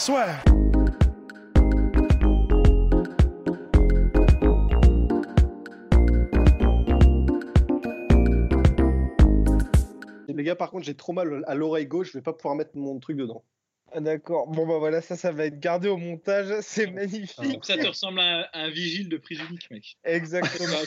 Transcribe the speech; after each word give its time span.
Soit. 0.00 0.24
Les 10.26 10.42
gars, 10.42 10.56
par 10.56 10.70
contre, 10.70 10.86
j'ai 10.86 10.94
trop 10.94 11.12
mal 11.12 11.44
à 11.46 11.54
l'oreille 11.54 11.84
gauche, 11.84 12.12
je 12.12 12.12
vais 12.14 12.22
pas 12.22 12.32
pouvoir 12.32 12.54
mettre 12.54 12.70
mon 12.76 12.98
truc 12.98 13.18
dedans. 13.18 13.44
Ah, 13.92 14.00
D'accord. 14.00 14.46
Bon 14.46 14.66
bah 14.66 14.78
voilà, 14.78 15.02
ça, 15.02 15.16
ça 15.16 15.32
va 15.32 15.46
être 15.46 15.58
gardé 15.58 15.88
au 15.88 15.96
montage. 15.96 16.46
C'est 16.62 16.86
magnifique. 16.86 17.64
Ça 17.64 17.76
te 17.76 17.86
ressemble 17.86 18.20
à 18.20 18.40
un, 18.40 18.46
un 18.54 18.70
vigile 18.70 19.08
de 19.08 19.16
prise 19.16 19.40
unique, 19.50 19.70
mec. 19.70 19.98
Exactement. 20.04 20.78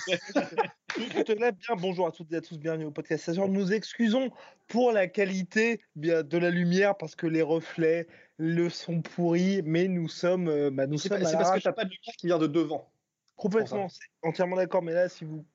Tout 0.96 1.32
est 1.32 1.40
là, 1.40 1.52
bien. 1.52 1.76
Bonjour 1.78 2.08
à 2.08 2.12
toutes 2.12 2.32
et 2.32 2.38
à 2.38 2.42
tous, 2.42 2.58
bienvenue 2.58 2.86
au 2.86 2.92
podcast. 2.92 3.24
Station. 3.24 3.48
Nous 3.48 3.62
nous 3.62 3.74
excusons 3.74 4.32
pour 4.68 4.92
la 4.92 5.08
qualité 5.08 5.82
bien, 5.96 6.24
de 6.24 6.38
la 6.38 6.50
lumière 6.50 6.96
parce 6.98 7.16
que 7.16 7.28
les 7.28 7.42
reflets, 7.42 8.08
le 8.38 8.70
son 8.70 9.02
pourri, 9.02 9.62
mais 9.64 9.88
nous 9.88 10.10
sommes, 10.10 10.48
euh, 10.48 10.70
bah, 10.72 10.88
nous 10.88 10.98
C'est 10.98 11.10
sommes 11.10 11.20
pas- 11.20 11.26
à 11.28 11.30
c'est 11.30 11.34
parce 11.38 11.44
que 11.44 11.50
l'arrache. 11.50 11.64
t'as 11.64 11.72
pas 11.74 11.86
de 11.86 11.90
lumière 11.90 12.16
qui 12.18 12.28
vient 12.28 12.40
de 12.40 12.48
devant. 12.48 12.90
complètement, 13.36 13.90
c'est 13.90 14.00
entièrement 14.28 14.56
d'accord. 14.56 14.82
Mais 14.82 14.94
là, 14.94 15.10
si 15.10 15.24
vous, 15.26 15.46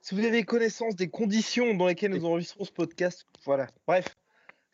si 0.00 0.14
vous 0.14 0.24
avez 0.24 0.44
connaissance 0.44 0.94
des 0.96 1.08
conditions 1.08 1.74
dans 1.74 1.86
lesquelles 1.86 2.12
nous 2.12 2.24
enregistrons 2.24 2.64
ce 2.64 2.72
podcast, 2.72 3.24
voilà. 3.44 3.66
Bref. 3.86 4.16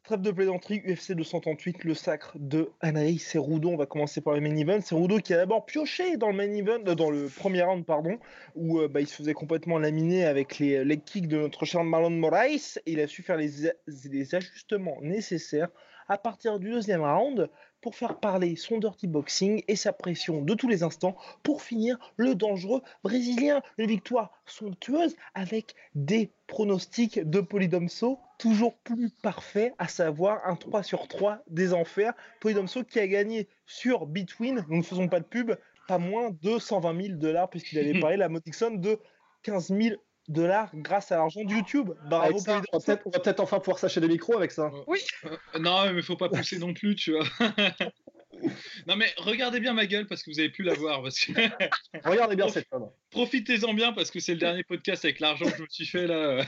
Trêve 0.02 0.20
de 0.20 0.30
plaisanterie, 0.32 0.82
UFC 0.84 1.12
238, 1.14 1.82
le 1.84 1.94
sacre 1.94 2.32
de 2.38 2.70
Anaïs 2.80 3.26
Cerudo. 3.26 3.70
On 3.70 3.76
va 3.78 3.86
commencer 3.86 4.20
par 4.20 4.34
le 4.34 4.42
main 4.42 4.54
event. 4.54 4.82
Cerudo 4.82 5.16
qui 5.18 5.32
a 5.32 5.38
d'abord 5.38 5.64
pioché 5.64 6.18
dans 6.18 6.28
le 6.28 6.34
main 6.36 6.52
event, 6.52 6.84
euh, 6.86 6.94
dans 6.94 7.10
le 7.10 7.26
premier 7.30 7.62
round, 7.62 7.86
pardon, 7.86 8.18
où 8.54 8.80
euh, 8.80 8.88
bah, 8.88 9.00
il 9.00 9.06
se 9.06 9.14
faisait 9.14 9.32
complètement 9.32 9.78
laminer 9.78 10.26
avec 10.26 10.58
les 10.58 10.84
leg 10.84 11.02
kicks 11.04 11.26
de 11.26 11.38
notre 11.38 11.64
cher 11.64 11.84
Marlon 11.84 12.10
Moraes. 12.10 12.78
Et 12.84 12.92
il 12.92 13.00
a 13.00 13.06
su 13.06 13.22
faire 13.22 13.38
les 13.38 14.34
ajustements 14.34 14.98
nécessaires 15.00 15.70
à 16.08 16.18
partir 16.18 16.58
du 16.58 16.70
deuxième 16.70 17.02
round 17.02 17.48
pour 17.80 17.96
faire 17.96 18.18
parler 18.18 18.56
son 18.56 18.78
dirty 18.78 19.06
boxing 19.06 19.62
et 19.68 19.76
sa 19.76 19.92
pression 19.92 20.40
de 20.40 20.54
tous 20.54 20.68
les 20.68 20.82
instants 20.82 21.16
pour 21.42 21.60
finir 21.60 21.98
le 22.16 22.34
dangereux 22.34 22.82
brésilien. 23.02 23.60
Une 23.76 23.86
victoire 23.86 24.32
somptueuse 24.46 25.16
avec 25.34 25.74
des 25.94 26.30
pronostics 26.46 27.20
de 27.28 27.40
Polydomso 27.40 28.18
toujours 28.38 28.74
plus 28.78 29.10
parfaits, 29.10 29.74
à 29.78 29.86
savoir 29.86 30.40
un 30.46 30.56
3 30.56 30.82
sur 30.82 31.08
3 31.08 31.42
des 31.48 31.74
enfers. 31.74 32.14
Polydomso 32.40 32.84
qui 32.84 33.00
a 33.00 33.06
gagné 33.06 33.48
sur 33.66 34.06
Between, 34.06 34.64
nous 34.68 34.78
ne 34.78 34.82
faisons 34.82 35.08
pas 35.08 35.20
de 35.20 35.26
pub, 35.26 35.54
pas 35.86 35.98
moins 35.98 36.30
de 36.42 36.58
120 36.58 37.02
000 37.02 37.18
dollars 37.18 37.50
puisqu'il 37.50 37.78
avait 37.78 37.98
parlé 38.00 38.16
la 38.16 38.30
modique 38.30 38.54
somme 38.54 38.80
de 38.80 38.98
15 39.42 39.68
000 39.68 39.96
dollars 40.28 40.70
grâce 40.74 41.12
à 41.12 41.16
l'argent 41.16 41.44
de 41.44 41.50
YouTube. 41.50 41.90
Bravo 42.08 42.24
Avec 42.24 42.38
ça, 42.40 42.62
on 42.72 42.78
va 42.78 42.84
peut-être 42.84 43.02
on 43.06 43.10
va 43.10 43.20
peut-être 43.20 43.40
enfin 43.40 43.58
pouvoir 43.58 43.78
s'acheter 43.78 44.00
des 44.00 44.08
micros 44.08 44.36
avec 44.36 44.52
ça. 44.52 44.70
Euh, 44.72 45.58
non, 45.58 45.92
mais 45.92 46.02
faut 46.02 46.16
pas 46.16 46.28
pousser 46.28 46.58
non 46.58 46.74
plus, 46.74 46.94
tu 46.94 47.12
vois. 47.12 47.24
non, 48.86 48.96
mais 48.96 49.12
regardez 49.18 49.60
bien 49.60 49.72
ma 49.72 49.86
gueule 49.86 50.06
parce 50.06 50.22
que 50.22 50.30
vous 50.30 50.38
avez 50.38 50.50
pu 50.50 50.62
la 50.62 50.74
voir. 50.74 51.02
Parce 51.02 51.20
que... 51.20 51.32
Regardez 52.04 52.36
bien 52.36 52.48
cette 52.48 52.68
femme. 52.68 52.88
Profitez-en 53.10 53.74
bien 53.74 53.92
parce 53.92 54.10
que 54.10 54.20
c'est 54.20 54.32
le 54.32 54.38
dernier 54.38 54.64
podcast 54.64 55.04
avec 55.04 55.20
l'argent 55.20 55.46
que 55.46 55.56
je 55.56 55.62
me 55.62 55.68
suis 55.68 55.86
fait 55.86 56.06
là. 56.06 56.44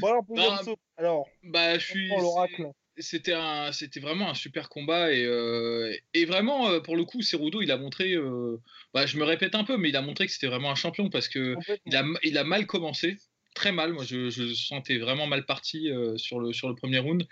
Bon 0.00 0.08
alors 0.08 0.24
Polydomso, 0.26 0.76
alors, 0.96 1.28
bah, 1.44 1.78
je 1.78 1.86
suis. 1.86 2.10
on 2.10 2.16
prend 2.16 2.22
l'oracle. 2.22 2.72
C'était 3.00 3.32
un, 3.34 3.72
c'était 3.72 4.00
vraiment 4.00 4.28
un 4.30 4.34
super 4.34 4.68
combat 4.68 5.12
et, 5.12 5.24
euh, 5.24 5.94
et 6.14 6.24
vraiment 6.24 6.68
euh, 6.68 6.80
pour 6.80 6.96
le 6.96 7.04
coup, 7.04 7.22
Cerudo, 7.22 7.62
il 7.62 7.70
a 7.70 7.76
montré. 7.76 8.14
euh, 8.14 8.56
bah, 8.92 9.06
je 9.06 9.16
me 9.18 9.24
répète 9.24 9.54
un 9.54 9.64
peu, 9.64 9.76
mais 9.76 9.90
il 9.90 9.96
a 9.96 10.02
montré 10.02 10.26
que 10.26 10.32
c'était 10.32 10.48
vraiment 10.48 10.70
un 10.70 10.74
champion 10.74 11.08
parce 11.08 11.28
que 11.28 11.54
il 11.86 11.94
a, 11.96 12.04
il 12.24 12.36
a 12.38 12.44
mal 12.44 12.66
commencé, 12.66 13.18
très 13.54 13.72
mal. 13.72 13.92
Moi, 13.92 14.04
je, 14.04 14.30
je 14.30 14.52
sentais 14.54 14.98
vraiment 14.98 15.26
mal 15.26 15.44
parti 15.46 15.90
sur, 16.16 16.40
le, 16.40 16.52
sur 16.52 16.68
le 16.68 16.74
premier 16.74 16.98
round. 16.98 17.26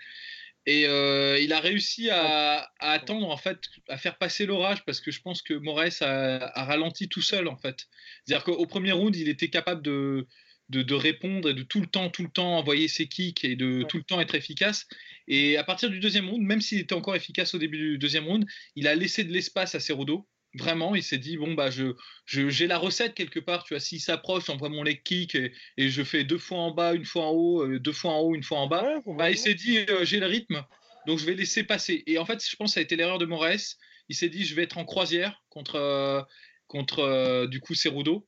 Et 0.65 0.83
il 0.83 1.53
a 1.53 1.59
réussi 1.59 2.09
à, 2.09 2.69
à 2.79 2.91
attendre, 2.91 3.29
en 3.29 3.37
fait, 3.37 3.59
à 3.87 3.97
faire 3.97 4.17
passer 4.17 4.45
l'orage 4.45 4.83
parce 4.85 4.99
que 4.99 5.11
je 5.11 5.21
pense 5.21 5.41
que 5.41 5.53
Moraes 5.53 6.01
a, 6.01 6.59
a 6.59 6.65
ralenti 6.65 7.07
tout 7.07 7.21
seul, 7.21 7.47
en 7.47 7.57
fait. 7.57 7.87
C'est-à-dire 8.25 8.43
qu'au 8.43 8.65
premier 8.65 8.91
round, 8.91 9.15
il 9.15 9.29
était 9.29 9.49
capable 9.49 9.81
de, 9.81 10.27
de, 10.69 10.81
de 10.81 10.93
répondre 10.93 11.49
et 11.49 11.53
de 11.53 11.63
tout 11.63 11.79
le 11.79 11.87
temps, 11.87 12.09
tout 12.09 12.23
le 12.23 12.29
temps 12.29 12.57
envoyer 12.57 12.87
ses 12.87 13.07
kicks 13.07 13.43
et 13.43 13.55
de 13.55 13.83
tout 13.83 13.97
le 13.97 14.03
temps 14.03 14.19
être 14.19 14.35
efficace. 14.35 14.85
Et 15.27 15.57
à 15.57 15.63
partir 15.63 15.89
du 15.89 15.99
deuxième 15.99 16.29
round, 16.29 16.43
même 16.43 16.61
s'il 16.61 16.79
était 16.79 16.93
encore 16.95 17.15
efficace 17.15 17.53
au 17.53 17.57
début 17.57 17.77
du 17.77 17.97
deuxième 17.97 18.25
round, 18.25 18.45
il 18.75 18.87
a 18.87 18.95
laissé 18.95 19.23
de 19.23 19.31
l'espace 19.31 19.75
à 19.75 19.79
Cerudo. 19.79 20.27
Vraiment, 20.53 20.95
il 20.95 21.03
s'est 21.03 21.17
dit 21.17 21.37
bon 21.37 21.53
bah 21.53 21.69
je 21.69 21.93
j'ai 22.25 22.67
la 22.67 22.77
recette 22.77 23.13
quelque 23.13 23.39
part, 23.39 23.63
tu 23.63 23.73
vois. 23.73 23.79
S'il 23.79 23.99
s'approche, 23.99 24.45
j'envoie 24.45 24.69
mon 24.69 24.81
leg 24.83 25.03
kick 25.03 25.35
et, 25.35 25.51
et 25.77 25.89
je 25.89 26.03
fais 26.03 26.23
deux 26.23 26.37
fois 26.37 26.59
en 26.59 26.71
bas, 26.71 26.93
une 26.93 27.05
fois 27.05 27.27
en 27.27 27.31
haut, 27.31 27.63
euh, 27.63 27.79
deux 27.79 27.91
fois 27.91 28.13
en 28.13 28.19
haut, 28.21 28.35
une 28.35 28.43
fois 28.43 28.59
en 28.59 28.67
bas. 28.67 28.83
Ouais, 29.05 29.15
Bah, 29.17 29.29
il 29.29 29.37
s'est 29.37 29.53
dit 29.53 29.79
euh, 29.89 30.03
j'ai 30.03 30.19
le 30.19 30.25
rythme, 30.25 30.63
donc 31.05 31.19
je 31.19 31.25
vais 31.25 31.35
laisser 31.35 31.63
passer. 31.63 32.03
Et 32.07 32.17
en 32.17 32.25
fait, 32.25 32.43
je 32.43 32.55
pense 32.55 32.71
que 32.71 32.73
ça 32.75 32.79
a 32.79 32.83
été 32.83 32.95
l'erreur 32.95 33.17
de 33.19 33.25
Moraes. 33.25 33.75
Il 34.09 34.15
s'est 34.15 34.29
dit 34.29 34.45
je 34.45 34.55
vais 34.55 34.63
être 34.63 34.77
en 34.77 34.85
croisière 34.85 35.43
contre 35.49 35.75
euh, 35.75 36.21
contre 36.67 37.45
du 37.47 37.59
coup 37.59 37.75
Cerudo. 37.75 38.25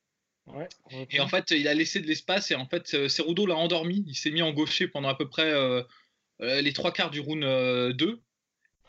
Ouais, 0.53 0.67
Et 1.11 1.19
en 1.19 1.27
fait, 1.27 1.51
il 1.51 1.67
a 1.67 1.73
laissé 1.73 1.99
de 1.99 2.07
l'espace 2.07 2.51
et 2.51 2.55
en 2.55 2.65
fait, 2.65 2.93
euh, 2.93 3.07
Cerudo 3.07 3.45
l'a 3.45 3.55
endormi. 3.55 4.03
Il 4.07 4.15
s'est 4.15 4.31
mis 4.31 4.41
en 4.41 4.51
gaucher 4.51 4.87
pendant 4.87 5.09
à 5.09 5.15
peu 5.15 5.27
près 5.27 5.51
euh, 5.51 5.83
euh, 6.41 6.61
les 6.61 6.73
trois 6.73 6.91
quarts 6.91 7.11
du 7.11 7.19
round 7.19 7.43
euh, 7.43 7.93
2. 7.93 8.19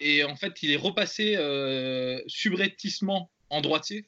Et 0.01 0.25
en 0.25 0.37
fait, 0.37 0.63
il 0.63 0.71
est 0.71 0.77
repassé 0.77 1.35
euh, 1.37 2.21
subrepticement 2.27 3.31
en 3.51 3.61
droitier 3.61 4.07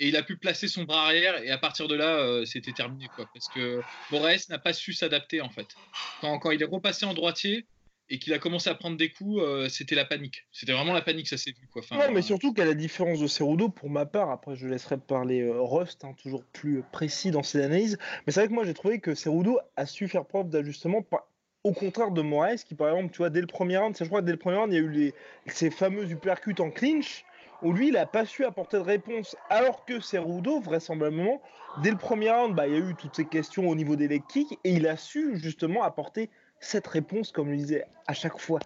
et 0.00 0.08
il 0.08 0.16
a 0.16 0.22
pu 0.22 0.38
placer 0.38 0.68
son 0.68 0.84
bras 0.84 1.04
arrière. 1.04 1.42
Et 1.42 1.50
à 1.50 1.58
partir 1.58 1.88
de 1.88 1.94
là, 1.94 2.44
c'était 2.46 2.72
terminé. 2.72 3.08
Quoi, 3.14 3.28
parce 3.32 3.48
que 3.48 3.82
Moraes 4.10 4.48
n'a 4.48 4.58
pas 4.58 4.72
su 4.72 4.94
s'adapter 4.94 5.40
en 5.40 5.50
fait. 5.50 5.66
Quand, 6.20 6.38
quand 6.38 6.50
il 6.50 6.62
est 6.62 6.66
repassé 6.66 7.04
en 7.04 7.12
droitier 7.12 7.66
et 8.10 8.18
qu'il 8.18 8.32
a 8.34 8.38
commencé 8.38 8.68
à 8.68 8.74
prendre 8.74 8.96
des 8.96 9.10
coups, 9.10 9.40
euh, 9.42 9.68
c'était 9.68 9.94
la 9.94 10.04
panique. 10.04 10.46
C'était 10.52 10.72
vraiment 10.72 10.92
la 10.92 11.00
panique, 11.02 11.28
ça 11.28 11.36
s'est 11.38 11.52
vu. 11.52 11.66
Quoi. 11.72 11.82
Enfin, 11.82 11.96
Non, 11.96 12.12
mais 12.12 12.18
euh, 12.18 12.22
surtout 12.22 12.52
qu'à 12.52 12.64
la 12.64 12.74
différence 12.74 13.18
de 13.18 13.26
Cerudo, 13.26 13.68
pour 13.68 13.88
ma 13.90 14.04
part, 14.06 14.30
après 14.30 14.56
je 14.56 14.66
laisserai 14.66 14.98
parler 14.98 15.40
euh, 15.42 15.60
Rust, 15.60 16.04
hein, 16.04 16.14
toujours 16.22 16.44
plus 16.52 16.82
précis 16.92 17.30
dans 17.30 17.42
ses 17.42 17.62
analyses, 17.62 17.98
mais 18.26 18.32
c'est 18.32 18.40
vrai 18.40 18.48
que 18.48 18.52
moi 18.54 18.64
j'ai 18.64 18.74
trouvé 18.74 19.00
que 19.00 19.14
Cerudo 19.14 19.58
a 19.76 19.86
su 19.86 20.08
faire 20.08 20.26
preuve 20.26 20.50
d'ajustement, 20.50 21.02
au 21.62 21.72
contraire 21.72 22.10
de 22.10 22.20
Moraes, 22.20 22.56
qui 22.66 22.74
par 22.74 22.90
exemple, 22.90 23.10
tu 23.12 23.18
vois, 23.18 23.30
dès 23.30 23.40
le 23.40 23.46
premier 23.46 23.78
round, 23.78 23.96
c'est- 23.96 24.04
je 24.04 24.10
crois 24.10 24.20
que 24.20 24.26
dès 24.26 24.32
le 24.32 24.38
premier 24.38 24.56
round, 24.58 24.72
il 24.72 24.76
y 24.76 24.78
a 24.78 24.82
eu 24.82 24.90
les, 24.90 25.14
ces 25.46 25.70
fameux 25.70 26.10
uppercuts 26.10 26.60
en 26.60 26.70
clinch, 26.70 27.24
où 27.62 27.72
lui, 27.72 27.88
il 27.88 27.94
n'a 27.94 28.04
pas 28.04 28.26
su 28.26 28.44
apporter 28.44 28.76
de 28.76 28.82
réponse, 28.82 29.34
alors 29.48 29.86
que 29.86 29.98
Cerudo, 29.98 30.60
vraisemblablement, 30.60 31.40
dès 31.82 31.90
le 31.90 31.96
premier 31.96 32.30
round, 32.30 32.54
bah, 32.54 32.66
il 32.68 32.74
y 32.74 32.76
a 32.76 32.80
eu 32.80 32.94
toutes 32.94 33.16
ces 33.16 33.24
questions 33.24 33.66
au 33.66 33.74
niveau 33.74 33.96
des 33.96 34.08
leg 34.08 34.22
kicks, 34.28 34.58
et 34.64 34.72
il 34.72 34.86
a 34.86 34.98
su 34.98 35.38
justement 35.38 35.82
apporter 35.82 36.28
cette 36.64 36.86
réponse, 36.86 37.32
comme 37.32 37.50
le 37.50 37.56
disais 37.56 37.84
à 38.06 38.14
chaque 38.14 38.38
fois 38.38 38.60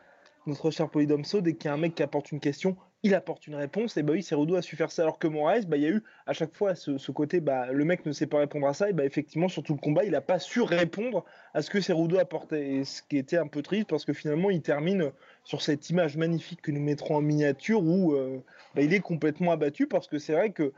notre 0.47 0.71
cher 0.71 0.89
Polydomso, 0.89 1.41
dès 1.41 1.55
qu'il 1.55 1.69
y 1.69 1.71
a 1.71 1.75
un 1.75 1.79
mec 1.79 1.95
qui 1.95 2.03
apporte 2.03 2.33
une 2.33 2.41
question, 2.41 2.77
il 3.03 3.15
apporte 3.15 3.47
une 3.47 3.55
réponse. 3.55 3.97
Et 3.97 4.03
bah 4.03 4.13
oui, 4.13 4.23
Cerudo 4.23 4.57
a 4.57 4.63
su 4.63 4.77
faire 4.77 4.91
ça, 4.91 5.03
alors 5.03 5.19
que 5.19 5.29
Moraes, 5.29 5.67
bah, 5.67 5.77
il 5.77 5.83
y 5.83 5.87
a 5.87 5.91
eu 5.91 6.03
à 6.27 6.33
chaque 6.33 6.55
fois 6.55 6.75
ce, 6.75 7.11
côté, 7.13 7.41
bah, 7.41 7.71
le 7.71 7.85
mec 7.85 8.05
ne 8.07 8.13
sait 8.13 8.27
pas 8.27 8.39
répondre 8.39 8.67
à 8.67 8.75
ça, 8.75 8.91
et 8.91 8.93
bah 8.93 9.05
effectivement, 9.05 9.49
sur 9.49 9.63
tout 9.63 9.75
le 9.75 9.79
combat, 9.79 10.05
il 10.05 10.13
n'a 10.13 10.21
pas 10.21 10.39
su 10.39 10.61
répondre 10.63 11.25
à 11.55 11.63
ce 11.63 11.71
que 11.71 11.81
Cerudo 11.81 12.19
apportait. 12.19 12.83
Ce 12.85 13.03
qui 13.03 13.19
était 13.19 13.37
un 13.37 13.47
peu 13.47 13.63
triste, 13.63 13.89
parce 13.89 14.05
que 14.05 14.13
finalement, 14.13 14.51
il 14.51 14.63
termine 14.63 15.13
sur 15.45 15.63
cette 15.63 15.91
image 15.91 16.17
magnifique 16.17 16.63
que 16.63 16.71
nous 16.71 16.81
mettrons 16.81 17.17
en 17.17 17.21
miniature, 17.21 17.83
où 17.83 18.15
euh, 18.15 18.43
bah, 18.75 18.83
il 18.83 18.93
est 18.93 19.01
complètement 19.01 19.53
abattu, 19.53 19.87
parce 19.87 20.09
que 20.09 20.19
c'est 20.19 20.33
vrai 20.33 20.51
que 20.51 20.73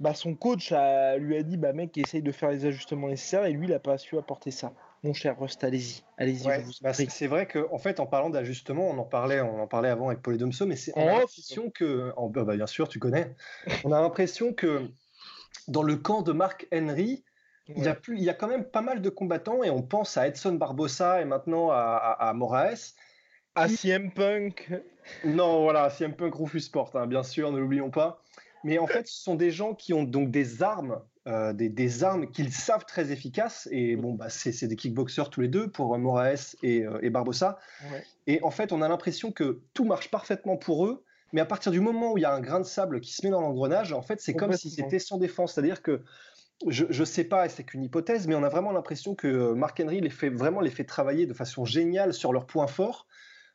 bah, 0.00 0.14
son 0.14 0.34
coach 0.34 0.72
lui 1.18 1.36
a 1.36 1.42
dit, 1.42 1.56
bah 1.56 1.72
mec, 1.72 1.96
essaye 1.98 2.22
de 2.22 2.32
faire 2.32 2.50
les 2.50 2.66
ajustements 2.66 3.08
nécessaires, 3.08 3.46
et 3.46 3.52
lui, 3.52 3.66
il 3.66 3.70
n'a 3.70 3.80
pas 3.80 3.98
su 3.98 4.16
apporter 4.16 4.50
ça. 4.50 4.72
Mon 5.04 5.14
cher 5.14 5.38
Rust, 5.38 5.62
allez-y, 5.62 6.02
allez-y, 6.16 6.46
Ouais, 6.46 6.64
bah, 6.82 6.92
c'est 6.92 7.26
vrai 7.28 7.46
que 7.46 7.68
en 7.70 7.78
fait, 7.78 8.00
en 8.00 8.06
parlant 8.06 8.30
d'ajustement, 8.30 8.88
on 8.88 8.98
en 8.98 9.04
parlait, 9.04 9.40
on 9.40 9.60
en 9.62 9.66
parlait 9.68 9.88
avant 9.90 10.08
avec 10.08 10.22
Polydomso, 10.22 10.66
mais 10.66 10.76
c'est 10.76 10.92
on 10.96 11.02
En 11.02 11.08
a 11.08 11.12
off. 11.12 11.20
l'impression 11.20 11.70
que, 11.70 12.12
en- 12.16 12.28
bah, 12.28 12.44
bah, 12.44 12.56
bien 12.56 12.66
sûr, 12.66 12.88
tu 12.88 12.98
connais, 12.98 13.34
on 13.84 13.92
a 13.92 14.00
l'impression 14.00 14.52
que 14.52 14.88
dans 15.68 15.82
le 15.82 15.96
camp 15.96 16.22
de 16.22 16.32
Mark 16.32 16.66
Henry, 16.72 17.24
il 17.68 17.84
y 17.84 17.88
a 17.88 17.94
plus, 17.94 18.16
il 18.16 18.24
y 18.24 18.30
a 18.30 18.34
quand 18.34 18.48
même 18.48 18.64
pas 18.64 18.80
mal 18.80 19.02
de 19.02 19.10
combattants 19.10 19.62
et 19.62 19.68
on 19.70 19.82
pense 19.82 20.16
à 20.16 20.26
Edson 20.26 20.54
Barbosa 20.54 21.20
et 21.20 21.26
maintenant 21.26 21.70
à, 21.70 21.76
à, 21.76 22.28
à 22.30 22.32
Moraes. 22.32 22.94
À 23.54 23.68
CM 23.68 24.10
Punk, 24.12 24.70
Non, 25.24 25.62
voilà, 25.62 25.90
CM 25.90 26.14
Punk 26.16 26.34
Rufus 26.34 26.60
Sport, 26.60 26.92
hein, 26.94 27.06
bien 27.06 27.22
sûr, 27.22 27.52
ne 27.52 27.58
l'oublions 27.58 27.90
pas. 27.90 28.22
Mais 28.64 28.78
en 28.78 28.86
fait, 28.86 29.06
ce 29.06 29.22
sont 29.22 29.34
des 29.34 29.50
gens 29.50 29.74
qui 29.74 29.92
ont 29.92 30.02
donc 30.04 30.30
des 30.30 30.62
armes 30.62 31.00
des, 31.52 32.04
armes 32.04 32.30
qu'ils 32.30 32.52
savent 32.52 32.84
très 32.86 33.12
efficaces. 33.12 33.68
Et 33.70 33.96
bon, 33.96 34.14
bah, 34.14 34.28
c'est 34.28 34.66
des 34.66 34.76
kickboxers 34.76 35.30
tous 35.30 35.40
les 35.40 35.48
deux, 35.48 35.70
pour 35.70 35.96
Moraes 35.98 36.56
et, 36.62 36.84
et 37.02 37.10
Barbosa. 37.10 37.58
Et 38.26 38.40
en 38.42 38.50
fait, 38.50 38.72
on 38.72 38.82
a 38.82 38.88
l'impression 38.88 39.32
que 39.32 39.60
tout 39.74 39.84
marche 39.84 40.10
parfaitement 40.10 40.56
pour 40.56 40.86
eux, 40.86 41.04
mais 41.32 41.40
à 41.40 41.46
partir 41.46 41.72
du 41.72 41.80
moment 41.80 42.12
où 42.12 42.18
il 42.18 42.22
y 42.22 42.24
a 42.24 42.32
un 42.32 42.40
grain 42.40 42.60
de 42.60 42.64
sable 42.64 43.00
qui 43.00 43.12
se 43.12 43.24
met 43.24 43.30
dans 43.30 43.40
l'engrenage, 43.40 43.92
en 43.92 44.02
fait, 44.02 44.20
c'est 44.20 44.34
comme 44.34 44.52
si 44.54 44.70
c'était 44.70 44.98
sans 44.98 45.18
défense. 45.18 45.54
C'est-à-dire 45.54 45.82
que 45.82 46.02
je 46.66 46.86
ne 46.86 47.04
sais 47.04 47.24
pas, 47.24 47.46
et 47.46 47.48
c'est 47.48 47.64
qu'une 47.64 47.84
hypothèse, 47.84 48.26
mais 48.26 48.34
on 48.34 48.42
a 48.42 48.48
vraiment 48.48 48.72
l'impression 48.72 49.14
que 49.14 49.52
Mark 49.52 49.80
Henry 49.80 50.00
les 50.00 50.10
fait 50.10 50.30
vraiment 50.30 50.60
les 50.60 50.70
fait 50.70 50.84
travailler 50.84 51.26
de 51.26 51.34
façon 51.34 51.64
géniale 51.64 52.12
sur 52.12 52.32
leurs 52.32 52.46
points 52.46 52.66
forts, 52.66 53.06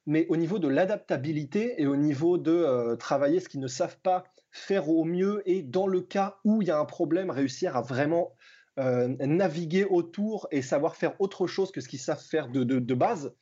mais 0.05 0.25
au 0.29 0.37
niveau 0.37 0.59
de 0.59 0.67
l'adaptabilité 0.67 1.81
et 1.81 1.85
au 1.85 1.95
niveau 1.95 2.37
de 2.37 2.51
euh, 2.51 2.95
travailler 2.95 3.39
ce 3.39 3.49
qu'ils 3.49 3.59
ne 3.59 3.67
savent 3.67 3.97
pas 3.99 4.23
faire 4.53 4.87
au 4.87 5.03
mieux 5.03 5.41
et 5.45 5.63
dans 5.63 5.87
le 5.87 5.99
cas 5.99 6.37
où 6.45 6.61
il 6.61 6.67
y 6.67 6.71
a 6.71 6.79
un 6.79 6.85
problème, 6.85 7.31
réussir 7.31 7.75
à 7.75 7.81
vraiment 7.81 8.33
euh, 8.79 9.07
naviguer 9.19 9.83
autour 9.83 10.47
et 10.51 10.61
savoir 10.61 10.95
faire 10.95 11.19
autre 11.19 11.47
chose 11.47 11.71
que 11.71 11.81
ce 11.81 11.89
qu'ils 11.89 11.99
savent 11.99 12.23
faire 12.23 12.47
de, 12.47 12.63
de 12.63 12.93
base. 12.93 13.33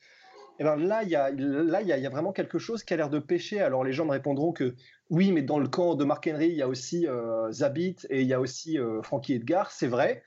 Eh 0.58 0.64
ben, 0.64 0.76
là, 0.76 1.02
il 1.02 1.10
y 1.10 1.16
a, 1.16 1.30
y, 1.30 2.06
a, 2.06 2.10
vraiment 2.10 2.32
quelque 2.32 2.58
chose 2.58 2.82
qui 2.82 2.94
a 2.94 2.96
l'air 2.96 3.10
de 3.10 3.18
pêcher. 3.18 3.60
Alors 3.60 3.84
les 3.84 3.92
gens 3.92 4.06
me 4.06 4.10
répondront 4.10 4.52
que 4.52 4.74
oui, 5.10 5.32
mais 5.32 5.42
dans 5.42 5.58
le 5.58 5.68
camp 5.68 5.94
de 5.94 6.04
Mark 6.04 6.28
Henry, 6.30 6.48
il 6.48 6.56
y 6.56 6.62
a 6.62 6.68
aussi 6.68 7.06
euh, 7.06 7.50
Zabit 7.52 7.96
et 8.08 8.22
il 8.22 8.26
y 8.26 8.32
a 8.32 8.40
aussi 8.40 8.78
euh, 8.78 9.02
Frankie 9.02 9.34
Edgar, 9.34 9.70
c'est 9.70 9.86
vrai. 9.86 10.22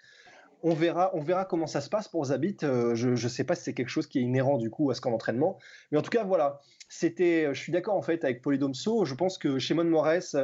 On 0.68 0.74
verra, 0.74 1.12
on 1.14 1.22
verra 1.22 1.46
comment 1.46 1.68
ça 1.68 1.80
se 1.80 1.90
passe 1.90 2.08
pour 2.08 2.26
Zabit. 2.26 2.58
Euh, 2.64 2.96
je 2.96 3.10
ne 3.10 3.30
sais 3.30 3.44
pas 3.44 3.54
si 3.54 3.64
c'est 3.64 3.76
quelque 3.76 3.90
chose 3.90 4.08
qui 4.08 4.18
est 4.18 4.24
inhérent 4.24 4.58
du 4.58 4.72
coup 4.72 4.90
à 4.90 4.96
ce 4.96 5.02
camp 5.02 5.12
d'entraînement, 5.12 5.60
mais 5.92 6.00
en 6.00 6.02
tout 6.02 6.10
cas 6.10 6.24
voilà. 6.24 6.60
C'était, 6.90 7.54
je 7.54 7.60
suis 7.60 7.72
d'accord 7.72 7.96
en 7.96 8.02
fait 8.02 8.24
avec 8.24 8.42
Polydomso. 8.42 9.06
Je 9.06 9.14
pense 9.14 9.38
que 9.38 9.60
Shimon 9.60 9.84
Moraes, 9.84 10.36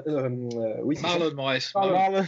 oui, 0.84 1.00
Marlon 1.02 1.34
Moraes. 1.34 1.72
Marlon. 1.74 2.24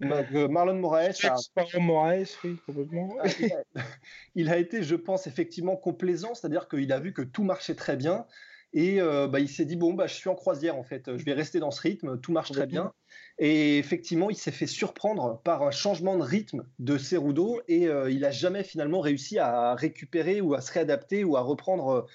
Marlon 0.00 0.74
Moraes. 0.74 1.24
A... 1.24 1.78
Moraes, 1.78 2.36
oui, 2.44 2.58
complètement. 2.66 3.16
Ah, 3.22 3.28
il 4.34 4.50
a 4.50 4.58
été, 4.58 4.82
je 4.82 4.94
pense, 4.94 5.26
effectivement 5.26 5.76
complaisant, 5.76 6.34
c'est-à-dire 6.34 6.68
qu'il 6.68 6.92
a 6.92 7.00
vu 7.00 7.12
que 7.12 7.22
tout 7.22 7.42
marchait 7.42 7.74
très 7.74 7.96
bien. 7.96 8.26
Et 8.72 9.00
euh, 9.00 9.28
bah, 9.28 9.40
il 9.40 9.48
s'est 9.48 9.64
dit 9.64 9.76
bon 9.76 9.94
bah 9.94 10.06
je 10.06 10.14
suis 10.14 10.28
en 10.28 10.34
croisière 10.34 10.76
en 10.76 10.82
fait, 10.82 11.16
je 11.16 11.24
vais 11.24 11.32
rester 11.32 11.58
dans 11.58 11.70
ce 11.70 11.80
rythme, 11.80 12.20
tout 12.20 12.32
marche 12.32 12.52
très 12.52 12.66
bien. 12.66 12.92
Et 13.38 13.78
effectivement, 13.78 14.30
il 14.30 14.36
s'est 14.36 14.50
fait 14.50 14.66
surprendre 14.66 15.40
par 15.44 15.62
un 15.62 15.70
changement 15.70 16.16
de 16.18 16.24
rythme 16.24 16.64
de 16.80 16.98
Cerudo. 16.98 17.60
Et 17.68 17.86
euh, 17.86 18.10
il 18.10 18.24
a 18.24 18.30
jamais 18.30 18.64
finalement 18.64 19.00
réussi 19.00 19.38
à 19.38 19.74
récupérer 19.74 20.40
ou 20.40 20.54
à 20.54 20.60
se 20.60 20.72
réadapter 20.72 21.24
ou 21.24 21.36
à 21.36 21.40
reprendre 21.40 22.06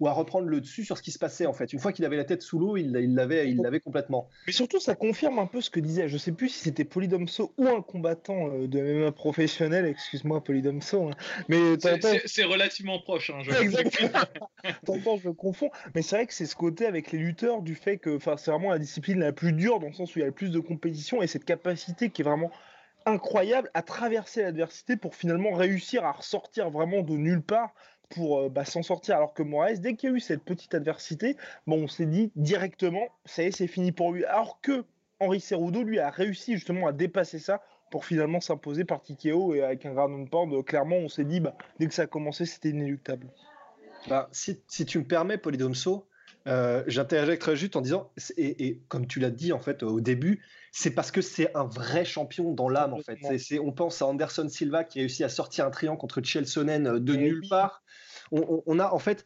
ou 0.00 0.08
à 0.08 0.12
reprendre 0.12 0.48
le 0.48 0.60
dessus 0.60 0.84
sur 0.84 0.96
ce 0.96 1.02
qui 1.02 1.12
se 1.12 1.18
passait 1.18 1.46
en 1.46 1.52
fait. 1.52 1.72
Une 1.72 1.78
fois 1.78 1.92
qu'il 1.92 2.04
avait 2.04 2.16
la 2.16 2.24
tête 2.24 2.42
sous 2.42 2.58
l'eau, 2.58 2.76
il 2.76 2.90
l'avait, 2.92 3.50
il 3.50 3.58
l'avait 3.58 3.80
complètement. 3.80 4.28
Mais 4.46 4.52
surtout, 4.52 4.80
ça 4.80 4.94
confirme 4.94 5.38
un 5.38 5.46
peu 5.46 5.60
ce 5.60 5.68
que 5.70 5.78
disait. 5.78 6.08
Je 6.08 6.16
sais 6.16 6.32
plus 6.32 6.48
si 6.48 6.60
c'était 6.60 6.84
Polydomso 6.84 7.52
ou 7.58 7.68
un 7.68 7.82
combattant 7.82 8.48
euh, 8.48 8.66
de 8.66 8.80
MMA 8.80 9.12
professionnel. 9.12 9.84
Excuse-moi, 9.84 10.42
Polydomso. 10.42 11.08
Hein. 11.08 11.14
Mais 11.48 11.58
c'est 12.24 12.44
relativement 12.44 12.98
proche. 13.00 13.30
Hein, 13.30 13.40
je... 13.42 13.50
Exactement. 13.52 15.18
je 15.22 15.28
confonds. 15.30 15.70
Mais 15.94 16.02
c'est 16.02 16.16
vrai 16.16 16.26
que 16.26 16.34
c'est 16.34 16.46
ce 16.46 16.56
côté 16.56 16.86
avec 16.86 17.12
les 17.12 17.18
lutteurs 17.18 17.60
du 17.60 17.74
fait 17.74 17.98
que, 17.98 18.16
enfin, 18.16 18.36
c'est 18.38 18.50
vraiment 18.50 18.70
la 18.70 18.78
discipline 18.78 19.20
la 19.20 19.32
plus 19.32 19.52
dure 19.52 19.80
dans 19.80 19.88
le 19.88 19.92
sens 19.92 20.14
où 20.14 20.18
il 20.18 20.22
y 20.22 20.24
a 20.24 20.28
le 20.28 20.32
plus 20.32 20.50
de 20.50 20.60
compétition 20.60 21.22
et 21.22 21.26
cette 21.26 21.44
capacité 21.44 22.10
qui 22.10 22.22
est 22.22 22.24
vraiment 22.24 22.50
incroyable 23.06 23.70
à 23.74 23.82
traverser 23.82 24.42
l'adversité 24.42 24.96
pour 24.96 25.14
finalement 25.14 25.52
réussir 25.52 26.04
à 26.04 26.12
ressortir 26.12 26.70
vraiment 26.70 27.02
de 27.02 27.12
nulle 27.12 27.42
part 27.42 27.74
pour 28.10 28.40
euh, 28.40 28.48
bah, 28.48 28.64
s'en 28.64 28.82
sortir. 28.82 29.16
Alors 29.16 29.34
que 29.34 29.42
Moraes, 29.42 29.80
dès 29.80 29.94
qu'il 29.94 30.10
y 30.10 30.12
a 30.12 30.16
eu 30.16 30.20
cette 30.20 30.42
petite 30.42 30.74
adversité, 30.74 31.36
bon, 31.66 31.84
on 31.84 31.88
s'est 31.88 32.06
dit 32.06 32.30
directement, 32.36 33.08
ça 33.24 33.42
y 33.42 33.46
est, 33.46 33.50
c'est 33.52 33.66
fini 33.66 33.92
pour 33.92 34.12
lui. 34.12 34.24
Alors 34.24 34.60
que 34.60 34.84
Henri 35.20 35.40
Cerudo, 35.40 35.82
lui, 35.82 35.98
a 35.98 36.10
réussi 36.10 36.54
justement 36.54 36.86
à 36.86 36.92
dépasser 36.92 37.38
ça 37.38 37.62
pour 37.90 38.04
finalement 38.04 38.40
s'imposer 38.40 38.84
par 38.84 39.02
Tikeo 39.02 39.54
et 39.54 39.62
avec 39.62 39.84
un 39.84 39.92
ground 39.92 40.28
pound, 40.30 40.64
clairement, 40.64 40.96
on 40.96 41.08
s'est 41.08 41.24
dit, 41.24 41.40
bah, 41.40 41.56
dès 41.78 41.86
que 41.86 41.94
ça 41.94 42.02
a 42.02 42.06
commencé, 42.06 42.46
c'était 42.46 42.70
inéluctable. 42.70 43.28
Bah, 44.08 44.28
si, 44.32 44.60
si, 44.68 44.86
tu 44.86 44.98
me 44.98 45.04
permets, 45.04 45.38
Polydomso, 45.38 46.06
euh, 46.46 46.82
j'interjecte 46.86 47.42
très 47.42 47.56
juste 47.56 47.76
en 47.76 47.80
disant, 47.80 48.10
et, 48.36 48.66
et 48.66 48.80
comme 48.88 49.06
tu 49.06 49.20
l'as 49.20 49.30
dit 49.30 49.52
en 49.52 49.58
fait 49.58 49.82
au 49.82 50.00
début, 50.00 50.42
c'est 50.72 50.92
parce 50.92 51.10
que 51.10 51.20
c'est 51.20 51.54
un 51.56 51.64
vrai 51.64 52.04
champion 52.04 52.52
dans 52.52 52.68
l'âme 52.68 52.94
en 52.94 53.00
fait. 53.00 53.18
C'est, 53.38 53.58
on 53.58 53.72
pense 53.72 54.00
à 54.02 54.06
Anderson 54.06 54.48
Silva 54.48 54.84
qui 54.84 54.98
a 54.98 55.02
réussi 55.02 55.24
à 55.24 55.28
sortir 55.28 55.66
un 55.66 55.70
triangle 55.70 55.98
contre 55.98 56.22
Chelsonen 56.22 56.86
euh, 56.86 57.00
de 57.00 57.14
nulle 57.14 57.42
part. 57.48 57.82
On, 58.32 58.78
a 58.78 58.92
en 58.92 58.98
fait, 59.00 59.24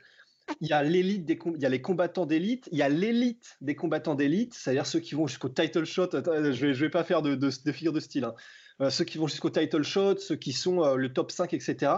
il 0.62 0.68
y 0.68 0.72
a 0.72 0.82
l'élite 0.82 1.26
des 1.26 1.38
il 1.54 1.60
y 1.60 1.66
a 1.66 1.68
les 1.68 1.82
combattants 1.82 2.24
d'élite, 2.24 2.68
il 2.72 2.78
y 2.78 2.82
a 2.82 2.88
l'élite 2.88 3.58
des 3.60 3.74
combattants 3.74 4.14
d'élite, 4.14 4.54
c'est-à-dire 4.54 4.86
ceux 4.86 5.00
qui 5.00 5.14
vont 5.14 5.26
jusqu'au 5.26 5.50
title 5.50 5.84
shot. 5.84 6.08
Je 6.12 6.66
vais, 6.66 6.74
je 6.74 6.84
vais 6.84 6.90
pas 6.90 7.04
faire 7.04 7.20
de, 7.20 7.34
de, 7.34 7.50
de 7.64 7.72
figure 7.72 7.92
de 7.92 8.00
style. 8.00 8.24
Hein. 8.24 8.34
Euh, 8.80 8.88
ceux 8.88 9.04
qui 9.04 9.18
vont 9.18 9.26
jusqu'au 9.26 9.50
title 9.50 9.82
shot, 9.82 10.16
ceux 10.16 10.36
qui 10.36 10.52
sont 10.52 10.94
le 10.94 11.12
top 11.12 11.30
5, 11.30 11.52
etc. 11.52 11.92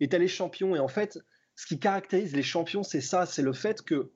Et 0.00 0.08
tu 0.08 0.14
as 0.14 0.18
les 0.18 0.28
champions. 0.28 0.76
Et 0.76 0.78
en 0.78 0.88
fait, 0.88 1.18
ce 1.56 1.66
qui 1.66 1.78
caractérise 1.78 2.36
les 2.36 2.42
champions, 2.42 2.82
c'est 2.82 3.00
ça, 3.00 3.24
c'est 3.24 3.42
le 3.42 3.54
fait 3.54 3.80
que 3.80 4.10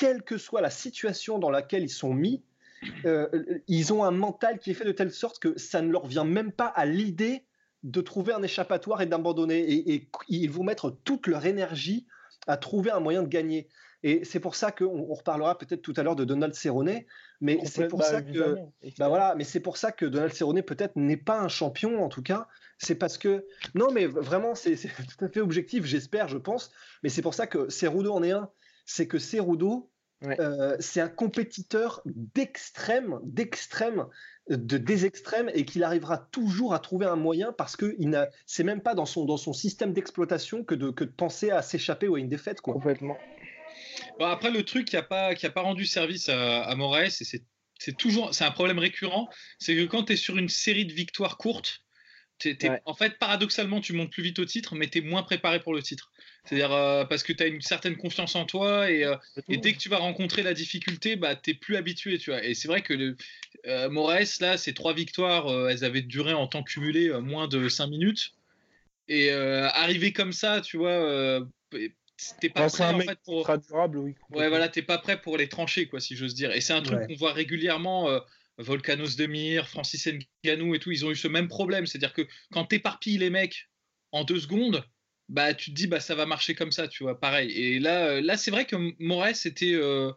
quelle 0.00 0.22
que 0.22 0.38
soit 0.38 0.62
la 0.62 0.70
situation 0.70 1.38
dans 1.38 1.50
laquelle 1.50 1.82
ils 1.82 1.90
sont 1.90 2.14
mis, 2.14 2.42
euh, 3.04 3.28
ils 3.68 3.92
ont 3.92 4.02
un 4.02 4.10
mental 4.10 4.58
qui 4.58 4.70
est 4.70 4.74
fait 4.74 4.86
de 4.86 4.92
telle 4.92 5.12
sorte 5.12 5.38
que 5.38 5.58
ça 5.58 5.82
ne 5.82 5.92
leur 5.92 6.06
vient 6.06 6.24
même 6.24 6.52
pas 6.52 6.68
à 6.68 6.86
l'idée 6.86 7.44
de 7.82 8.00
trouver 8.00 8.32
un 8.32 8.42
échappatoire 8.42 9.02
et 9.02 9.06
d'abandonner. 9.06 9.60
Et, 9.70 10.08
ils 10.28 10.50
vont 10.50 10.64
mettre 10.64 10.96
toute 11.04 11.26
leur 11.26 11.44
énergie 11.44 12.06
à 12.46 12.56
trouver 12.56 12.90
un 12.90 13.00
moyen 13.00 13.22
de 13.22 13.28
gagner. 13.28 13.68
Et 14.02 14.24
c'est 14.24 14.40
pour 14.40 14.54
ça 14.54 14.72
qu'on 14.72 14.86
on 14.86 15.12
reparlera 15.12 15.58
peut-être 15.58 15.82
tout 15.82 15.92
à 15.98 16.02
l'heure 16.02 16.16
de 16.16 16.24
Donald 16.24 16.54
Cerrone, 16.54 17.00
mais 17.42 17.58
c'est 17.66 17.86
pour 17.86 18.02
ça 18.02 18.22
que, 18.22 18.56
bah 18.96 19.08
voilà, 19.08 19.34
mais 19.36 19.44
c'est 19.44 19.60
pour 19.60 19.76
ça 19.76 19.92
que 19.92 20.06
Donald 20.06 20.32
Cerrone 20.32 20.62
peut-être 20.62 20.96
n'est 20.96 21.18
pas 21.18 21.38
un 21.38 21.48
champion 21.48 22.02
en 22.02 22.08
tout 22.08 22.22
cas. 22.22 22.48
C'est 22.78 22.94
parce 22.94 23.18
que 23.18 23.44
non, 23.74 23.92
mais 23.92 24.06
vraiment 24.06 24.54
c'est 24.54 24.76
tout 25.18 25.22
à 25.22 25.28
fait 25.28 25.42
objectif, 25.42 25.84
j'espère, 25.84 26.28
je 26.28 26.38
pense. 26.38 26.72
Mais 27.02 27.10
c'est 27.10 27.20
pour 27.20 27.34
ça 27.34 27.46
que 27.46 27.68
Cerudo 27.68 28.14
en 28.14 28.22
est 28.22 28.30
un 28.30 28.48
c'est 28.90 29.06
que 29.06 29.18
Cerudo, 29.18 29.89
euh, 30.22 30.76
c'est 30.80 31.00
un 31.00 31.08
compétiteur 31.08 32.02
d'extrême, 32.04 33.18
d'extrême, 33.22 34.06
de 34.48 34.76
des 34.76 35.06
extrêmes, 35.06 35.50
et 35.54 35.64
qu'il 35.64 35.82
arrivera 35.82 36.18
toujours 36.18 36.74
à 36.74 36.78
trouver 36.78 37.06
un 37.06 37.16
moyen 37.16 37.52
parce 37.52 37.76
que 37.76 37.94
il 37.98 38.10
n'a, 38.10 38.28
c'est 38.46 38.64
même 38.64 38.82
pas 38.82 38.94
dans 38.94 39.06
son 39.06 39.24
dans 39.24 39.36
son 39.36 39.52
système 39.52 39.92
d'exploitation 39.92 40.64
que 40.64 40.74
de 40.74 40.90
que 40.90 41.04
de 41.04 41.10
penser 41.10 41.50
à 41.50 41.62
s'échapper 41.62 42.08
ou 42.08 42.16
à 42.16 42.18
une 42.18 42.28
défaite 42.28 42.60
quoi. 42.60 42.74
Complètement. 42.74 43.16
Bon, 44.18 44.26
après 44.26 44.50
le 44.50 44.62
truc 44.64 44.86
qui 44.86 44.96
a 44.96 45.02
pas 45.02 45.34
qui 45.34 45.46
a 45.46 45.50
pas 45.50 45.62
rendu 45.62 45.86
service 45.86 46.28
à, 46.28 46.62
à 46.62 46.74
Moraes, 46.74 47.06
et 47.06 47.24
c'est 47.24 47.44
c'est 47.78 47.96
toujours 47.96 48.34
c'est 48.34 48.44
un 48.44 48.50
problème 48.50 48.78
récurrent, 48.78 49.28
c'est 49.58 49.74
que 49.74 49.84
quand 49.84 50.04
tu 50.04 50.12
es 50.12 50.16
sur 50.16 50.36
une 50.36 50.50
série 50.50 50.84
de 50.84 50.92
victoires 50.92 51.38
courtes, 51.38 51.80
en 52.84 52.94
fait, 52.94 53.18
paradoxalement, 53.18 53.80
tu 53.80 53.92
montes 53.92 54.10
plus 54.10 54.22
vite 54.22 54.38
au 54.38 54.44
titre, 54.44 54.74
mais 54.74 54.88
tu 54.88 54.98
es 54.98 55.00
moins 55.00 55.22
préparé 55.22 55.60
pour 55.60 55.74
le 55.74 55.82
titre. 55.82 56.10
C'est-à-dire 56.44 56.72
euh, 56.72 57.04
parce 57.04 57.22
que 57.22 57.32
tu 57.32 57.42
as 57.42 57.46
une 57.46 57.60
certaine 57.60 57.96
confiance 57.96 58.34
en 58.34 58.44
toi 58.46 58.90
et, 58.90 59.04
euh, 59.04 59.16
dès 59.48 59.72
que 59.72 59.78
tu 59.78 59.88
vas 59.88 59.98
rencontrer 59.98 60.42
la 60.42 60.54
difficulté, 60.54 61.16
bah, 61.16 61.36
tu 61.36 61.54
plus 61.54 61.76
habitué. 61.76 62.18
Tu 62.18 62.30
vois. 62.30 62.44
Et 62.44 62.54
c'est 62.54 62.68
vrai 62.68 62.82
que 62.82 62.94
le, 62.94 63.16
euh, 63.66 63.90
Moraes, 63.90 64.38
là, 64.40 64.56
ces 64.56 64.74
trois 64.74 64.94
victoires, 64.94 65.48
elles 65.68 65.84
avaient 65.84 66.02
duré 66.02 66.32
en 66.32 66.46
temps 66.46 66.62
cumulé 66.62 67.10
moins 67.20 67.48
de 67.48 67.68
5 67.68 67.86
minutes. 67.88 68.32
Et 69.08 69.30
arriver 69.30 70.12
comme 70.12 70.32
ça, 70.32 70.60
tu 70.60 70.76
vois, 70.76 71.40
t'es 72.40 72.48
pas 72.48 72.68
prêt 72.68 72.84
en 72.84 73.00
fait 73.00 73.18
pour. 73.24 73.58
Durable, 73.58 73.98
oui. 73.98 74.14
Ouais, 74.30 74.48
voilà, 74.48 74.68
t'es 74.68 74.82
pas 74.82 74.98
prêt 74.98 75.20
pour 75.20 75.36
les 75.36 75.48
trancher, 75.48 75.86
quoi, 75.86 76.00
si 76.00 76.16
j'ose 76.16 76.34
dire. 76.34 76.52
Et 76.52 76.60
c'est 76.60 76.72
un 76.72 76.82
truc 76.82 77.06
qu'on 77.06 77.16
voit 77.16 77.32
régulièrement 77.32 78.08
Volcanos 78.60 79.16
Demir, 79.16 79.68
Francis 79.68 80.08
Nganou 80.44 80.74
et 80.74 80.78
tout, 80.78 80.90
ils 80.92 81.04
ont 81.04 81.10
eu 81.10 81.16
ce 81.16 81.28
même 81.28 81.48
problème. 81.48 81.86
C'est-à-dire 81.86 82.12
que 82.12 82.26
quand 82.52 82.66
t'éparpilles 82.66 83.18
les 83.18 83.30
mecs 83.30 83.68
en 84.12 84.24
deux 84.24 84.40
secondes, 84.40 84.84
bah 85.30 85.54
tu 85.54 85.70
te 85.70 85.76
dis 85.76 85.86
bah 85.86 86.00
ça 86.00 86.14
va 86.14 86.26
marcher 86.26 86.54
comme 86.54 86.72
ça, 86.72 86.88
tu 86.88 87.04
vois, 87.04 87.18
pareil. 87.18 87.50
Et 87.52 87.78
là, 87.78 88.06
euh, 88.06 88.20
là 88.20 88.36
c'est 88.36 88.50
vrai 88.50 88.66
que 88.66 88.76
Moraes 88.98 89.46
était 89.46 89.74
euh, 89.74 90.12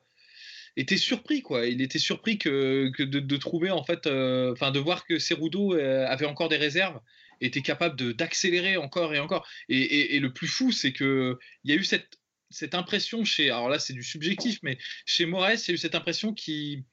était 0.75 0.97
surpris 0.97 1.41
quoi. 1.41 1.67
Il 1.67 1.81
était 1.81 1.99
surpris 1.99 2.37
que, 2.37 2.91
de, 2.99 3.37
trouver 3.37 3.71
en 3.71 3.83
fait, 3.83 4.07
euh, 4.07 4.51
enfin 4.53 4.71
de 4.71 4.79
voir 4.79 5.05
que 5.05 5.19
Cerudo 5.19 5.73
avait 5.73 6.25
encore 6.25 6.49
des 6.49 6.57
réserves, 6.57 6.99
était 7.41 7.61
capable 7.61 8.13
d'accélérer 8.15 8.77
encore 8.77 9.13
et 9.13 9.19
encore. 9.19 9.47
Et, 9.69 10.19
le 10.19 10.33
plus 10.33 10.47
fou, 10.47 10.71
c'est 10.71 10.93
que 10.93 11.37
il 11.63 11.71
y 11.71 11.73
a 11.73 11.77
eu 11.79 11.83
cette 11.83 12.19
cette 12.49 12.75
impression 12.75 13.25
chez, 13.25 13.49
alors 13.49 13.69
là 13.69 13.79
c'est 13.79 13.93
du 13.93 14.03
subjectif, 14.03 14.59
mais 14.63 14.77
chez 15.05 15.25
Moraes, 15.25 15.55
il 15.55 15.69
y 15.69 15.71
a 15.71 15.73
eu 15.75 15.77
cette 15.77 15.95
impression 15.95 16.33
qui 16.33 16.83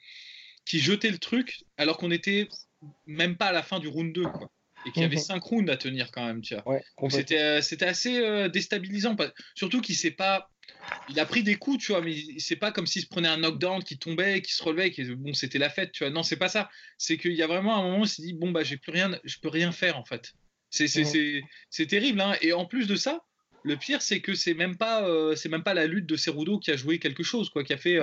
qui 0.64 0.78
jetait 0.78 1.10
le 1.10 1.18
truc 1.18 1.64
alors 1.76 1.96
qu'on 1.96 2.10
était 2.10 2.48
même 3.06 3.36
pas 3.36 3.46
à 3.46 3.52
la 3.52 3.62
fin 3.62 3.78
du 3.78 3.88
round 3.88 4.12
2 4.12 4.22
quoi. 4.22 4.50
et 4.86 4.92
qu'il 4.92 5.02
y 5.02 5.04
avait 5.04 5.16
5 5.16 5.36
mhm. 5.36 5.40
rounds 5.42 5.70
à 5.70 5.76
tenir 5.76 6.10
quand 6.10 6.24
même 6.24 6.40
tu 6.40 6.54
vois. 6.54 6.80
c'était 7.10 7.38
euh, 7.38 7.62
c'était 7.62 7.86
assez 7.86 8.18
euh, 8.18 8.48
déstabilisant 8.48 9.16
surtout 9.54 9.80
qu'il 9.80 9.96
s'est 9.96 10.10
pas 10.10 10.50
il 11.08 11.18
a 11.20 11.26
pris 11.26 11.42
des 11.42 11.56
coups 11.56 11.84
tu 11.84 11.92
vois 11.92 12.00
mais 12.00 12.16
c'est 12.38 12.56
pas 12.56 12.72
comme 12.72 12.86
s'il 12.86 13.02
se 13.02 13.08
prenait 13.08 13.28
un 13.28 13.38
knockdown 13.38 13.82
qui 13.82 13.98
tombait 13.98 14.40
qui 14.42 14.52
se 14.54 14.62
relevait 14.62 14.90
qui 14.90 15.04
bon 15.14 15.34
c'était 15.34 15.58
la 15.58 15.70
fête 15.70 15.92
tu 15.92 16.04
vois 16.04 16.12
non 16.12 16.22
c'est 16.22 16.36
pas 16.36 16.48
ça 16.48 16.70
c'est 16.96 17.18
qu'il 17.18 17.32
y 17.32 17.42
a 17.42 17.46
vraiment 17.46 17.76
un 17.76 17.82
moment 17.82 18.00
où 18.00 18.04
il 18.04 18.08
s'est 18.08 18.22
dit 18.22 18.34
bon 18.34 18.50
bah 18.50 18.62
j'ai 18.62 18.76
plus 18.76 18.92
rien 18.92 19.18
je 19.24 19.38
peux 19.38 19.48
rien 19.48 19.72
faire 19.72 19.98
en 19.98 20.04
fait 20.04 20.32
c'est 20.70 20.88
c'est 20.88 21.42
c'est 21.68 21.86
terrible 21.86 22.20
hein. 22.20 22.34
et 22.40 22.52
en 22.52 22.64
plus 22.64 22.86
de 22.86 22.96
ça 22.96 23.24
le 23.62 23.76
pire 23.76 24.00
c'est 24.00 24.20
que 24.20 24.34
c'est 24.34 24.54
même 24.54 24.76
pas 24.76 25.04
euh, 25.06 25.34
c'est 25.34 25.48
même 25.48 25.62
pas 25.64 25.74
la 25.74 25.86
lutte 25.86 26.06
de 26.06 26.16
Cerudo 26.16 26.58
qui 26.58 26.70
a 26.70 26.76
joué 26.76 26.98
quelque 26.98 27.22
chose 27.22 27.50
quoi 27.50 27.64
qui 27.64 27.72
a 27.72 27.76
fait 27.76 27.98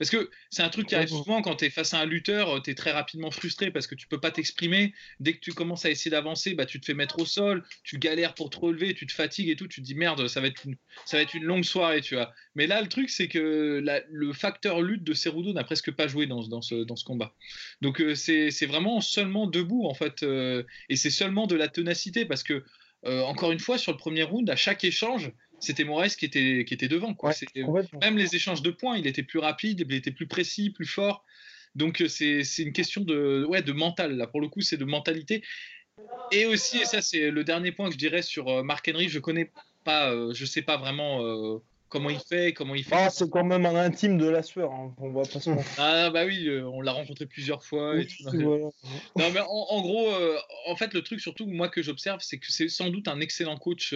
Parce 0.00 0.08
que 0.08 0.30
c'est 0.48 0.62
un 0.62 0.70
truc 0.70 0.86
qui 0.86 0.94
arrive 0.94 1.10
souvent 1.10 1.42
quand 1.42 1.56
tu 1.56 1.66
es 1.66 1.70
face 1.70 1.92
à 1.92 1.98
un 1.98 2.06
lutteur, 2.06 2.62
tu 2.62 2.70
es 2.70 2.74
très 2.74 2.90
rapidement 2.90 3.30
frustré 3.30 3.70
parce 3.70 3.86
que 3.86 3.94
tu 3.94 4.06
peux 4.06 4.18
pas 4.18 4.30
t'exprimer. 4.30 4.94
Dès 5.20 5.34
que 5.34 5.40
tu 5.40 5.52
commences 5.52 5.84
à 5.84 5.90
essayer 5.90 6.10
d'avancer, 6.10 6.54
bah, 6.54 6.64
tu 6.64 6.80
te 6.80 6.86
fais 6.86 6.94
mettre 6.94 7.18
au 7.18 7.26
sol, 7.26 7.62
tu 7.84 7.98
galères 7.98 8.32
pour 8.32 8.48
te 8.48 8.58
relever, 8.58 8.94
tu 8.94 9.06
te 9.06 9.12
fatigues 9.12 9.50
et 9.50 9.56
tout, 9.56 9.68
tu 9.68 9.82
te 9.82 9.86
dis 9.86 9.94
merde, 9.94 10.26
ça 10.26 10.40
va 10.40 10.46
être 10.46 10.64
une, 10.64 10.76
ça 11.04 11.18
va 11.18 11.22
être 11.22 11.34
une 11.34 11.44
longue 11.44 11.64
soirée, 11.64 12.00
tu 12.00 12.14
vois. 12.14 12.32
Mais 12.54 12.66
là, 12.66 12.80
le 12.80 12.88
truc, 12.88 13.10
c'est 13.10 13.28
que 13.28 13.84
le 14.08 14.32
facteur 14.32 14.80
lutte 14.80 15.04
de 15.04 15.12
Cerudo 15.12 15.52
n'a 15.52 15.64
presque 15.64 15.90
pas 15.90 16.08
joué 16.08 16.26
dans, 16.26 16.48
dans, 16.48 16.62
ce, 16.62 16.76
dans 16.76 16.96
ce 16.96 17.04
combat. 17.04 17.34
Donc 17.82 18.00
euh, 18.00 18.14
c'est 18.14 18.66
vraiment 18.66 19.02
seulement 19.02 19.46
debout, 19.46 19.84
en 19.84 19.92
fait. 19.92 20.22
Euh, 20.22 20.62
et 20.88 20.96
c'est 20.96 21.10
seulement 21.10 21.46
de 21.46 21.56
la 21.56 21.68
ténacité 21.68 22.24
parce 22.24 22.42
que, 22.42 22.64
euh, 23.04 23.20
encore 23.20 23.52
une 23.52 23.60
fois, 23.60 23.76
sur 23.76 23.92
le 23.92 23.98
premier 23.98 24.22
round, 24.22 24.48
à 24.48 24.56
chaque 24.56 24.82
échange, 24.82 25.30
c'était 25.60 25.84
Moraes 25.84 26.08
qui 26.18 26.24
était, 26.24 26.64
qui 26.66 26.74
était 26.74 26.88
devant. 26.88 27.14
Quoi. 27.14 27.32
même 28.00 28.16
les 28.16 28.34
échanges 28.34 28.62
de 28.62 28.70
points, 28.70 28.96
il 28.96 29.06
était 29.06 29.22
plus 29.22 29.38
rapide, 29.38 29.84
il 29.88 29.94
était 29.94 30.10
plus 30.10 30.26
précis, 30.26 30.70
plus 30.70 30.86
fort. 30.86 31.24
Donc 31.74 32.00
euh, 32.00 32.08
c'est 32.08 32.42
une 32.58 32.72
question 32.72 33.02
de, 33.02 33.44
ouais, 33.48 33.62
de 33.62 33.72
mental. 33.72 34.16
Là, 34.16 34.26
pour 34.26 34.40
le 34.40 34.48
coup, 34.48 34.60
c'est 34.60 34.76
de 34.76 34.84
mentalité. 34.84 35.42
Et 36.32 36.46
aussi, 36.46 36.78
et 36.78 36.84
ça 36.84 37.02
c'est 37.02 37.30
le 37.30 37.44
dernier 37.44 37.72
point 37.72 37.88
que 37.88 37.92
je 37.92 37.98
dirais 37.98 38.22
sur 38.22 38.48
euh, 38.48 38.62
Mark 38.62 38.90
Henry, 38.92 39.08
je 39.08 39.18
connais 39.18 39.50
pas, 39.84 40.10
euh, 40.10 40.32
je 40.32 40.46
sais 40.46 40.62
pas 40.62 40.78
vraiment 40.78 41.60
comment 41.90 42.08
il 42.08 42.20
fait, 42.20 42.54
comment 42.54 42.74
il 42.74 42.84
fait. 42.84 42.94
Ah, 42.96 43.10
c'est 43.10 43.28
quand 43.28 43.44
même 43.44 43.66
un 43.66 43.74
intime 43.74 44.16
de 44.16 44.26
la 44.26 44.42
sueur, 44.42 44.72
hein. 44.72 44.94
on 44.98 45.10
va 45.10 45.22
pas 45.22 45.40
Ah 45.76 46.10
bah 46.10 46.24
oui, 46.24 46.48
on 46.72 46.80
l'a 46.80 46.92
rencontré 46.92 47.26
plusieurs 47.26 47.62
fois. 47.62 47.96
Non 47.96 48.72
mais 49.16 49.40
en, 49.40 49.82
gros, 49.82 50.08
en 50.66 50.76
fait 50.76 50.94
le 50.94 51.02
truc 51.02 51.20
surtout 51.20 51.46
moi 51.46 51.68
que 51.68 51.82
j'observe, 51.82 52.20
c'est 52.22 52.38
que 52.38 52.50
c'est 52.50 52.68
sans 52.68 52.88
doute 52.88 53.08
un 53.08 53.20
excellent 53.20 53.58
coach 53.58 53.94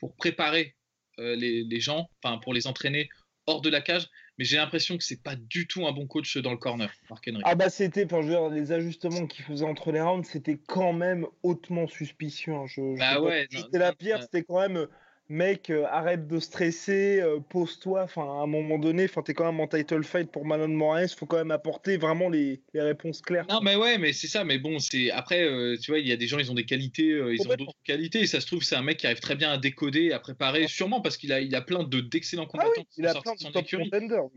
pour 0.00 0.14
préparer 0.16 0.74
euh, 1.18 1.34
les, 1.36 1.80
gens, 1.80 2.08
enfin 2.22 2.38
pour 2.38 2.54
les 2.54 2.66
entraîner 2.66 3.08
hors 3.46 3.60
de 3.60 3.70
la 3.70 3.80
cage, 3.80 4.08
mais 4.38 4.44
j'ai 4.44 4.56
l'impression 4.56 4.98
que 4.98 5.04
c'est 5.04 5.22
pas 5.22 5.36
du 5.36 5.66
tout 5.66 5.86
un 5.86 5.92
bon 5.92 6.06
coach 6.06 6.36
dans 6.36 6.50
le 6.50 6.56
corner, 6.56 6.92
Mark 7.08 7.24
Henry. 7.28 7.42
Ah 7.44 7.54
bah 7.54 7.70
c'était, 7.70 8.04
veux 8.04 8.24
dire, 8.24 8.48
les 8.50 8.72
ajustements 8.72 9.26
qu'il 9.26 9.44
faisait 9.44 9.64
entre 9.64 9.92
les 9.92 10.00
rounds, 10.00 10.28
c'était 10.28 10.58
quand 10.58 10.92
même 10.92 11.26
hautement 11.42 11.86
suspicieux. 11.86 12.52
Hein. 12.52 12.66
Je, 12.66 12.98
bah 12.98 13.20
ouais, 13.20 13.46
c'était 13.50 13.78
la 13.78 13.94
pire, 13.94 14.20
c'était 14.20 14.42
quand 14.42 14.60
même 14.60 14.86
mec, 15.28 15.70
euh, 15.70 15.84
arrête 15.90 16.26
de 16.26 16.38
stresser, 16.38 17.20
euh, 17.20 17.38
pose-toi. 17.40 18.02
Enfin, 18.02 18.22
à 18.22 18.42
un 18.42 18.46
moment 18.46 18.78
donné, 18.78 19.04
enfin, 19.04 19.22
t'es 19.22 19.34
quand 19.34 19.44
même 19.44 19.60
en 19.60 19.66
title 19.66 20.04
fight 20.04 20.30
pour 20.30 20.44
Malone 20.44 20.74
Moraes. 20.74 21.08
Faut 21.16 21.26
quand 21.26 21.36
même 21.36 21.50
apporter 21.50 21.96
vraiment 21.96 22.28
les, 22.28 22.60
les 22.74 22.80
réponses 22.80 23.20
claires. 23.20 23.46
Non, 23.48 23.60
mais 23.62 23.76
ouais, 23.76 23.98
mais 23.98 24.12
c'est 24.12 24.26
ça. 24.26 24.44
Mais 24.44 24.58
bon, 24.58 24.78
c'est 24.78 25.10
après, 25.10 25.44
euh, 25.44 25.76
tu 25.80 25.90
vois, 25.90 25.98
il 25.98 26.06
y 26.06 26.12
a 26.12 26.16
des 26.16 26.26
gens, 26.26 26.38
ils 26.38 26.50
ont 26.50 26.54
des 26.54 26.64
qualités, 26.64 27.06
ils 27.06 27.40
ont 27.42 27.54
d'autres 27.56 27.74
qualités. 27.84 28.20
Et 28.20 28.26
ça 28.26 28.40
se 28.40 28.46
trouve, 28.46 28.62
c'est 28.62 28.76
un 28.76 28.82
mec 28.82 28.98
qui 28.98 29.06
arrive 29.06 29.20
très 29.20 29.36
bien 29.36 29.52
à 29.52 29.58
décoder, 29.58 30.12
à 30.12 30.18
préparer, 30.18 30.66
sûrement 30.68 31.00
parce 31.00 31.16
qu'il 31.16 31.32
a, 31.32 31.40
il 31.40 31.54
a 31.54 31.60
plein 31.60 31.84
de 31.84 32.00
d'excellents 32.00 32.44
ah 32.44 32.50
combattants. 32.50 32.72
oui, 32.76 32.84
il 32.98 33.06
a 33.06 33.14
plein 33.14 33.34
de 33.34 34.08
top. 34.08 34.32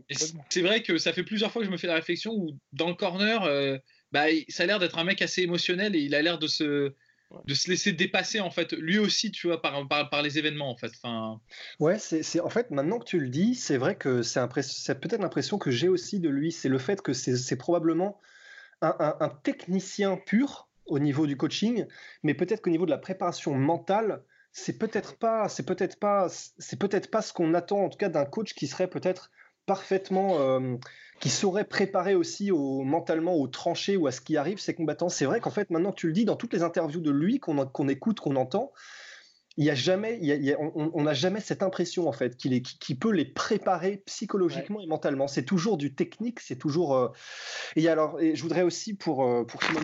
C'est 0.48 0.62
vrai 0.62 0.82
que 0.82 0.98
ça 0.98 1.12
fait 1.12 1.22
plusieurs 1.22 1.52
fois 1.52 1.62
que 1.62 1.66
je 1.66 1.72
me 1.72 1.76
fais 1.76 1.86
la 1.86 1.94
réflexion 1.94 2.32
où 2.34 2.58
dans 2.72 2.88
le 2.88 2.94
corner, 2.94 3.48
bah, 4.12 4.24
ça 4.48 4.64
a 4.64 4.66
l'air 4.66 4.78
d'être 4.78 4.98
un 4.98 5.04
mec 5.04 5.22
assez 5.22 5.42
émotionnel 5.42 5.94
et 5.94 6.00
il 6.00 6.14
a 6.14 6.22
l'air 6.22 6.38
de 6.38 6.46
se 6.46 6.92
de 7.44 7.54
se 7.54 7.70
laisser 7.70 7.92
dépasser 7.92 8.40
en 8.40 8.50
fait 8.50 8.72
lui 8.72 8.98
aussi 8.98 9.30
tu 9.30 9.46
vois 9.46 9.62
par, 9.62 9.86
par, 9.88 10.22
les 10.22 10.38
événements 10.38 10.70
en 10.70 10.76
fait 10.76 10.92
enfin. 11.02 11.40
Ouais 11.78 11.98
c'est 11.98 12.40
en 12.40 12.48
fait 12.48 12.70
maintenant 12.70 12.98
que 12.98 13.04
tu 13.04 13.20
le 13.20 13.28
dis 13.28 13.54
c'est 13.54 13.76
vrai 13.76 13.96
que 13.96 14.22
c'est 14.22 15.00
peut-être 15.00 15.20
l'impression 15.20 15.58
que 15.58 15.70
j'ai 15.70 15.88
aussi 15.88 16.20
de 16.20 16.28
lui 16.28 16.52
c'est 16.52 16.68
le 16.68 16.78
fait 16.78 17.00
que 17.02 17.12
c'est 17.12 17.56
probablement 17.56 18.20
un, 18.82 19.32
technicien 19.42 20.16
pur 20.16 20.68
au 20.86 20.98
niveau 20.98 21.26
du 21.26 21.36
coaching 21.36 21.86
mais 22.22 22.34
peut-être 22.34 22.62
qu'au 22.62 22.70
niveau 22.70 22.86
de 22.86 22.90
la 22.90 22.98
préparation 22.98 23.54
mentale 23.54 24.24
c'est 24.52 24.78
peut-être 24.78 25.16
pas 25.16 25.48
c'est 25.48 25.64
peut-être 25.64 25.98
pas 25.98 26.28
c'est 26.28 26.78
peut-être 26.78 27.10
pas 27.10 27.22
ce 27.22 27.32
qu'on 27.32 27.54
attend 27.54 27.84
en 27.84 27.88
tout 27.88 27.98
cas 27.98 28.08
d'un 28.08 28.24
coach 28.24 28.54
qui 28.54 28.66
serait 28.66 28.90
peut-être 28.90 29.30
parfaitement 29.70 30.40
euh, 30.40 30.76
qui 31.20 31.28
saurait 31.28 31.64
préparer 31.64 32.16
aussi 32.16 32.50
au, 32.50 32.82
mentalement 32.82 33.36
au 33.36 33.46
tranchées 33.46 33.96
ou 33.96 34.08
à 34.08 34.10
ce 34.10 34.20
qui 34.20 34.36
arrive 34.36 34.58
ces 34.58 34.74
combattants. 34.74 35.08
C'est 35.08 35.26
vrai 35.26 35.38
qu'en 35.38 35.50
fait, 35.50 35.70
maintenant 35.70 35.92
que 35.92 36.00
tu 36.00 36.08
le 36.08 36.12
dis, 36.12 36.24
dans 36.24 36.34
toutes 36.34 36.52
les 36.52 36.64
interviews 36.64 37.00
de 37.00 37.12
lui 37.12 37.38
qu'on 37.38 37.88
écoute, 37.88 38.18
qu'on 38.18 38.34
entend, 38.34 38.72
il 39.56 39.64
y 39.64 39.70
a 39.70 39.76
jamais, 39.76 40.18
on 40.58 41.02
n'a 41.04 41.14
jamais 41.14 41.38
cette 41.38 41.62
impression 41.62 42.08
en 42.08 42.12
fait 42.12 42.36
qu'il 42.36 42.60
qui 42.62 42.96
peut 42.96 43.12
les 43.12 43.24
préparer 43.24 44.02
psychologiquement 44.06 44.80
et 44.80 44.86
mentalement. 44.86 45.28
C'est 45.28 45.44
toujours 45.44 45.76
du 45.76 45.94
technique, 45.94 46.40
c'est 46.40 46.56
toujours. 46.56 46.96
Euh, 46.96 47.08
et 47.76 47.88
alors, 47.88 48.20
et 48.20 48.34
je 48.34 48.42
voudrais 48.42 48.62
aussi 48.62 48.94
pour 48.94 49.24
euh, 49.24 49.44
pour 49.44 49.62
Simon 49.62 49.82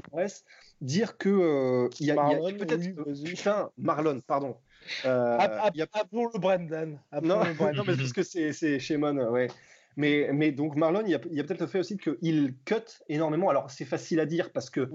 dire 0.80 1.16
que 1.16 1.28
euh, 1.28 1.88
il 2.00 2.06
y 2.06 2.10
a, 2.10 2.16
peut-être 2.58 3.22
putain 3.22 3.70
Marlon, 3.78 4.20
pardon. 4.26 4.56
Euh, 5.04 5.38
Appelons 5.38 6.28
le 6.32 6.38
Brendan. 6.38 6.98
Non, 7.22 7.40
non, 7.74 7.84
mais 7.86 7.96
parce 7.96 8.12
que 8.12 8.22
c'est 8.22 8.78
Shimon, 8.78 9.16
ouais. 9.30 9.48
Mais, 9.96 10.52
donc 10.52 10.76
Marlon, 10.76 11.02
il 11.06 11.10
y 11.10 11.14
a, 11.14 11.18
peut-être 11.18 11.60
le 11.60 11.66
fait 11.66 11.78
aussi 11.78 11.96
qu'il 11.96 12.54
cut 12.66 12.74
énormément. 13.08 13.48
Alors 13.48 13.70
c'est 13.70 13.86
facile 13.86 14.20
à 14.20 14.26
dire 14.26 14.52
parce 14.52 14.68
que 14.68 14.90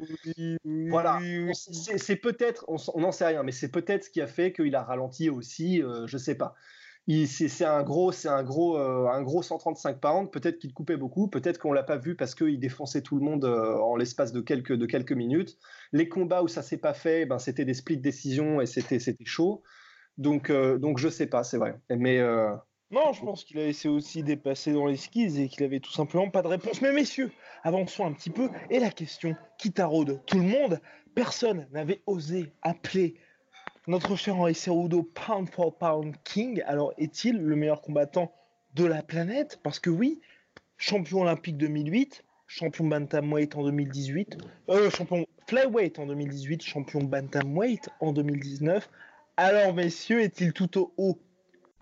voilà, 0.90 1.20
c'est 1.54 2.16
peut-être, 2.18 2.66
on 2.68 3.00
n'en 3.00 3.12
sait 3.12 3.26
rien, 3.26 3.42
mais 3.42 3.52
c'est 3.52 3.72
peut-être 3.72 4.06
ce 4.06 4.10
qui 4.12 4.22
a 4.22 4.28
fait 4.28 4.54
qu'il 4.54 4.76
a 4.76 4.84
ralenti 4.84 5.30
aussi, 5.30 5.82
euh, 5.82 6.06
je 6.06 6.18
sais 6.18 6.36
pas. 6.36 6.54
C'est 7.08 7.66
un 7.66 7.82
gros, 7.82 8.12
c'est 8.12 8.30
un 8.30 8.44
gros, 8.44 8.78
euh, 8.78 9.08
un 9.08 9.24
gros 9.24 9.42
135 9.42 10.00
pounds. 10.00 10.30
Peut-être 10.32 10.60
qu'il 10.60 10.72
coupait 10.72 10.98
beaucoup, 10.98 11.28
peut-être 11.28 11.58
qu'on 11.58 11.74
l'a 11.74 11.84
pas 11.84 11.98
vu 11.98 12.16
parce 12.16 12.36
qu'il 12.36 12.60
défonçait 12.60 13.02
tout 13.02 13.18
le 13.18 13.26
monde 13.26 13.44
euh, 13.44 13.76
en 13.78 13.96
l'espace 13.96 14.32
de 14.32 14.40
quelques, 14.40 15.12
minutes. 15.12 15.58
Les 15.94 16.08
combats 16.08 16.44
où 16.44 16.48
ça 16.48 16.62
s'est 16.62 16.78
pas 16.78 16.94
fait, 16.94 17.26
ben 17.26 17.40
c'était 17.40 17.66
des 17.66 17.74
split 17.74 17.98
décisions 17.98 18.62
et 18.62 18.68
c'était, 18.68 19.00
chaud. 19.26 19.64
Donc, 20.20 20.52
donc 20.52 21.00
je 21.00 21.10
sais 21.10 21.26
pas, 21.26 21.44
c'est 21.44 21.58
vrai. 21.58 21.80
Mais 21.90 22.22
non, 22.92 23.14
je 23.14 23.22
pense 23.22 23.46
qu'il 23.46 23.58
a 23.58 23.64
laissé 23.64 23.88
aussi 23.88 24.22
dépasser 24.22 24.74
dans 24.74 24.86
les 24.86 24.98
skis 24.98 25.42
et 25.42 25.48
qu'il 25.48 25.64
avait 25.64 25.80
tout 25.80 25.92
simplement 25.92 26.30
pas 26.30 26.42
de 26.42 26.48
réponse. 26.48 26.82
Mais 26.82 26.92
messieurs, 26.92 27.32
avançons 27.64 28.06
un 28.06 28.12
petit 28.12 28.30
peu. 28.30 28.50
Et 28.70 28.80
la 28.80 28.90
question 28.90 29.36
qui 29.58 29.72
taraude 29.72 30.22
tout 30.26 30.38
le 30.38 30.46
monde, 30.46 30.82
personne 31.16 31.68
n'avait 31.72 32.02
osé 32.06 32.52
appeler 32.62 33.16
notre 33.88 34.18
cher 34.18 34.38
Henri 34.38 34.56
Cerudo 34.56 35.04
Pound 35.04 35.50
for 35.50 35.78
Pound 35.78 36.16
King. 36.26 36.62
Alors 36.66 36.94
est-il 36.98 37.38
le 37.38 37.56
meilleur 37.56 37.82
combattant 37.82 38.34
de 38.76 38.84
la 38.84 39.02
planète? 39.02 39.60
Parce 39.64 39.80
que 39.80 39.90
oui, 39.90 40.20
champion 40.78 41.22
olympique 41.22 41.58
2008, 41.58 42.26
champion 42.48 42.86
bantamweight 42.86 43.56
en 43.56 43.64
2018, 43.64 44.38
euh, 44.70 44.90
champion 44.90 45.26
flyweight 45.48 45.98
en 45.98 46.08
2018, 46.08 46.62
champion 46.62 47.04
bantamweight 47.04 47.90
en 48.02 48.12
2019. 48.12 48.90
Alors 49.38 49.74
messieurs, 49.74 50.22
est-il 50.22 50.52
tout 50.52 50.78
au 50.78 50.94
haut 50.98 51.18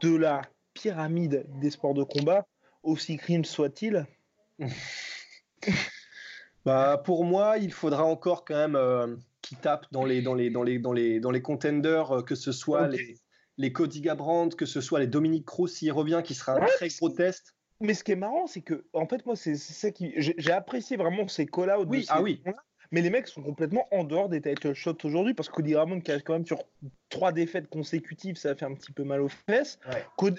de 0.01 0.15
la 0.15 0.43
pyramide 0.73 1.45
des 1.59 1.71
sports 1.71 1.93
de 1.93 2.03
combat, 2.03 2.47
aussi 2.83 3.17
crime 3.17 3.45
soit-il 3.45 4.05
bah, 6.65 7.01
Pour 7.03 7.25
moi, 7.25 7.57
il 7.57 7.71
faudra 7.71 8.05
encore 8.05 8.45
quand 8.45 8.55
même 8.55 8.75
euh, 8.75 9.15
qu'il 9.41 9.57
tape 9.57 9.85
dans 9.91 10.05
les, 10.05 10.21
dans 10.21 10.33
les, 10.33 10.49
dans 10.49 10.63
les, 10.63 10.79
dans 10.79 10.93
les, 10.93 11.19
dans 11.19 11.31
les 11.31 11.41
contenders, 11.41 12.11
euh, 12.11 12.21
que 12.21 12.35
ce 12.35 12.51
soit 12.51 12.87
les, 12.87 13.17
les 13.57 13.73
Cody 13.73 14.01
Gabrand, 14.01 14.49
que 14.49 14.65
ce 14.65 14.81
soit 14.81 14.99
les 14.99 15.07
Dominique 15.07 15.45
Cruz 15.45 15.69
s'il 15.69 15.91
revient, 15.91 16.21
qui 16.23 16.33
sera 16.33 16.53
un 16.53 16.65
très 16.65 16.87
gros 16.89 17.09
test. 17.09 17.55
Mais 17.81 17.93
ce 17.93 18.03
qui 18.03 18.11
est 18.11 18.17
marrant, 18.17 18.47
c'est 18.47 18.61
que, 18.61 18.85
en 18.93 19.07
fait, 19.07 19.25
moi, 19.25 19.35
c'est 19.35 19.55
ça 19.55 19.91
qui. 19.91 20.13
J'ai 20.17 20.51
apprécié 20.51 20.97
vraiment 20.97 21.27
ces 21.27 21.45
call-outs. 21.45 21.85
Oui, 21.87 22.05
ah 22.09 22.21
oui. 22.21 22.41
Mais 22.91 23.01
les 23.01 23.11
mecs 23.11 23.27
sont 23.27 23.43
complètement 23.43 23.87
en 23.91 24.03
dehors 24.03 24.29
des 24.29 24.41
title 24.41 24.73
shots 24.73 24.97
aujourd'hui 25.03 25.35
parce 25.35 25.47
que 25.47 25.53
Cody 25.53 25.75
Ramon 25.75 26.01
qui 26.01 26.11
arrive 26.11 26.23
quand 26.23 26.33
même 26.33 26.45
sur 26.45 26.63
trois 27.09 27.31
défaites 27.31 27.69
consécutives, 27.69 28.35
ça 28.37 28.55
fait 28.55 28.65
un 28.65 28.73
petit 28.73 28.91
peu 28.91 29.03
mal 29.03 29.21
aux 29.21 29.29
fesses. 29.29 29.79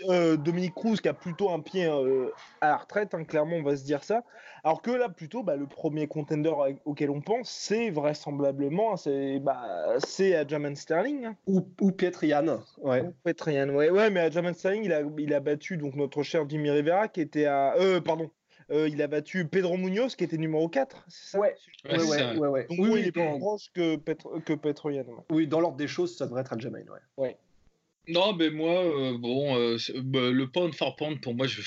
Euh, 0.09 0.37
Dominique 0.37 0.75
Cruz 0.75 0.97
qui 0.97 1.09
a 1.09 1.15
plutôt 1.15 1.51
un 1.51 1.61
pied 1.61 1.87
euh, 1.87 2.31
à 2.61 2.69
la 2.69 2.77
retraite, 2.77 3.15
hein, 3.15 3.25
clairement 3.25 3.57
on 3.57 3.63
va 3.63 3.77
se 3.77 3.85
dire 3.85 4.03
ça. 4.03 4.25
Alors 4.65 4.83
que 4.83 4.91
là 4.91 5.09
plutôt 5.09 5.45
bah, 5.45 5.55
le 5.55 5.67
premier 5.67 6.09
contender 6.09 6.53
auquel 6.85 7.11
on 7.11 7.21
pense, 7.21 7.51
c'est 7.51 7.91
vraisemblablement 7.91 8.97
c'est 8.97 9.39
bah, 9.39 9.95
c'est 10.05 10.37
Sterling 10.75 11.27
hein. 11.27 11.37
ou, 11.47 11.69
ou 11.81 11.93
Pietrian. 11.93 12.61
Ouais. 12.79 13.03
Ou 13.03 13.15
Pietrian, 13.25 13.69
ouais. 13.71 13.91
ouais, 13.91 14.11
mais 14.11 14.21
Adjaman 14.21 14.55
Sterling 14.55 14.85
il 14.85 14.93
a, 14.93 15.03
il 15.19 15.35
a 15.35 15.41
battu 15.41 15.77
donc 15.77 15.95
notre 15.95 16.23
cher 16.25 16.49
Jimmy 16.49 16.71
Rivera 16.71 17.07
qui 17.07 17.21
était 17.21 17.47
à 17.47 17.75
euh, 17.77 18.01
pardon 18.01 18.31
euh, 18.71 18.89
il 18.89 19.03
a 19.03 19.09
battu 19.09 19.47
Pedro 19.47 19.77
Munoz 19.77 20.15
qui 20.15 20.25
était 20.25 20.39
numéro 20.39 20.69
4, 20.69 21.05
c'est 21.09 21.31
ça? 21.33 21.39
Ouais, 21.39 21.55
ouais, 21.85 21.99
ouais, 21.99 22.49
ouais, 22.49 22.67
Donc 22.69 22.79
oui, 22.79 23.01
il 23.01 23.07
est 23.09 23.13
plus 23.13 23.39
proche 23.39 23.71
que, 23.75 23.97
Petro, 23.97 24.39
que 24.41 24.53
Petroyan. 24.53 25.05
Oui, 25.31 25.47
dans 25.47 25.61
l'ordre 25.61 25.77
des 25.77 25.89
choses, 25.89 26.17
ça 26.17 26.27
devrait 26.27 26.43
être 26.43 26.53
Aljamain, 26.53 26.79
ouais. 26.79 27.01
ouais. 27.17 27.37
Non, 28.09 28.35
mais 28.35 28.51
moi, 28.51 28.83
euh, 28.85 29.19
bon, 29.19 29.57
euh, 29.57 29.77
bah, 30.03 30.31
le 30.31 30.49
pound 30.49 30.75
for 30.75 30.97
pound, 30.97 31.21
pour 31.21 31.35
moi, 31.35 31.47
je... 31.47 31.63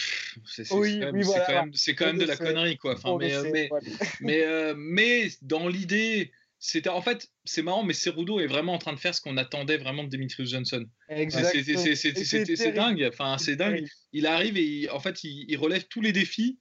c'est 0.46 0.72
oui, 0.74 1.00
quand, 1.00 1.12
oui, 1.12 1.24
voilà, 1.24 1.46
quand, 1.46 1.54
même, 1.54 1.72
quand 1.98 2.06
même 2.06 2.18
de 2.18 2.26
la 2.26 2.36
connerie, 2.36 2.78
quoi. 2.78 2.94
Enfin, 2.94 3.18
mais, 3.20 3.34
mais, 3.52 3.70
mais, 4.22 4.74
mais, 4.76 5.28
dans 5.42 5.68
l'idée, 5.68 6.32
c'était 6.60 6.90
en 6.90 7.02
fait, 7.02 7.30
c'est 7.44 7.62
marrant, 7.62 7.84
mais 7.84 7.94
Cerudo 7.94 8.40
est 8.40 8.48
vraiment 8.48 8.74
en 8.74 8.78
train 8.78 8.94
de 8.94 9.00
faire 9.00 9.14
ce 9.14 9.20
qu'on 9.20 9.36
attendait 9.36 9.78
vraiment 9.78 10.06
de 10.06 10.10
Demetrius 10.10 10.50
Johnson. 10.50 10.86
C'est 11.10 12.72
dingue, 12.72 13.10
enfin, 13.12 13.38
c'est 13.38 13.58
dingue. 13.58 13.86
Il 14.14 14.26
arrive 14.26 14.58
et 14.58 14.90
en 14.90 15.02
fait, 15.02 15.26
il, 15.26 15.46
il 15.50 15.58
relève 15.58 15.86
tous 15.90 16.00
les 16.00 16.14
défis 16.14 16.58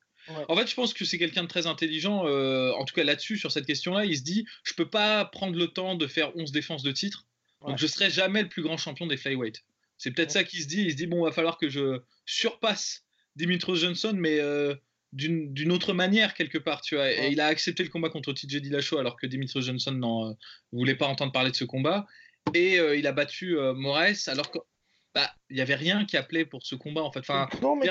en 0.49 0.57
fait, 0.57 0.69
je 0.69 0.75
pense 0.75 0.95
que 0.95 1.05
c'est 1.05 1.19
quelqu'un 1.19 1.43
de 1.43 1.49
très 1.49 1.67
intelligent, 1.67 2.27
euh, 2.27 2.73
en 2.73 2.85
tout 2.85 2.95
cas 2.95 3.05
là-dessus, 3.05 3.39
sur 3.39 3.51
cette 3.51 3.67
question-là. 3.67 4.05
Il 4.05 4.17
se 4.17 4.23
dit 4.23 4.47
je 4.65 4.75
peux 4.75 4.89
pas 4.89 5.25
prendre 5.25 5.57
le 5.57 5.69
temps 5.69 5.95
de 5.95 6.07
faire 6.07 6.37
11 6.37 6.53
défenses 6.53 6.83
de 6.83 6.93
titre, 6.93 7.27
donc 7.67 7.79
je 7.79 7.87
serai 7.87 8.11
jamais 8.11 8.43
le 8.43 8.49
plus 8.49 8.63
grand 8.63 8.77
champion 8.77 9.07
des 9.07 9.17
flyweight. 9.17 9.65
C'est 9.99 10.11
peut-être 10.11 10.31
ça 10.31 10.45
qu'il 10.45 10.61
se 10.61 10.67
dit. 10.67 10.83
Il 10.83 10.93
se 10.93 10.97
dit 10.97 11.07
bon, 11.07 11.25
va 11.25 11.33
falloir 11.33 11.59
que 11.59 11.69
je 11.69 12.01
surpasse 12.27 13.05
Dimitrios 13.37 13.77
Johnson, 13.77 14.15
mais 14.17 14.41
d'une 15.13 15.73
autre 15.73 15.93
manière 15.93 16.35
quelque 16.35 16.59
part, 16.59 16.81
tu 16.81 16.97
vois. 16.97 17.11
Et 17.11 17.31
il 17.31 17.41
a 17.41 17.47
accepté 17.47 17.83
le 17.83 17.89
combat 17.89 18.09
contre 18.09 18.33
TJ 18.33 18.57
Dillashaw 18.57 18.99
alors 18.99 19.17
que 19.17 19.27
Dimitrios 19.27 19.63
Johnson 19.63 19.93
ne 19.93 20.77
voulait 20.77 20.97
pas 20.97 21.07
entendre 21.07 21.33
parler 21.33 21.51
de 21.51 21.57
ce 21.57 21.65
combat. 21.65 22.07
Et 22.55 22.77
il 22.77 23.07
a 23.07 23.13
battu 23.13 23.57
Moraes 23.75 24.29
alors 24.29 24.51
qu'il 24.51 24.61
bah, 25.15 25.31
n'y 25.51 25.61
avait 25.61 25.75
rien 25.75 26.05
qui 26.05 26.17
appelait 26.17 26.47
pour 26.47 26.65
ce 26.65 26.75
combat 26.75 27.03
en 27.03 27.13
fait. 27.13 27.21
Enfin, 27.21 27.49
non, 27.61 27.77
mais 27.77 27.89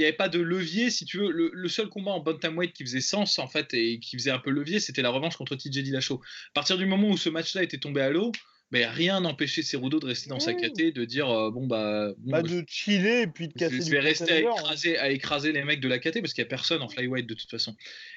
il 0.00 0.04
n'y 0.04 0.08
avait 0.08 0.16
pas 0.16 0.30
de 0.30 0.40
levier, 0.40 0.90
si 0.90 1.04
tu 1.04 1.18
veux. 1.18 1.30
Le, 1.30 1.68
seul 1.68 1.88
combat 1.88 2.12
en 2.12 2.20
bantamweight 2.20 2.72
qui 2.72 2.84
faisait 2.84 3.02
sens, 3.02 3.38
en 3.38 3.46
fait, 3.46 3.74
et 3.74 4.00
qui 4.00 4.16
faisait 4.16 4.30
un 4.30 4.38
peu 4.38 4.50
levier, 4.50 4.80
c'était 4.80 5.02
la 5.02 5.10
revanche 5.10 5.36
contre 5.36 5.56
TJ 5.56 5.82
Dillashaw. 5.82 6.14
À 6.14 6.52
partir 6.54 6.78
du 6.78 6.86
moment 6.86 7.08
où 7.10 7.18
ce 7.18 7.28
match-là 7.28 7.62
était 7.62 7.76
tombé 7.76 8.00
à 8.00 8.08
l'eau, 8.08 8.32
mais 8.70 8.82
ben, 8.82 8.90
rien 8.90 9.20
n'empêchait 9.20 9.62
Cerudo 9.62 9.98
de 9.98 10.06
rester 10.06 10.30
dans 10.30 10.40
sa 10.40 10.54
caté, 10.54 10.90
de 10.90 11.04
dire 11.04 11.28
euh, 11.28 11.50
bon 11.50 11.66
bah, 11.66 12.12
bah 12.18 12.40
de 12.40 12.64
chiller 12.68 13.22
et 13.22 13.26
puis 13.26 13.48
de 13.48 13.52
casser. 13.52 13.82
Je 13.82 13.90
vais 13.90 13.98
rester 13.98 14.32
à 14.32 14.38
écraser, 14.38 14.98
à 14.98 15.10
écraser, 15.10 15.52
les 15.52 15.64
mecs 15.64 15.80
de 15.80 15.88
la 15.88 15.98
caté 15.98 16.22
parce 16.22 16.32
qu'il 16.32 16.42
n'y 16.42 16.46
a 16.46 16.50
personne 16.50 16.80
en 16.80 16.88
flyweight 16.88 17.26
de 17.26 17.34
toute 17.34 17.50
façon. 17.50 17.76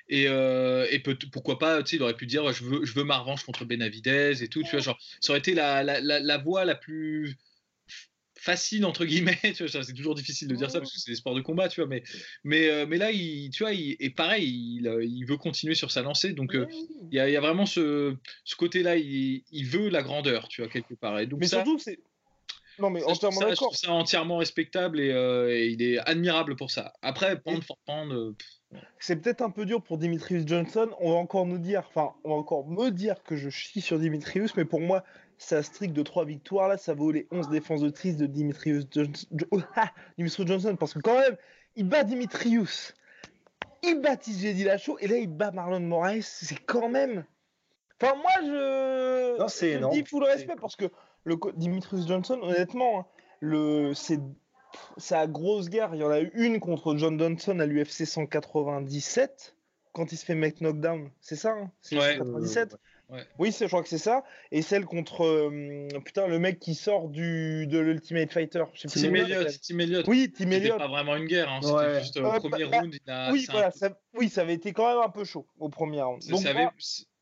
Et, 0.09 0.27
euh, 0.27 0.85
et 0.91 0.99
peut, 0.99 1.17
pourquoi 1.31 1.57
pas, 1.57 1.81
tu 1.81 1.89
sais, 1.89 1.95
il 1.95 2.03
aurait 2.03 2.15
pu 2.15 2.27
dire 2.27 2.53
je 2.53 2.63
veux, 2.63 2.85
je 2.85 2.93
veux 2.93 3.03
ma 3.03 3.17
revanche 3.17 3.43
contre 3.43 3.65
Benavidez 3.65 4.43
et 4.43 4.47
tout, 4.47 4.61
tu 4.61 4.69
vois, 4.69 4.79
genre 4.79 4.99
ça 5.21 5.33
aurait 5.33 5.39
été 5.39 5.55
la, 5.55 5.83
la, 5.83 5.99
la, 5.99 6.19
la 6.19 6.37
voie 6.37 6.65
la 6.65 6.75
plus 6.75 7.35
facile 8.43 8.85
entre 8.85 9.05
guillemets 9.05 9.39
c'est 9.55 9.93
toujours 9.93 10.15
difficile 10.15 10.49
de 10.49 10.55
dire 10.55 10.69
ça 10.69 10.79
parce 10.79 10.91
que 10.91 10.99
c'est 10.99 11.11
des 11.11 11.15
sports 11.15 11.33
de 11.33 11.41
combat 11.41 11.69
tu 11.69 11.79
vois 11.79 11.87
mais 11.87 12.03
mais 12.43 12.67
euh, 12.67 12.85
mais 12.85 12.97
là 12.97 13.09
il 13.09 13.49
tu 13.51 13.63
vois 13.63 13.71
il, 13.71 13.95
et 14.01 14.09
pareil 14.09 14.79
il, 14.79 14.87
euh, 14.87 15.03
il, 15.03 15.25
veut 15.25 15.37
continuer 15.37 15.75
sur 15.75 15.91
sa 15.91 16.01
lancée 16.01 16.33
donc 16.33 16.53
euh, 16.53 16.67
il, 17.09 17.15
y 17.15 17.21
a, 17.21 17.29
il, 17.29 17.31
y 17.31 17.37
a, 17.37 17.39
vraiment 17.39 17.65
ce, 17.65 18.15
ce 18.43 18.55
côté 18.57 18.83
là 18.83 18.97
il, 18.97 19.65
veut 19.65 19.87
la 19.87 20.01
grandeur 20.03 20.49
tu 20.49 20.61
vois 20.61 20.69
quelque 20.69 20.93
part 20.93 21.19
et 21.19 21.25
donc 21.25 21.39
mais 21.39 21.47
surtout 21.47 21.79
c'est 21.79 21.99
non 22.79 22.89
mais 22.89 23.01
entièrement 23.03 23.39
d'accord. 23.39 23.73
c'est 23.75 23.87
entièrement 23.87 24.37
respectable 24.37 24.99
et, 24.99 25.69
il 25.71 25.81
est 25.81 25.99
admirable 25.99 26.55
pour 26.55 26.71
ça. 26.71 26.91
Après 27.03 27.39
for 27.45 27.77
c'est 28.99 29.17
peut-être 29.17 29.41
un 29.41 29.51
peu 29.51 29.65
dur 29.65 29.83
pour 29.83 29.99
Dimitrius 29.99 30.45
Johnson 30.47 30.89
on 30.99 31.11
va 31.11 31.17
encore 31.17 31.45
nous 31.45 31.59
dire 31.59 31.83
enfin 31.87 32.13
on 32.23 32.31
va 32.31 32.35
encore 32.35 32.67
me 32.67 32.89
dire 32.89 33.21
que 33.23 33.35
je 33.35 33.49
chie 33.49 33.79
sur 33.79 33.99
Dimitrius 33.99 34.55
mais 34.57 34.65
pour 34.65 34.81
moi 34.81 35.03
sa 35.43 35.61
streak 35.63 35.93
de 35.93 36.01
3 36.01 36.25
victoires, 36.25 36.67
là, 36.67 36.77
ça 36.77 36.93
vaut 36.93 37.11
les 37.11 37.27
11 37.31 37.49
défenses 37.49 37.81
de 37.81 37.89
triste 37.89 38.17
de 38.17 38.25
Dimitrius 38.25 38.85
Johnson. 38.89 39.27
Ah, 39.75 39.91
Dimitrius 40.17 40.47
Johnson, 40.47 40.75
parce 40.77 40.93
que 40.93 40.99
quand 40.99 41.19
même, 41.19 41.35
il 41.75 41.87
bat 41.87 42.03
Dimitrius, 42.03 42.93
il 43.83 43.99
bat 44.01 44.17
TJ 44.17 44.53
Dillashaw, 44.53 44.97
et 44.99 45.07
là, 45.07 45.17
il 45.17 45.27
bat 45.27 45.51
Marlon 45.51 45.81
Moraes. 45.81 46.21
C'est 46.21 46.63
quand 46.65 46.89
même. 46.89 47.25
Enfin, 48.01 48.15
moi, 48.15 48.31
je. 48.41 49.39
Non, 49.39 49.47
c'est 49.47 49.79
je 49.79 49.89
dis 49.91 50.03
full 50.05 50.23
respect, 50.23 50.55
parce 50.59 50.75
que 50.75 50.85
le 51.25 51.37
Dimitrius 51.55 52.07
Johnson, 52.07 52.39
honnêtement, 52.41 52.99
hein, 52.99 53.05
le... 53.39 53.93
c'est 53.93 54.19
sa 54.97 55.27
grosse 55.27 55.69
guerre. 55.69 55.93
Il 55.93 56.01
y 56.01 56.03
en 56.03 56.09
a 56.09 56.21
eu 56.21 56.31
une 56.33 56.59
contre 56.59 56.95
John 56.97 57.19
Johnson 57.19 57.59
à 57.59 57.65
l'UFC 57.65 58.05
197 58.05 59.55
quand 59.91 60.11
il 60.11 60.17
se 60.17 60.25
fait 60.25 60.35
make 60.35 60.61
knockdown. 60.61 61.09
C'est 61.21 61.35
ça 61.35 61.51
hein 61.51 61.71
C'est 61.81 61.97
ouais, 61.97 62.17
97 63.09 63.33
oui, 63.39 63.55
je 63.59 63.65
crois 63.65 63.83
que 63.83 63.89
c'est 63.89 63.97
ça. 63.97 64.23
Et 64.51 64.61
celle 64.61 64.85
contre 64.85 65.23
euh, 65.23 65.87
putain 66.03 66.27
le 66.27 66.39
mec 66.39 66.59
qui 66.59 66.75
sort 66.75 67.09
du 67.09 67.67
de 67.67 67.79
l'Ultimate 67.79 68.31
Fighter. 68.31 68.63
Tim 68.87 69.13
Elliott. 69.13 70.07
Oui, 70.07 70.31
Tim 70.35 70.51
Elliott. 70.51 70.73
C'était 70.73 70.77
pas 70.77 70.87
vraiment 70.87 71.15
une 71.15 71.25
guerre. 71.25 71.49
Hein. 71.49 71.59
C'était 71.61 71.99
juste 71.99 72.17
au 72.17 72.39
premier 72.39 72.65
bah, 72.65 72.79
round. 72.79 72.95
oui, 73.31 73.47
voilà, 73.51 73.71
ça... 73.71 73.97
oui, 74.15 74.29
ça 74.29 74.41
avait 74.41 74.53
été 74.53 74.73
quand 74.73 74.87
même 74.87 75.03
un 75.03 75.09
peu 75.09 75.23
chaud 75.23 75.47
au 75.59 75.69
premier 75.69 76.01
round. 76.01 76.21
Donc, 76.27 76.41
ça 76.41 76.49
avait... 76.49 76.67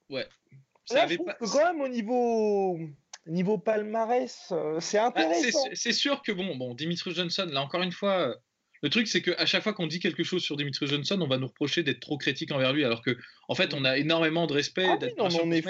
ouais. 0.09 0.27
Ça 0.85 0.95
là, 0.95 1.03
avait 1.03 1.15
je 1.15 1.23
pas... 1.23 1.33
que 1.33 1.45
quand 1.45 1.65
même 1.65 1.81
au 1.81 1.87
niveau 1.87 2.79
niveau 3.27 3.57
palmarès, 3.57 4.49
euh, 4.51 4.79
c'est 4.79 4.97
bah, 4.97 5.07
intéressant. 5.07 5.59
c'est 5.73 5.93
sûr 5.93 6.21
que 6.21 6.31
bon, 6.31 6.55
bon, 6.55 6.73
Dimitri 6.73 7.13
Johnson, 7.13 7.47
là 7.51 7.61
encore 7.61 7.83
une 7.83 7.91
fois, 7.91 8.35
le 8.81 8.89
truc, 8.89 9.07
c'est 9.07 9.21
qu'à 9.21 9.45
chaque 9.45 9.61
fois 9.61 9.73
qu'on 9.73 9.87
dit 9.87 9.99
quelque 9.99 10.23
chose 10.23 10.41
sur 10.41 10.57
Dimitri 10.57 10.87
Johnson, 10.87 11.19
on 11.21 11.27
va 11.27 11.37
nous 11.37 11.47
reprocher 11.47 11.83
d'être 11.83 11.99
trop 11.99 12.17
critique 12.17 12.51
envers 12.51 12.73
lui, 12.73 12.83
alors 12.83 13.01
que, 13.01 13.15
en 13.47 13.53
fait, 13.53 13.73
on 13.73 13.85
a 13.85 13.97
énormément 13.97 14.47
de 14.47 14.53
respect. 14.53 14.87
Ah 14.87 14.97
on 15.19 15.51
est 15.51 15.61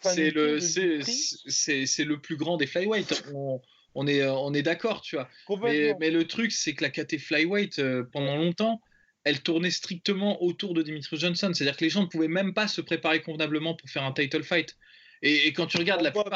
C'est 0.00 0.30
le, 0.30 0.60
c'est 0.60 2.04
le 2.04 2.20
plus 2.20 2.36
grand 2.36 2.56
des 2.56 2.66
flyweight. 2.66 3.24
On, 3.34 3.60
on 3.96 4.06
est, 4.06 4.24
on 4.24 4.54
est 4.54 4.62
d'accord, 4.62 5.00
tu 5.00 5.16
vois. 5.16 5.28
Mais, 5.62 5.94
mais, 5.98 6.10
le 6.10 6.26
truc, 6.26 6.52
c'est 6.52 6.74
que 6.74 6.84
la 6.84 6.90
KT 6.90 7.18
flyweight, 7.18 7.80
euh, 7.80 8.04
pendant 8.12 8.36
longtemps, 8.36 8.80
elle 9.24 9.40
tournait 9.40 9.70
strictement 9.70 10.42
autour 10.42 10.74
de 10.74 10.82
Dimitri 10.82 11.16
Johnson. 11.16 11.50
C'est-à-dire 11.52 11.76
que 11.76 11.84
les 11.84 11.90
gens 11.90 12.02
ne 12.02 12.08
pouvaient 12.08 12.28
même 12.28 12.54
pas 12.54 12.68
se 12.68 12.80
préparer 12.80 13.20
convenablement 13.22 13.74
pour 13.74 13.88
faire 13.88 14.04
un 14.04 14.12
title 14.12 14.44
fight. 14.44 14.76
Et, 15.22 15.52
quand 15.52 15.66
tu 15.66 15.78
regardes 15.78 16.02
la 16.02 16.10
plupart. 16.10 16.30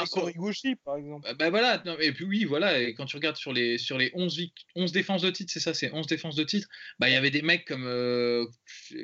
par 0.85 0.97
exemple. 0.97 1.29
Bah, 1.29 1.35
bah, 1.35 1.51
voilà, 1.51 1.83
et 2.01 2.13
puis 2.13 2.25
oui, 2.25 2.45
voilà, 2.45 2.81
et 2.81 2.95
quand 2.95 3.05
tu 3.05 3.17
regardes 3.17 3.37
sur 3.37 3.53
les, 3.53 3.79
sur 3.79 3.99
les 3.99 4.11
11, 4.15 4.41
11 4.77 4.93
défenses 4.93 5.23
de 5.23 5.31
titre, 5.31 5.53
c'est 5.53 5.61
ça, 5.61 5.75
c'est 5.75 5.93
11 5.93 6.07
défenses 6.07 6.37
de 6.37 6.45
titre, 6.45 6.69
bah 6.99 7.09
il 7.09 7.13
y 7.13 7.17
avait 7.17 7.31
des 7.31 7.43
mecs 7.43 7.67
comme. 7.67 7.87
Euh, 7.87 8.47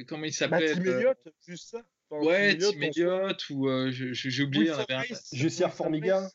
comment 0.09 0.25
il 0.25 0.33
s'appelle 0.33 0.79
bah, 0.79 0.83
Tim 0.83 0.87
euh, 0.87 1.15
juste 1.47 1.71
ça. 1.71 1.83
ouais, 2.11 2.57
Tim 2.57 2.81
Elliott, 2.81 3.51
ou 3.51 3.69
euh, 3.69 3.91
j'ai 3.91 4.43
oublié. 4.43 4.73
Jussier 5.33 5.69
Formiga. 5.69 6.29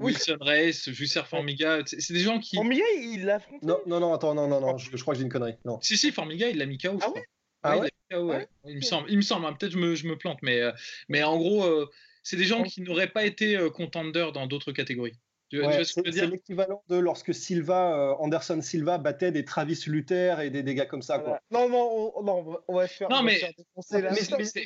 Wilson 0.00 0.36
Race, 0.40 0.90
Jusser 0.90 1.22
Formiga, 1.24 1.80
c'est 1.84 2.12
des 2.12 2.20
gens 2.20 2.38
qui. 2.38 2.54
Formiga, 2.54 2.84
il 3.02 3.24
l'a 3.24 3.36
affronté 3.36 3.66
Non, 3.66 3.80
non, 3.86 3.98
non, 3.98 4.14
attends, 4.14 4.32
non, 4.32 4.46
non, 4.46 4.60
non, 4.60 4.78
je, 4.78 4.96
crois 4.98 5.14
que 5.14 5.18
j'ai 5.18 5.24
une 5.24 5.32
connerie. 5.32 5.56
Non. 5.64 5.80
Si, 5.82 5.96
si, 5.96 6.12
Formiga, 6.12 6.48
il 6.48 6.58
l'a 6.58 6.66
mis 6.66 6.78
KO. 6.78 6.98
Ah 7.02 7.10
ouais? 7.10 7.24
Ah 7.64 7.76
ouais, 7.76 7.90
ouais, 8.12 8.48
Il 8.66 8.76
me 8.76 8.80
semble, 8.80 9.10
il 9.10 9.16
me 9.16 9.22
semble 9.22 9.44
hein, 9.46 9.52
peut-être 9.52 9.72
je 9.72 9.78
me, 9.78 9.96
je 9.96 10.06
me 10.06 10.16
plante, 10.16 10.38
mais, 10.42 10.60
mais 11.08 11.24
en 11.24 11.36
gros, 11.36 11.88
c'est 12.28 12.36
des 12.36 12.44
gens 12.44 12.62
qui 12.62 12.82
n'auraient 12.82 13.08
pas 13.08 13.24
été 13.24 13.56
euh, 13.56 13.70
contenders 13.70 14.32
dans 14.32 14.46
d'autres 14.46 14.70
catégories. 14.70 15.18
c'est 15.50 16.26
l'équivalent 16.26 16.82
de 16.88 16.96
lorsque 16.96 17.32
Silva, 17.32 17.94
euh, 17.96 18.14
Anderson 18.18 18.60
Silva 18.60 18.98
battait 18.98 19.32
des 19.32 19.46
Travis 19.46 19.82
Luther 19.86 20.40
et 20.40 20.50
des, 20.50 20.62
dégâts 20.62 20.86
comme 20.86 21.00
ça. 21.00 21.20
Quoi. 21.20 21.40
Non, 21.50 21.70
non, 21.70 22.12
on, 22.16 22.22
non, 22.22 22.60
on 22.68 22.74
va 22.74 22.86
faire. 22.86 23.08
Non, 23.08 23.22
mais, 23.22 23.40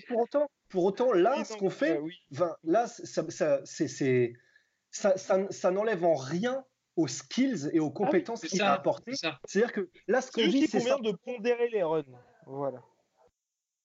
pour, 0.08 0.22
autant, 0.22 0.50
pour 0.70 0.84
autant, 0.84 1.12
là, 1.12 1.44
ce 1.44 1.56
qu'on 1.56 1.70
fait, 1.70 2.00
là, 2.64 2.88
ça, 2.88 3.30
ça, 3.30 3.60
ça, 3.64 3.86
ça, 4.90 5.46
ça 5.48 5.70
n'enlève 5.70 6.04
en 6.04 6.16
rien 6.16 6.64
aux 6.96 7.06
skills 7.06 7.70
et 7.72 7.78
aux 7.78 7.92
ah 7.94 7.96
compétences 7.96 8.40
qu'il 8.40 8.60
a 8.60 8.72
apportées. 8.72 9.12
C'est-à-dire 9.44 9.72
que 9.72 9.88
là, 10.08 10.20
ce 10.20 10.32
qu'on 10.32 10.48
dit, 10.48 10.66
c'est 10.66 10.80
ça. 10.80 10.96
de 10.98 11.12
pondérer 11.12 11.68
les 11.68 11.84
runs. 11.84 12.02
Voilà. 12.44 12.82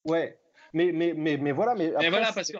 Ouais, 0.03 0.39
mais, 0.73 0.91
mais, 0.91 1.13
mais, 1.15 1.37
mais 1.37 1.51
voilà. 1.51 1.75
Mais, 1.75 1.93
après, 1.93 2.09
voilà, 2.09 2.33
parce 2.33 2.51
que 2.51 2.57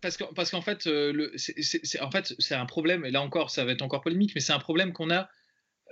parce 0.00 0.16
qu'en 0.16 0.32
parce 0.34 0.50
qu'en 0.50 0.62
fait, 0.62 0.86
euh, 0.86 1.32
c'est 1.36 2.00
en 2.00 2.10
fait, 2.10 2.34
c'est 2.38 2.54
un 2.54 2.66
problème, 2.66 3.04
et 3.04 3.10
là 3.10 3.22
encore, 3.22 3.50
ça 3.50 3.64
va 3.64 3.72
être 3.72 3.82
encore 3.82 4.02
polémique, 4.02 4.32
mais 4.34 4.40
c'est 4.40 4.52
un 4.52 4.58
problème 4.58 4.92
qu'on 4.92 5.10
a, 5.10 5.28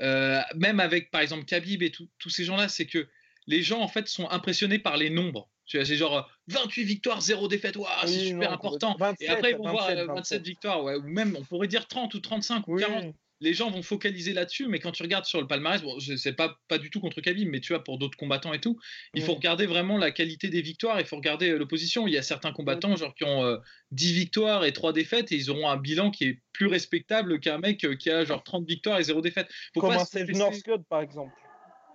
euh, 0.01 0.41
même 0.57 0.81
avec, 0.81 1.11
par 1.11 1.21
exemple, 1.21 1.45
Khabib 1.45 1.83
et 1.83 1.91
tous 1.91 2.31
ces 2.31 2.45
gens-là, 2.45 2.69
c'est 2.69 2.87
que 2.87 3.09
les 3.47 3.63
gens, 3.63 3.81
en 3.81 3.89
fait, 3.89 4.09
sont 4.09 4.29
impressionnés 4.31 4.79
par 4.79 4.97
les 4.97 5.11
nombres. 5.11 5.51
C'est 5.67 5.85
genre 5.85 6.29
28 6.49 6.83
victoires, 6.83 7.21
0 7.21 7.47
défaite, 7.47 7.77
c'est 8.05 8.27
super 8.27 8.53
important. 8.53 8.97
et 9.21 9.29
après, 9.29 9.53
ils 9.53 9.57
vont 9.57 9.71
voir 9.71 9.89
27, 9.89 10.43
victoires, 10.43 10.83
ouais, 10.83 10.97
ou 10.97 11.03
même, 11.03 11.37
on 11.39 11.45
pourrait 11.45 11.69
dire 11.69 11.87
30 11.87 12.13
ou 12.15 12.21
35 12.21 12.67
ou 12.67 12.77
40 12.77 13.15
les 13.41 13.55
gens 13.55 13.71
vont 13.71 13.83
focaliser 13.83 14.33
là-dessus, 14.33 14.67
mais 14.69 14.79
quand 14.79 14.93
tu 14.93 15.03
regardes 15.03 15.25
sur 15.25 15.41
le 15.41 15.47
palmarès, 15.47 15.83
bon, 15.83 15.99
c'est 15.99 16.35
pas, 16.35 16.59
pas 16.69 16.79
du 16.79 16.91
tout 16.91 17.01
contre 17.01 17.21
Khabib, 17.21 17.49
mais 17.49 17.61
tu 17.61 17.73
vois, 17.73 17.83
pour 17.83 17.99
d'autres 17.99 18.19
combattants 18.19 18.53
et 18.53 18.61
tout, 18.61 18.79
il 19.15 19.23
faut 19.23 19.35
regarder 19.35 19.67
vraiment 19.67 19.97
la 19.97 20.11
qualité 20.11 20.49
des 20.49 20.61
victoires, 20.61 21.01
il 21.01 21.07
faut 21.07 21.17
regarder 21.17 21.51
euh, 21.51 21.59
l'opposition. 21.59 22.07
Il 22.07 22.13
y 22.13 22.19
a 22.19 22.23
certains 22.23 22.53
combattants 22.53 22.97
genre, 22.97 23.15
qui 23.15 23.25
ont 23.25 23.59
10 23.93 24.11
euh, 24.11 24.15
victoires 24.15 24.65
et 24.65 24.73
3 24.73 24.93
défaites, 24.93 25.33
et 25.33 25.37
ils 25.37 25.51
auront 25.51 25.71
un 25.71 25.79
bilan 25.79 26.11
qui 26.11 26.25
est 26.25 26.39
plus 26.53 26.67
respectable 26.67 27.41
qu'un 27.41 27.59
mec 27.59 27.85
euh, 27.85 27.97
qui 27.97 28.11
a 28.11 28.25
genre 28.25 28.45
30 28.45 28.67
victoires 28.69 29.01
et 29.01 29.05
0 29.05 29.23
défaite. 29.23 29.49
Faut 29.73 29.81
Comme 29.81 29.95
pas 29.95 30.03
un 30.03 30.25
laisser... 30.25 30.63
par 30.89 31.01
exemple. 31.01 31.33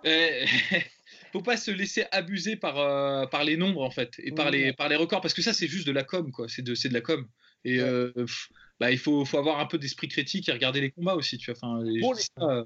Eh, 0.03 0.45
faut 1.31 1.41
pas 1.41 1.58
se 1.58 1.69
laisser 1.69 2.05
abuser 2.12 2.55
par, 2.55 3.29
par 3.29 3.43
les 3.43 3.58
nombres, 3.58 3.84
en 3.84 3.91
fait, 3.91 4.13
et 4.17 4.31
par, 4.31 4.49
les, 4.49 4.73
par 4.73 4.89
les 4.89 4.95
records, 4.95 5.21
parce 5.21 5.34
que 5.34 5.41
ça, 5.43 5.53
c'est 5.53 5.67
juste 5.67 5.86
de 5.86 5.91
la 5.91 6.03
com, 6.03 6.31
quoi. 6.31 6.47
C'est 6.47 6.63
de, 6.63 6.73
de 6.73 6.93
la 6.93 7.01
com. 7.01 7.27
Et 7.63 7.79
bah, 8.80 8.92
il 8.92 8.98
faut, 8.98 9.26
faut 9.26 9.38
avoir 9.38 9.60
un 9.60 9.66
peu 9.66 9.78
d'esprit 9.78 10.08
critique 10.08 10.50
et 10.50 10.52
regarder 10.52 10.82
les 10.82 10.92
combats 10.92 11.16
aussi. 11.16 11.38
Tu 11.38 11.52
vois. 11.52 11.60
Enfin, 11.62 11.84
euh. 12.40 12.66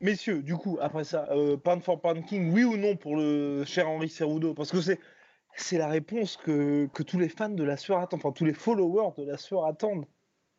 Messieurs, 0.00 0.42
du 0.42 0.56
coup, 0.56 0.78
après 0.80 1.04
ça, 1.04 1.28
euh, 1.30 1.56
Pan 1.56 1.80
for 1.80 2.00
Pan 2.00 2.22
King, 2.22 2.52
oui 2.52 2.64
ou 2.64 2.76
non 2.76 2.96
pour 2.96 3.16
le 3.16 3.64
cher 3.64 3.88
Henri 3.88 4.08
Cerudo 4.08 4.54
Parce 4.54 4.70
que 4.70 4.80
c'est 4.80 4.98
c'est 5.56 5.78
la 5.78 5.88
réponse 5.88 6.36
que, 6.36 6.86
que, 6.94 7.02
tous 7.02 7.18
les 7.18 7.28
fans 7.28 7.48
de 7.48 7.64
la 7.64 7.76
sueur 7.76 7.98
attendent, 7.98 8.20
enfin 8.20 8.32
tous 8.32 8.44
les 8.44 8.54
followers 8.54 9.12
de 9.18 9.24
la 9.24 9.36
sueur 9.36 9.66
attendent. 9.66 10.06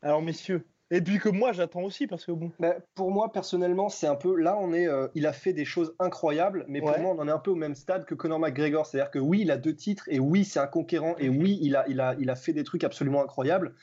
Alors 0.02 0.22
messieurs, 0.22 0.66
et 0.92 1.00
puis 1.02 1.20
que 1.20 1.30
moi 1.30 1.54
j'attends 1.54 1.84
aussi 1.84 2.06
parce 2.06 2.26
que 2.26 2.34
bon. 2.34 2.52
Bah, 2.60 2.76
pour 2.96 3.12
moi 3.12 3.32
personnellement, 3.32 3.88
c'est 3.88 4.08
un 4.08 4.16
peu 4.16 4.36
là 4.36 4.58
on 4.60 4.74
est, 4.74 4.88
euh, 4.88 5.08
il 5.16 5.26
a 5.26 5.34
fait 5.34 5.54
des 5.54 5.64
choses 5.64 5.96
incroyables, 6.00 6.66
mais 6.68 6.82
pour 6.82 7.00
moi 7.00 7.16
on 7.16 7.20
en 7.20 7.28
est 7.28 7.32
un 7.32 7.40
peu 7.40 7.52
au 7.52 7.56
même 7.56 7.76
stade 7.76 8.06
que 8.06 8.14
Conor 8.14 8.40
McGregor, 8.40 8.86
c'est-à-dire 8.86 9.10
que 9.10 9.20
oui 9.20 9.42
il 9.42 9.52
a 9.52 9.58
deux 9.58 9.76
titres 9.76 10.04
et 10.08 10.20
oui 10.20 10.44
c'est 10.44 10.60
un 10.60 10.68
conquérant 10.68 11.16
et 11.18 11.30
oui 11.30 11.58
il 11.62 11.78
a, 11.78 11.88
il 11.88 12.02
a, 12.02 12.16
il 12.20 12.30
a 12.30 12.36
fait 12.36 12.54
des 12.54 12.66
trucs 12.66 12.84
absolument 12.84 13.24
incroyables, 13.24 13.74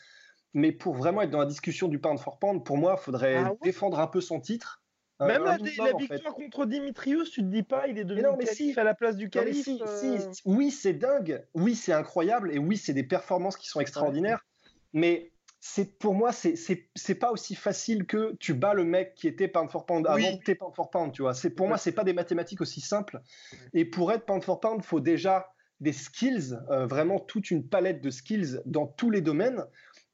mais 0.55 0.73
pour 0.73 0.95
vraiment 0.95 1.23
être 1.23 1.31
dans 1.31 1.41
la 1.41 1.47
discussion 1.47 1.89
du 1.89 1.99
pound 1.99 2.19
for 2.19 2.39
pound, 2.39 2.65
pour 2.65 2.77
moi, 2.77 2.97
il 2.99 3.03
faudrait 3.03 3.37
ah 3.37 3.53
défendre 3.63 4.01
un 4.01 4.07
peu 4.07 4.21
son 4.21 4.41
titre. 4.41 4.83
Euh, 5.21 5.27
Même 5.27 5.45
la, 5.45 5.57
victoire 5.57 6.35
contre 6.35 6.65
Dimitrius, 6.65 7.31
tu 7.33 7.41
te 7.41 7.47
dis 7.47 7.65
pas, 7.65 7.89
il 7.89 7.99
est 7.99 8.05
devenu 8.05 8.29
mais 8.39 8.47
si. 8.47 8.79
à 8.79 8.85
la 8.85 8.95
place 8.95 9.17
du 9.17 9.31
calife. 9.31 9.67
Euh. 9.69 10.19
oui, 10.45 10.71
c'est 10.71 10.93
dingue, 10.93 11.45
oui, 11.55 11.75
c'est 11.75 11.93
incroyable, 11.93 12.55
et 12.55 12.59
oui, 12.59 12.77
c'est 12.77 12.93
des 12.93 13.03
performances 13.03 13.57
qui 13.57 13.69
sont 13.69 13.81
extraordinaires. 13.81 14.45
Mais 14.93 15.33
c'est 15.61 15.99
pour 15.99 16.15
moi, 16.15 16.31
c'est 16.31 16.55
c'est 16.57 17.15
pas 17.17 17.33
aussi 17.33 17.57
facile 17.57 18.07
que 18.07 18.37
tu 18.39 18.55
bats 18.55 18.75
le 18.75 18.85
mec 18.85 19.15
qui 19.15 19.27
était 19.27 19.49
pound 19.49 19.71
for 19.71 19.87
pound 19.87 20.07
avant 20.07 20.37
que 20.37 20.45
tu 20.45 20.55
pound 20.55 20.75
for 20.75 20.89
pound, 20.89 21.13
tu 21.13 21.23
vois. 21.23 21.35
C'est 21.35 21.51
pour 21.51 21.67
moi, 21.67 21.79
c'est 21.79 21.93
pas 21.93 22.05
des 22.05 22.13
mathématiques 22.13 22.61
aussi 22.61 22.81
simples. 22.81 23.21
Et 23.75 23.85
pour 23.85 24.13
être 24.13 24.25
pound 24.25 24.45
for 24.45 24.61
pound, 24.61 24.85
faut 24.85 25.01
déjà 25.01 25.53
des 25.81 25.93
skills, 25.93 26.57
euh, 26.71 26.87
vraiment 26.87 27.19
toute 27.19 27.51
une 27.51 27.69
palette 27.69 28.01
de 28.01 28.11
skills 28.11 28.61
dans 28.67 28.87
tous 28.87 29.11
les 29.11 29.21
domaines. 29.21 29.65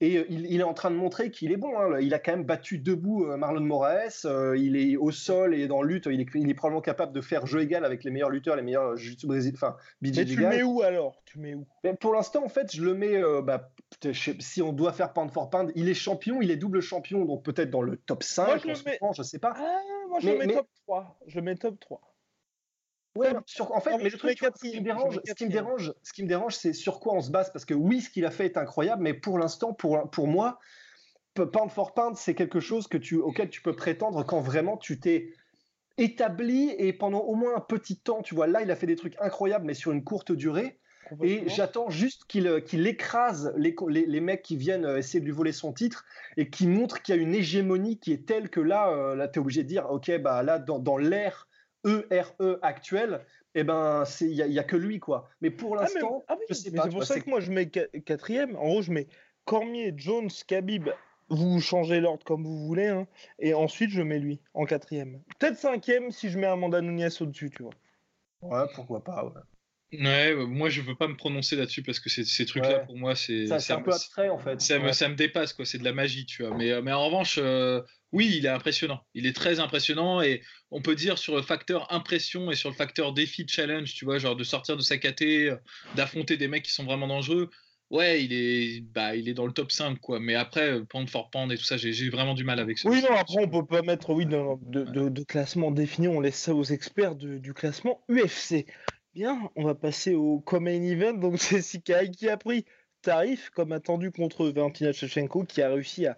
Et 0.04 0.18
euh, 0.18 0.26
il, 0.28 0.60
est 0.60 0.64
en 0.64 0.74
train 0.74 0.90
de 0.90 0.96
montrer 0.96 1.30
qu'il 1.30 1.50
est 1.50 1.56
bon. 1.56 1.78
Hein. 1.78 1.98
Il 2.00 2.12
a 2.12 2.18
quand 2.18 2.32
même 2.32 2.44
battu 2.44 2.78
debout 2.78 3.24
euh, 3.24 3.36
Marlon 3.36 3.62
Moraes. 3.62 4.26
il 4.56 4.76
est 4.76 4.96
au 4.96 5.10
sol 5.10 5.54
et 5.54 5.66
dans 5.66 5.82
lutte. 5.82 6.06
Il 6.10 6.20
est, 6.20 6.26
il 6.34 6.50
est, 6.50 6.54
probablement 6.54 6.82
capable 6.82 7.12
de 7.12 7.20
faire 7.20 7.46
jeu 7.46 7.62
égal 7.62 7.84
avec 7.84 8.04
les 8.04 8.10
meilleurs 8.10 8.28
lutteurs, 8.28 8.56
les 8.56 8.62
meilleurs 8.62 8.96
jiu 8.96 9.16
brésil. 9.24 9.52
Enfin, 9.54 9.76
BJ 10.02 10.18
Mais 10.18 10.24
tu 10.26 10.36
le 10.36 10.48
mets 10.48 10.62
où 10.62 10.82
alors? 10.82 11.22
Tu 11.24 11.38
mets 11.38 11.54
où? 11.54 11.66
Pour 12.00 12.12
l'instant, 12.12 12.44
en 12.44 12.48
fait, 12.48 12.74
je 12.74 12.82
le 12.82 12.94
mets. 12.94 13.20
bah, 13.42 13.70
si 14.40 14.60
on 14.60 14.72
doit 14.72 14.92
faire 14.92 15.12
pound 15.12 15.30
for 15.30 15.48
pound, 15.48 15.72
il 15.74 15.88
est 15.88 15.94
champion, 15.94 16.42
il 16.42 16.50
est 16.50 16.56
double 16.56 16.80
champion, 16.80 17.24
donc 17.24 17.42
peut-être 17.42 17.70
dans 17.70 17.82
le 17.82 17.96
top 17.96 18.22
5. 18.22 18.46
Moi, 18.46 18.58
je, 18.58 18.68
le 18.68 18.74
mets... 18.84 18.98
je 19.16 19.22
sais 19.22 19.38
pas. 19.38 19.54
Ah, 19.56 19.80
moi, 20.08 20.18
je 20.20 20.28
le 20.28 20.38
mets 20.38 20.52
top 20.52 20.66
3. 20.86 21.18
Je 21.26 21.36
le 21.36 21.42
mets 21.42 21.56
top 21.56 21.80
3. 21.80 22.00
Ouais, 23.16 23.32
en 23.32 23.80
fait, 23.80 23.96
mais 23.98 24.10
le 24.10 24.18
truc, 24.18 24.38
ce 24.38 24.68
qui 24.68 24.80
me 24.80 24.84
dérange, 24.84 25.20
ce 25.24 25.34
qui 25.34 25.44
me 25.44 25.50
dérange, 25.50 25.92
ce 26.02 26.12
qui 26.12 26.22
me 26.24 26.28
dérange, 26.28 26.56
c'est 26.56 26.72
sur 26.72 26.98
quoi 26.98 27.14
on 27.14 27.20
se 27.20 27.30
base, 27.30 27.52
parce 27.52 27.64
que 27.64 27.74
oui, 27.74 28.00
ce 28.00 28.10
qu'il 28.10 28.26
a 28.26 28.30
fait 28.30 28.46
est 28.46 28.56
incroyable, 28.56 29.02
mais 29.02 29.14
pour 29.14 29.38
l'instant, 29.38 29.72
pour, 29.72 30.10
pour 30.10 30.26
moi, 30.26 30.58
pound 31.34 31.70
for 31.70 31.94
pound, 31.94 32.16
c'est 32.16 32.34
quelque 32.34 32.60
chose 32.60 32.88
que 32.88 32.98
tu, 32.98 33.16
auquel 33.16 33.50
tu 33.50 33.62
peux 33.62 33.74
prétendre 33.74 34.24
quand 34.24 34.40
vraiment 34.40 34.76
tu 34.76 34.98
t'es 34.98 35.32
établi 35.96 36.74
et 36.76 36.92
pendant 36.92 37.20
au 37.20 37.34
moins 37.34 37.56
un 37.56 37.60
petit 37.60 37.96
temps, 37.96 38.22
tu 38.22 38.34
vois, 38.34 38.48
là, 38.48 38.62
il 38.62 38.70
a 38.70 38.76
fait 38.76 38.86
des 38.86 38.96
trucs 38.96 39.14
incroyables, 39.20 39.64
mais 39.64 39.74
sur 39.74 39.92
une 39.92 40.02
courte 40.02 40.32
durée. 40.32 40.80
Et 41.22 41.44
j'attends 41.48 41.90
juste 41.90 42.24
qu'il 42.26 42.62
qu'il 42.64 42.86
écrase 42.86 43.52
les, 43.58 43.76
les, 43.88 44.06
les, 44.06 44.20
mecs 44.22 44.40
qui 44.40 44.56
viennent 44.56 44.86
euh, 44.86 44.96
essayer 44.96 45.20
de 45.20 45.26
lui 45.26 45.32
voler 45.32 45.52
son 45.52 45.74
titre 45.74 46.06
et 46.38 46.48
qui 46.48 46.66
montre 46.66 47.02
qu'il 47.02 47.14
y 47.14 47.18
a 47.18 47.20
une 47.20 47.34
hégémonie 47.34 47.98
qui 47.98 48.10
est 48.10 48.26
telle 48.26 48.48
que 48.48 48.60
là, 48.60 48.88
euh, 48.88 49.14
là 49.14 49.28
tu 49.28 49.38
es 49.38 49.42
obligé 49.42 49.62
de 49.64 49.68
dire, 49.68 49.86
ok, 49.90 50.18
bah 50.22 50.42
là, 50.42 50.58
dans, 50.58 50.78
dans 50.78 50.96
l'ère 50.96 51.46
ERE 51.84 52.34
e 52.40 52.58
actuel, 52.62 53.20
eh 53.54 53.64
ben, 53.64 54.04
il 54.20 54.46
n'y 54.48 54.58
a, 54.58 54.64
que 54.64 54.76
lui, 54.76 54.98
quoi. 54.98 55.28
Mais 55.40 55.50
pour 55.50 55.78
ah, 55.78 55.82
l'instant, 55.82 56.24
ah, 56.28 56.36
C'est 56.50 56.74
pour 56.74 57.04
ça 57.04 57.20
que 57.20 57.28
moi, 57.28 57.40
je 57.40 57.50
mets 57.50 57.68
quatrième. 57.68 58.56
En 58.56 58.66
gros, 58.66 58.82
je 58.82 58.92
mets 58.92 59.06
Cormier, 59.44 59.92
Jones, 59.96 60.30
Khabib. 60.46 60.88
Vous 61.30 61.60
changez 61.60 62.00
l'ordre 62.00 62.24
comme 62.24 62.44
vous 62.44 62.66
voulez. 62.66 62.88
Hein. 62.88 63.06
Et 63.38 63.54
ensuite, 63.54 63.90
je 63.90 64.02
mets 64.02 64.18
lui 64.18 64.40
en 64.52 64.66
quatrième. 64.66 65.22
Peut-être 65.38 65.56
cinquième 65.56 66.10
si 66.10 66.28
je 66.28 66.38
mets 66.38 66.46
Amanda 66.46 66.80
Nunes 66.80 67.08
au-dessus, 67.20 67.50
tu 67.50 67.62
vois. 67.62 67.72
Ouais, 68.42 68.66
pourquoi 68.74 69.02
pas, 69.02 69.24
ouais. 69.24 69.40
Ouais, 70.00 70.34
moi 70.34 70.70
je 70.70 70.80
veux 70.80 70.94
pas 70.94 71.08
me 71.08 71.16
prononcer 71.16 71.56
là-dessus 71.56 71.82
parce 71.82 72.00
que 72.00 72.08
ces, 72.08 72.46
trucs-là 72.46 72.80
pour 72.80 72.96
moi 72.96 73.14
c'est 73.14 73.50
un 73.70 73.80
peu 73.80 73.92
abstrait 73.92 74.28
en 74.28 74.38
fait. 74.38 74.60
Ça, 74.60 74.78
me, 74.78 74.92
ça 74.92 75.08
me 75.08 75.14
dépasse 75.14 75.52
quoi, 75.52 75.64
c'est 75.64 75.78
de 75.78 75.84
la 75.84 75.92
magie 75.92 76.26
tu 76.26 76.42
vois. 76.42 76.56
Mais, 76.56 76.72
euh, 76.72 76.82
mais 76.82 76.92
en 76.92 77.06
revanche, 77.06 77.38
euh, 77.40 77.82
oui, 78.14 78.32
il 78.38 78.46
est 78.46 78.50
impressionnant. 78.50 79.00
Il 79.14 79.26
est 79.26 79.34
très 79.34 79.58
impressionnant 79.58 80.22
et 80.22 80.40
on 80.70 80.80
peut 80.80 80.94
dire 80.94 81.18
sur 81.18 81.34
le 81.34 81.42
facteur 81.42 81.92
impression 81.92 82.52
et 82.52 82.54
sur 82.54 82.70
le 82.70 82.76
facteur 82.76 83.12
défi 83.12 83.44
challenge, 83.48 83.92
tu 83.92 84.04
vois, 84.04 84.18
genre 84.18 84.36
de 84.36 84.44
sortir 84.44 84.76
de 84.76 84.82
sa 84.82 84.98
caté, 84.98 85.50
euh, 85.50 85.56
d'affronter 85.96 86.36
des 86.36 86.46
mecs 86.46 86.62
qui 86.62 86.72
sont 86.72 86.84
vraiment 86.84 87.08
dangereux. 87.08 87.50
Ouais, 87.90 88.24
il 88.24 88.32
est, 88.32 88.82
bah, 88.82 89.16
il 89.16 89.28
est 89.28 89.34
dans 89.34 89.46
le 89.46 89.52
top 89.52 89.72
5, 89.72 89.98
quoi. 89.98 90.20
Mais 90.20 90.36
après, 90.36 90.84
pound 90.84 91.10
for 91.10 91.28
pound 91.28 91.50
et 91.50 91.58
tout 91.58 91.64
ça, 91.64 91.76
j'ai 91.76 92.08
vraiment 92.08 92.34
du 92.34 92.44
mal 92.44 92.60
avec 92.60 92.78
ça. 92.78 92.88
Oui, 92.88 93.02
non, 93.02 93.16
après, 93.16 93.36
on 93.40 93.48
peut 93.48 93.66
pas 93.66 93.82
mettre 93.82 94.10
oui, 94.10 94.26
de, 94.26 95.08
de, 95.08 95.22
classement 95.24 95.72
défini. 95.72 96.06
On 96.06 96.20
laisse 96.20 96.38
ça 96.38 96.54
aux 96.54 96.64
experts 96.64 97.16
du 97.16 97.52
classement 97.52 98.00
UFC. 98.08 98.64
Bien, 99.12 99.50
on 99.56 99.64
va 99.64 99.74
passer 99.74 100.14
au 100.14 100.42
main 100.60 100.82
event. 100.82 101.14
Donc 101.14 101.38
c'est 101.40 101.62
Sikai 101.62 102.10
qui 102.12 102.28
a 102.28 102.36
pris 102.36 102.64
tarif 103.02 103.50
comme 103.50 103.72
attendu 103.72 104.12
contre 104.12 104.48
Valentina 104.48 104.92
Shevchenko 104.92 105.44
qui 105.44 105.62
a 105.62 105.68
réussi 105.68 106.06
à, 106.06 106.16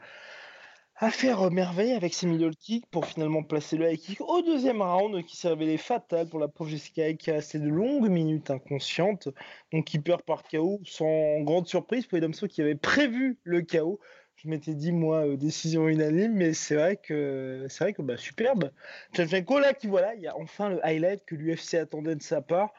à 0.98 1.10
faire 1.10 1.50
merveille 1.50 1.92
avec 1.92 2.14
ses 2.14 2.26
middle 2.26 2.56
kicks 2.56 2.86
pour 2.86 3.04
finalement 3.04 3.42
placer 3.42 3.76
le 3.76 3.92
high 3.92 3.98
kick 3.98 4.20
au 4.22 4.40
deuxième 4.40 4.80
round 4.80 5.22
qui 5.24 5.36
s'est 5.36 5.48
révélé 5.48 5.76
fatal 5.76 6.26
pour 6.26 6.38
la 6.38 6.48
pauvre 6.48 6.70
Jessica 6.70 7.12
qui 7.12 7.30
a 7.30 7.34
resté 7.34 7.58
de 7.58 7.68
longues 7.68 8.08
minutes 8.08 8.50
inconsciente. 8.50 9.28
Donc 9.72 9.84
qui 9.84 9.98
perd 9.98 10.22
par 10.22 10.42
KO 10.44 10.80
sans 10.84 11.40
grande 11.40 11.66
surprise 11.66 12.06
pour 12.06 12.16
les 12.16 12.22
Damso 12.22 12.48
qui 12.48 12.62
avaient 12.62 12.76
prévu 12.76 13.38
le 13.44 13.60
KO. 13.60 14.00
Je 14.36 14.48
m'étais 14.48 14.74
dit 14.74 14.92
moi 14.92 15.26
euh, 15.26 15.36
décision 15.36 15.86
unanime 15.86 16.32
mais 16.32 16.54
c'est 16.54 16.76
vrai 16.76 16.96
que 16.96 17.66
c'est 17.68 17.84
vrai 17.84 17.92
que 17.92 18.00
bah, 18.00 18.16
superbe. 18.16 18.70
Shevchenko 19.14 19.58
là 19.58 19.74
qui 19.74 19.88
voilà, 19.88 20.14
il 20.14 20.22
y 20.22 20.26
a 20.26 20.36
enfin 20.38 20.70
le 20.70 20.84
highlight 20.84 21.26
que 21.26 21.34
l'UFC 21.34 21.74
attendait 21.74 22.16
de 22.16 22.22
sa 22.22 22.40
part. 22.40 22.72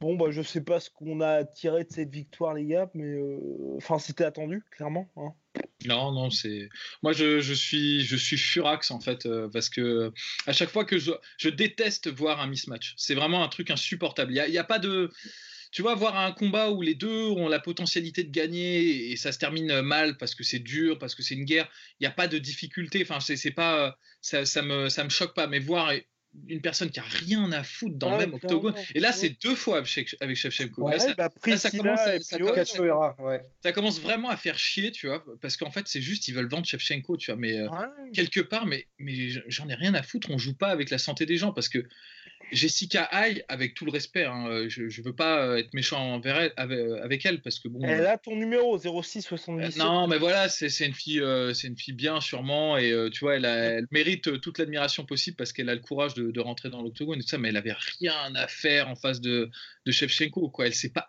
Bon, 0.00 0.14
bah, 0.14 0.26
je 0.30 0.42
sais 0.42 0.60
pas 0.60 0.78
ce 0.78 0.90
qu'on 0.90 1.22
a 1.22 1.44
tiré 1.44 1.84
de 1.84 1.90
cette 1.90 2.10
victoire, 2.10 2.52
les 2.52 2.66
gars, 2.66 2.90
mais 2.92 3.04
euh, 3.04 3.76
enfin, 3.76 3.98
c'était 3.98 4.24
attendu, 4.24 4.62
clairement. 4.70 5.10
Hein. 5.16 5.32
Non, 5.86 6.12
non, 6.12 6.30
c'est. 6.30 6.68
Moi, 7.02 7.12
je, 7.14 7.40
je, 7.40 7.54
suis, 7.54 8.04
je 8.04 8.16
suis 8.16 8.36
furax 8.36 8.90
en 8.90 9.00
fait, 9.00 9.24
euh, 9.24 9.48
parce 9.48 9.70
que 9.70 10.12
à 10.46 10.52
chaque 10.52 10.68
fois 10.68 10.84
que 10.84 10.98
je, 10.98 11.12
je 11.38 11.48
déteste 11.48 12.08
voir 12.08 12.40
un 12.40 12.46
mismatch. 12.46 12.94
C'est 12.98 13.14
vraiment 13.14 13.42
un 13.42 13.48
truc 13.48 13.70
insupportable. 13.70 14.32
Il 14.32 14.50
n'y 14.50 14.58
a, 14.58 14.60
a, 14.60 14.64
pas 14.64 14.78
de. 14.78 15.10
Tu 15.72 15.80
vois, 15.80 15.94
voir 15.94 16.18
un 16.18 16.32
combat 16.32 16.70
où 16.70 16.82
les 16.82 16.94
deux 16.94 17.28
ont 17.28 17.48
la 17.48 17.58
potentialité 17.58 18.22
de 18.22 18.30
gagner 18.30 19.10
et 19.10 19.16
ça 19.16 19.32
se 19.32 19.38
termine 19.38 19.80
mal 19.80 20.18
parce 20.18 20.34
que 20.34 20.44
c'est 20.44 20.58
dur, 20.58 20.98
parce 20.98 21.14
que 21.14 21.22
c'est 21.22 21.34
une 21.34 21.44
guerre, 21.44 21.68
il 22.00 22.04
n'y 22.04 22.06
a 22.06 22.12
pas 22.12 22.28
de 22.28 22.38
difficulté. 22.38 23.02
Enfin, 23.02 23.20
c'est 23.20 23.50
pas. 23.50 23.96
Ça, 24.20 24.44
ça, 24.44 24.60
me, 24.60 24.90
ça 24.90 25.04
me 25.04 25.10
choque 25.10 25.34
pas, 25.34 25.46
mais 25.46 25.58
voir 25.58 25.90
une 26.48 26.60
personne 26.60 26.90
qui 26.90 27.00
a 27.00 27.04
rien 27.04 27.50
à 27.52 27.62
foutre 27.62 27.96
dans 27.96 28.12
le 28.12 28.18
même 28.18 28.34
octogone. 28.34 28.74
Et 28.94 29.00
là, 29.00 29.12
c'est 29.12 29.40
deux 29.42 29.54
fois 29.54 29.78
avec, 29.78 30.16
avec 30.20 30.36
Shevchenko. 30.36 30.90
ça, 33.62 33.72
commence, 33.72 34.00
vraiment 34.00 34.28
à 34.28 34.36
faire 34.36 34.58
chier, 34.58 34.92
tu 34.92 35.08
vois, 35.08 35.24
parce 35.40 35.56
qu'en 35.56 35.70
fait, 35.70 35.86
c'est 35.88 36.00
juste, 36.00 36.28
ils 36.28 36.34
veulent 36.34 36.48
vendre 36.48 36.66
Shevchenko, 36.66 37.16
tu 37.16 37.30
vois, 37.30 37.40
mais 37.40 37.58
euh, 37.58 37.68
quelque 38.12 38.40
part, 38.40 38.66
mais, 38.66 38.86
mais 38.98 39.30
j'en 39.48 39.68
ai 39.68 39.74
rien 39.74 39.94
à 39.94 40.02
foutre, 40.02 40.30
on 40.30 40.38
joue 40.38 40.54
pas 40.54 40.68
avec 40.68 40.90
la 40.90 40.98
santé 40.98 41.26
des 41.26 41.36
gens, 41.36 41.52
parce 41.52 41.68
que 41.68 41.86
Jessica 42.52 43.08
Hay, 43.12 43.44
avec 43.48 43.74
tout 43.74 43.84
le 43.84 43.90
respect, 43.90 44.24
hein, 44.24 44.46
euh, 44.48 44.68
je, 44.68 44.84
ne 44.84 45.04
veux 45.04 45.14
pas 45.14 45.44
euh, 45.44 45.56
être 45.56 45.74
méchant 45.74 46.14
envers 46.14 46.36
elle, 46.36 46.52
avec, 46.56 47.26
elle 47.26 47.40
parce 47.40 47.58
que 47.58 47.68
bon. 47.68 47.80
Elle 47.82 48.06
a 48.06 48.18
ton 48.18 48.36
numéro 48.36 48.78
06 48.78 49.22
77. 49.22 49.76
non, 49.76 50.06
mais 50.06 50.18
voilà, 50.18 50.48
c'est 50.48 50.86
une 50.86 50.94
fille, 50.94 51.20
euh, 51.20 51.52
c'est 51.54 51.66
une 51.66 51.76
fille 51.76 51.94
bien 51.94 52.20
sûrement 52.20 52.78
et 52.78 52.92
tu 53.12 53.20
vois, 53.20 53.36
elle, 53.36 53.86
mérite 53.90 54.40
toute 54.40 54.58
l'admiration 54.58 55.04
possible 55.04 55.36
parce 55.36 55.52
qu'elle 55.52 55.68
a 55.68 55.74
le 55.74 55.80
courage 55.80 56.14
de, 56.14 56.40
rentrer 56.40 56.70
dans 56.70 56.82
l'octogone 56.82 57.18
et 57.18 57.22
tout 57.22 57.28
ça, 57.28 57.38
mais 57.38 57.48
elle 57.48 57.56
avait 57.56 57.74
rien 57.98 58.34
à 58.34 58.46
faire 58.46 58.88
en 58.88 58.94
face 58.94 59.20
de, 59.20 59.50
de 59.84 59.92
Shevchenko 59.92 60.50
quoi. 60.50 60.66
Elle 60.66 60.74
sait 60.74 60.90
pas. 60.90 61.06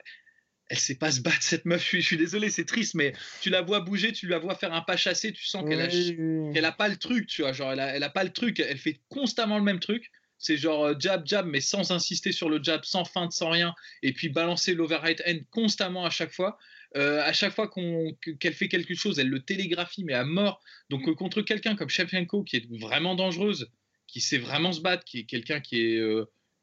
Elle 0.70 0.80
sait 0.80 0.96
pas 0.96 1.12
se 1.12 1.22
battre 1.22 1.42
cette 1.42 1.66
meuf. 1.66 1.88
Je 1.90 2.00
suis, 2.00 2.18
désolé, 2.18 2.50
c'est 2.50 2.66
triste, 2.66 2.96
mais 2.96 3.14
tu 3.42 3.50
la 3.50 3.62
vois 3.62 3.80
bouger, 3.80 4.12
tu 4.12 4.28
la 4.28 4.38
vois 4.38 4.56
faire 4.56 4.74
un 4.74 4.82
pas 4.82 4.98
chassé, 4.98 5.32
tu 5.32 5.46
sens 5.46 5.64
qu'elle 5.68 5.80
a, 5.80 6.68
a 6.68 6.72
pas 6.74 6.90
le 6.90 6.98
truc, 6.98 7.28
tu 7.28 7.42
vois. 7.42 7.54
Genre, 7.54 7.72
elle 7.72 7.80
a, 7.80 7.96
elle 7.96 8.04
a 8.04 8.10
pas 8.10 8.26
le 8.26 8.32
truc. 8.32 8.60
Elle 8.60 8.78
fait 8.78 9.00
constamment 9.08 9.58
le 9.60 9.64
même 9.64 9.80
truc. 9.80 10.12
C'est 10.40 10.58
genre 10.58 10.86
euh, 10.86 10.94
jab, 11.00 11.26
jab, 11.26 11.48
mais 11.48 11.62
sans 11.62 11.92
insister 11.92 12.32
sur 12.32 12.50
le 12.50 12.62
jab, 12.62 12.84
sans 12.84 13.06
feinte, 13.06 13.32
sans 13.32 13.50
rien, 13.50 13.74
et 14.04 14.14
puis 14.14 14.30
balancer 14.30 14.74
l'overhead 14.74 15.24
end 15.28 15.40
constamment 15.52 16.06
à 16.06 16.10
chaque 16.10 16.32
fois. 16.32 16.58
Euh, 16.96 17.22
à 17.22 17.34
chaque 17.34 17.54
fois 17.54 17.70
qu'elle 18.40 18.54
fait 18.54 18.70
quelque 18.70 18.96
chose, 18.96 19.20
elle 19.20 19.30
le 19.30 19.42
télégraphie, 19.42 20.04
mais 20.04 20.14
à 20.14 20.24
mort. 20.24 20.62
Donc 20.90 21.08
euh, 21.08 21.16
contre 21.16 21.42
quelqu'un 21.42 21.76
comme 21.76 21.90
Shevchenko, 21.90 22.44
qui 22.44 22.58
est 22.58 22.80
vraiment 22.80 23.16
dangereuse, 23.16 23.70
qui 24.08 24.22
sait 24.22 24.38
vraiment 24.38 24.72
se 24.72 24.82
battre, 24.82 25.04
qui 25.04 25.20
est 25.20 25.26
quelqu'un 25.26 25.60
qui 25.60 25.82
est 25.82 26.02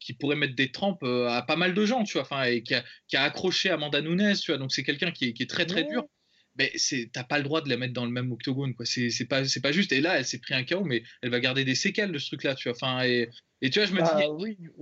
qui 0.00 0.12
pourrait 0.12 0.36
mettre 0.36 0.54
des 0.54 0.70
trempes 0.70 1.02
à 1.02 1.40
pas 1.42 1.56
mal 1.56 1.72
de 1.72 1.86
gens, 1.86 2.04
tu 2.04 2.14
vois, 2.14 2.22
enfin, 2.22 2.44
et 2.44 2.62
qui 2.62 2.74
a, 2.74 2.84
qui 3.08 3.16
a, 3.16 3.22
accroché 3.22 3.70
Amanda 3.70 4.02
Nunes, 4.02 4.34
tu 4.36 4.50
vois, 4.50 4.58
donc 4.58 4.70
c'est 4.70 4.82
quelqu'un 4.82 5.10
qui 5.10 5.26
est, 5.28 5.32
qui 5.32 5.44
est, 5.44 5.46
très 5.46 5.64
très 5.64 5.84
dur 5.84 6.04
mais 6.56 6.72
t'as 7.12 7.24
pas 7.24 7.38
le 7.38 7.44
droit 7.44 7.60
de 7.60 7.68
la 7.68 7.76
mettre 7.76 7.92
dans 7.92 8.04
le 8.04 8.10
même 8.10 8.30
octogone 8.32 8.74
quoi. 8.74 8.86
C'est 8.86 9.26
pas 9.28 9.44
c'est 9.44 9.60
pas 9.60 9.72
juste. 9.72 9.92
Et 9.92 10.00
là 10.00 10.18
elle 10.18 10.24
s'est 10.24 10.38
pris 10.38 10.54
un 10.54 10.64
chaos 10.64 10.84
mais 10.84 11.02
elle 11.22 11.30
va 11.30 11.40
garder 11.40 11.64
des 11.64 11.74
séquelles 11.74 12.12
de 12.12 12.18
ce 12.18 12.28
truc 12.28 12.44
là 12.44 12.54
tu 12.54 12.68
vois. 12.68 12.76
Enfin 12.76 13.04
et, 13.04 13.30
et 13.60 13.70
tu 13.70 13.78
vois 13.78 13.86
je 13.86 13.92
me 13.92 14.00
dis 14.00 14.08
ah 14.10 14.20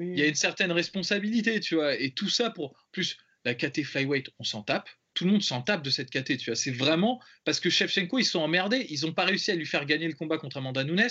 il 0.01 0.19
y 0.19 0.23
a 0.23 0.27
une 0.27 0.35
certaine 0.35 0.73
responsabilité 0.73 1.61
tu 1.61 1.77
vois. 1.77 1.99
Et 1.99 2.11
tout 2.11 2.29
ça 2.29 2.51
pour 2.51 2.75
plus 2.93 3.17
la 3.45 3.55
KT 3.55 3.85
flyweight 3.85 4.31
on 4.39 4.45
s'en 4.45 4.63
tape. 4.63 4.89
Tout 5.15 5.25
le 5.25 5.33
monde 5.33 5.43
s'en 5.43 5.63
tape 5.63 5.83
de 5.83 5.91
cette 5.91 6.11
KT 6.11 6.39
tu 6.39 6.51
vois. 6.51 6.57
C'est 6.57 6.71
vraiment 6.71 7.21
parce 7.45 7.61
que 7.61 7.71
Shevchenko 7.71 8.19
ils 8.19 8.25
sont 8.25 8.41
emmerdés. 8.41 8.87
Ils 8.91 9.07
ont 9.07 9.13
pas 9.13 9.25
réussi 9.25 9.51
à 9.51 9.55
lui 9.55 9.67
faire 9.67 9.87
gagner 9.87 10.09
le 10.09 10.15
combat 10.15 10.39
contre 10.39 10.59
Amanda 10.59 10.85
Nunes 10.85 11.09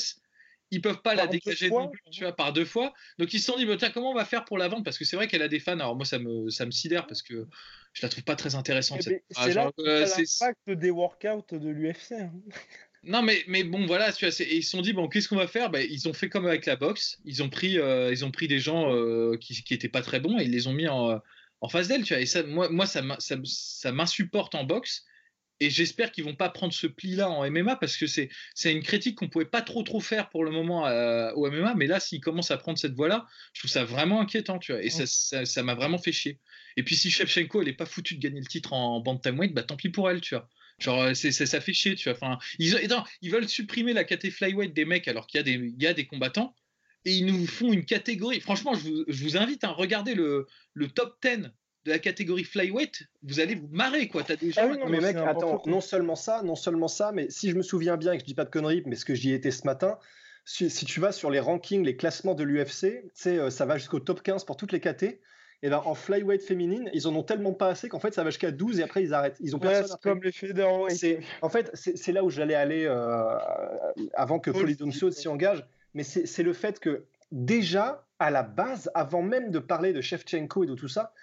ils 0.72 0.82
peuvent 0.82 1.02
pas 1.02 1.16
la 1.16 1.28
dégager 1.28 1.70
non 1.70 1.90
plus, 1.90 2.02
tu 2.12 2.24
vois, 2.24 2.36
par 2.36 2.54
deux 2.54 2.66
fois. 2.66 2.94
Donc 3.20 3.34
ils 3.34 3.40
se 3.40 3.46
sont 3.46 3.58
dit, 3.58 3.66
bah, 3.66 3.76
tiens, 3.78 3.92
comment 3.92 4.12
on 4.12 4.16
va 4.16 4.26
faire 4.26 4.46
pour 4.46 4.58
la 4.58 4.70
vendre? 4.70 4.84
Parce 4.84 4.98
que 4.98 5.06
c'est 5.06 5.18
vrai 5.18 5.28
qu'elle 5.28 5.42
a 5.42 5.50
des 5.50 5.60
fans. 5.60 5.74
Alors 5.74 5.96
moi, 5.96 6.06
ça 6.06 6.18
me, 6.18 6.50
ça 6.50 6.66
me 6.66 6.72
sidère 6.72 7.06
parce 7.08 7.22
que 7.22 7.46
je 7.94 8.02
la 8.02 8.10
trouve 8.10 8.24
pas 8.24 8.36
très 8.38 8.56
intéressante. 8.56 9.06
Eh 9.08 9.22
ah, 9.36 9.46
c'est 9.46 9.54
là 9.54 9.72
euh, 9.80 10.06
l'impact 10.06 10.70
des 10.70 10.90
workouts 10.90 11.58
de 11.60 11.70
l'UFC. 11.70 12.14
Hein. 12.14 12.32
Non, 13.04 13.22
mais, 13.22 13.44
mais 13.48 13.64
bon, 13.64 13.86
voilà, 13.86 14.14
tu 14.14 14.26
vois, 14.26 14.34
ils 14.46 14.64
se 14.64 14.70
sont 14.70 14.82
dit, 14.82 14.94
bon, 14.94 15.08
qu'est-ce 15.08 15.28
qu'on 15.28 15.36
va 15.36 15.48
faire? 15.48 15.70
Ben, 15.72 15.86
Ils 15.90 16.08
ont 16.08 16.14
fait 16.14 16.30
comme 16.30 16.46
avec 16.46 16.66
la 16.66 16.76
boxe. 16.76 17.20
Ils 17.26 17.44
ont 17.44 17.50
pris, 17.50 17.78
euh, 17.78 18.12
ils 18.12 18.24
ont 18.24 18.32
pris 18.32 18.48
des 18.48 18.60
gens 18.60 18.94
euh, 18.96 19.38
qui, 19.38 19.62
qui 19.64 19.74
étaient 19.74 19.90
pas 19.90 20.02
très 20.02 20.20
bons 20.20 20.40
et 20.40 20.44
ils 20.44 20.52
les 20.52 20.68
ont 20.68 20.74
mis 20.74 20.88
en, 20.88 21.20
en 21.62 21.70
face 21.70 21.88
d'elle, 21.88 22.04
tu 22.04 22.14
vois. 22.14 22.22
Et 22.22 22.26
ça, 22.26 22.44
moi, 22.44 22.70
moi 22.70 22.86
ça, 22.86 23.02
ça 23.20 23.92
m'insupporte 23.92 24.56
en 24.56 24.64
boxe 24.64 25.04
et 25.62 25.70
j'espère 25.70 26.12
qu'ils 26.12 26.24
vont 26.24 26.36
pas 26.36 26.50
prendre 26.50 26.74
ce 26.74 26.88
pli-là 26.88 27.30
en 27.30 27.50
MMA 27.50 27.76
parce 27.76 27.96
que 27.96 28.08
c'est 28.08 28.30
c'est 28.56 28.72
une 28.72 28.82
critique 28.82 29.16
qu'on 29.16 29.30
pouvait 29.30 29.46
pas 29.46 29.62
trop 29.62 29.84
trop 29.84 30.00
faire 30.00 30.30
pour 30.30 30.44
le 30.44 30.52
moment 30.52 30.88
euh, 30.88 31.32
au 31.34 31.50
MMA, 31.50 31.76
mais 31.76 31.86
là 31.86 32.00
s'ils 32.00 32.20
commencent 32.20 32.52
à 32.52 32.58
prendre 32.58 32.80
cette 32.80 32.94
voie-là, 32.94 33.28
je 33.54 33.62
trouve 33.62 33.72
ça 33.72 33.86
vraiment 33.86 34.20
inquiétant, 34.22 34.60
tu 34.60 34.72
vois. 34.72 34.84
Et 34.84 34.90
ça 34.90 35.06
ça 35.46 35.64
m'a 35.64 35.76
vraiment 35.76 36.00
fait 36.00 36.12
chier. 36.12 36.40
Et 36.78 36.84
puis 36.84 36.96
si 36.96 37.12
Shevchenko 37.12 37.62
elle 37.62 37.68
est 37.68 37.74
pas 37.74 37.86
foutue 37.86 38.16
de 38.16 38.20
gagner 38.20 38.40
le 38.40 38.48
titre 38.48 38.74
en 38.74 39.00
bantamweight, 39.02 39.54
bah 39.54 39.64
tant 39.64 39.78
pis 39.78 39.90
pour 39.90 40.10
elle, 40.10 40.20
tu 40.20 40.36
vois. 40.36 40.50
Genre, 40.80 41.16
c'est, 41.16 41.32
ça 41.32 41.62
fait 41.62 41.74
chier, 41.74 41.94
tu 41.94 42.10
vois. 42.10 42.18
Enfin, 42.18 42.40
ils, 42.58 42.76
ils 43.22 43.32
veulent 43.32 43.48
supprimer 43.48 43.94
la 43.94 44.04
catégorie 44.04 44.52
flyweight 44.52 44.74
des 44.74 44.86
mecs 44.86 45.08
alors 45.08 45.28
qu'il 45.28 45.38
y 45.38 45.42
a 45.42 45.44
des, 45.44 45.54
il 45.54 45.82
y 45.82 45.86
a 45.86 45.94
des 45.94 46.08
combattants 46.08 46.56
et 47.06 47.14
ils 47.14 47.26
nous 47.26 47.48
font 47.48 47.72
une 47.72 47.86
catégorie. 47.86 48.40
Franchement, 48.40 48.74
je 48.74 48.90
vous, 48.90 49.06
je 49.08 49.24
vous 49.24 49.38
invite 49.38 49.64
à 49.64 49.70
hein, 49.70 49.74
regarder 49.74 50.16
le, 50.16 50.48
le 50.74 50.88
top 50.88 51.18
10 51.24 51.52
de 51.86 51.92
la 51.92 52.00
catégorie 52.00 52.44
flyweight, 52.44 53.04
vous 53.24 53.40
allez 53.40 53.56
vous 53.56 53.68
marrer 53.72 54.08
quoi. 54.08 54.24
As 54.30 54.36
déjà. 54.36 54.64
Ah 54.64 54.88
mais 54.88 55.00
mec, 55.00 55.16
attends, 55.18 55.62
non 55.66 55.82
seulement 55.82 56.16
ça, 56.16 56.42
non 56.44 56.56
seulement 56.56 56.88
ça, 56.88 57.12
mais 57.12 57.30
si 57.30 57.50
je 57.50 57.56
me 57.56 57.64
souviens 57.64 57.98
bien 57.98 58.14
et 58.14 58.18
que 58.18 58.22
je 58.22 58.28
dis 58.28 58.36
pas 58.36 58.46
de 58.46 58.50
conneries, 58.50 58.84
mais 58.86 58.96
ce 58.96 59.06
que 59.06 59.16
j'y 59.16 59.34
étais 59.34 59.52
ce 59.52 59.66
matin, 59.66 59.98
si, 60.46 60.70
tu 60.86 61.00
vas 61.00 61.12
sur 61.12 61.30
les 61.30 61.40
rankings, 61.40 61.84
les 61.84 61.96
classements 61.96 62.36
de 62.36 62.44
l'UFC, 62.44 63.04
euh, 63.28 63.50
ça 63.50 63.66
va 63.66 63.78
jusqu'au 63.78 64.00
top 64.00 64.22
15 64.22 64.44
pour 64.44 64.58
toutes 64.58 64.72
les 64.72 64.80
KT. 64.80 65.20
Et 65.64 65.70
ben 65.70 65.80
en 65.86 65.94
flyweight 65.94 66.42
féminine, 66.42 66.90
ils 66.92 67.08
en 67.08 67.16
ont 67.16 67.22
tellement 67.22 67.54
pas 67.54 67.68
assez 67.68 67.88
qu'en 67.88 68.00
fait 68.00 68.16
ça 68.16 68.24
va 68.24 68.32
jusqu'à 68.32 68.50
12 68.50 68.80
et 68.80 68.84
après 68.84 69.04
ils 69.04 69.14
arrêtent. 69.14 69.38
Ils 69.42 69.56
ont 69.56 69.60
personne. 69.60 69.96
comme 70.02 70.24
les 70.24 70.32
fédéraux. 70.32 70.88
En 71.44 71.50
fait, 71.50 71.70
c'est 71.76 72.12
là 72.12 72.24
où 72.24 72.32
j'allais 72.32 72.56
aller 72.56 72.86
euh, 72.86 73.38
avant 74.16 74.40
que 74.40 74.50
Polydonso 74.50 75.12
s'y 75.12 75.28
engage. 75.28 75.64
Mais 75.94 76.04
c'est 76.04 76.44
le 76.44 76.54
fait 76.54 76.80
que 76.80 77.06
déjà 77.32 78.08
à 78.18 78.32
la 78.32 78.44
base, 78.44 78.90
avant 78.94 79.22
même 79.22 79.52
de 79.52 79.60
parler 79.60 79.94
de 79.94 80.02
Shevchenko 80.02 80.64
et 80.64 80.68
de 80.68 80.76
tout 80.76 80.88
ça, 80.88 81.14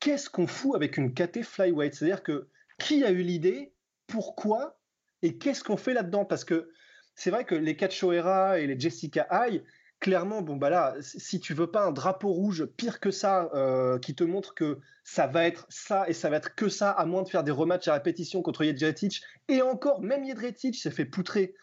qu'est-ce 0.00 0.30
qu'on 0.30 0.46
fout 0.46 0.74
avec 0.74 0.96
une 0.96 1.12
KT 1.14 1.42
flyweight 1.42 1.94
C'est-à-dire 1.94 2.22
que 2.22 2.48
qui 2.78 3.04
a 3.04 3.10
eu 3.10 3.22
l'idée, 3.22 3.72
pourquoi? 4.06 4.78
Et 5.22 5.38
qu'est-ce 5.38 5.64
qu'on 5.64 5.76
fait 5.76 5.94
là-dedans? 5.94 6.24
Parce 6.24 6.44
que 6.44 6.70
c'est 7.14 7.30
vrai 7.30 7.44
que 7.44 7.54
les 7.54 7.76
Cachoeira 7.76 8.58
et 8.58 8.66
les 8.66 8.78
Jessica 8.78 9.26
High, 9.30 9.64
clairement, 10.00 10.42
bon 10.42 10.56
bah 10.56 10.70
là, 10.70 10.94
si 11.00 11.40
tu 11.40 11.54
veux 11.54 11.70
pas 11.70 11.86
un 11.86 11.92
drapeau 11.92 12.28
rouge 12.28 12.66
pire 12.76 13.00
que 13.00 13.10
ça, 13.10 13.50
euh, 13.54 13.98
qui 13.98 14.14
te 14.14 14.24
montre 14.24 14.54
que 14.54 14.78
ça 15.04 15.26
va 15.26 15.46
être 15.46 15.66
ça 15.70 16.08
et 16.08 16.12
ça 16.12 16.28
va 16.28 16.36
être 16.36 16.54
que 16.54 16.68
ça, 16.68 16.90
à 16.90 17.06
moins 17.06 17.22
de 17.22 17.28
faire 17.28 17.44
des 17.44 17.50
rematchs 17.50 17.88
à 17.88 17.94
répétition 17.94 18.42
contre 18.42 18.64
Jedrzejczyk, 18.64 19.22
et 19.48 19.62
encore, 19.62 20.02
même 20.02 20.26
Jedrzejczyk 20.26 20.74
s'est 20.76 20.90
fait 20.90 21.06
poutrer. 21.06 21.54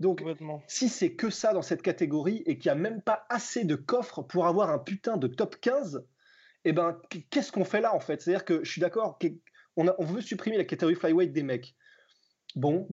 Donc, 0.00 0.24
si 0.66 0.88
c'est 0.88 1.14
que 1.14 1.30
ça 1.30 1.52
dans 1.52 1.62
cette 1.62 1.82
catégorie 1.82 2.42
et 2.46 2.58
qu'il 2.58 2.72
n'y 2.72 2.78
a 2.78 2.80
même 2.80 3.02
pas 3.02 3.24
assez 3.28 3.64
de 3.64 3.76
coffres 3.76 4.22
pour 4.22 4.46
avoir 4.46 4.70
un 4.70 4.78
putain 4.78 5.16
de 5.16 5.28
top 5.28 5.56
15, 5.60 6.04
eh 6.64 6.72
ben, 6.72 6.96
qu'est-ce 7.30 7.52
qu'on 7.52 7.64
fait 7.64 7.80
là 7.80 7.94
en 7.94 8.00
fait 8.00 8.20
C'est-à-dire 8.20 8.44
que 8.44 8.64
je 8.64 8.70
suis 8.70 8.80
d'accord, 8.80 9.18
on, 9.76 9.88
on 9.98 10.04
veut 10.04 10.20
supprimer 10.20 10.56
la 10.56 10.64
catégorie 10.64 10.94
flyweight 10.94 11.32
des 11.32 11.42
mecs. 11.42 11.74
Bon. 12.54 12.86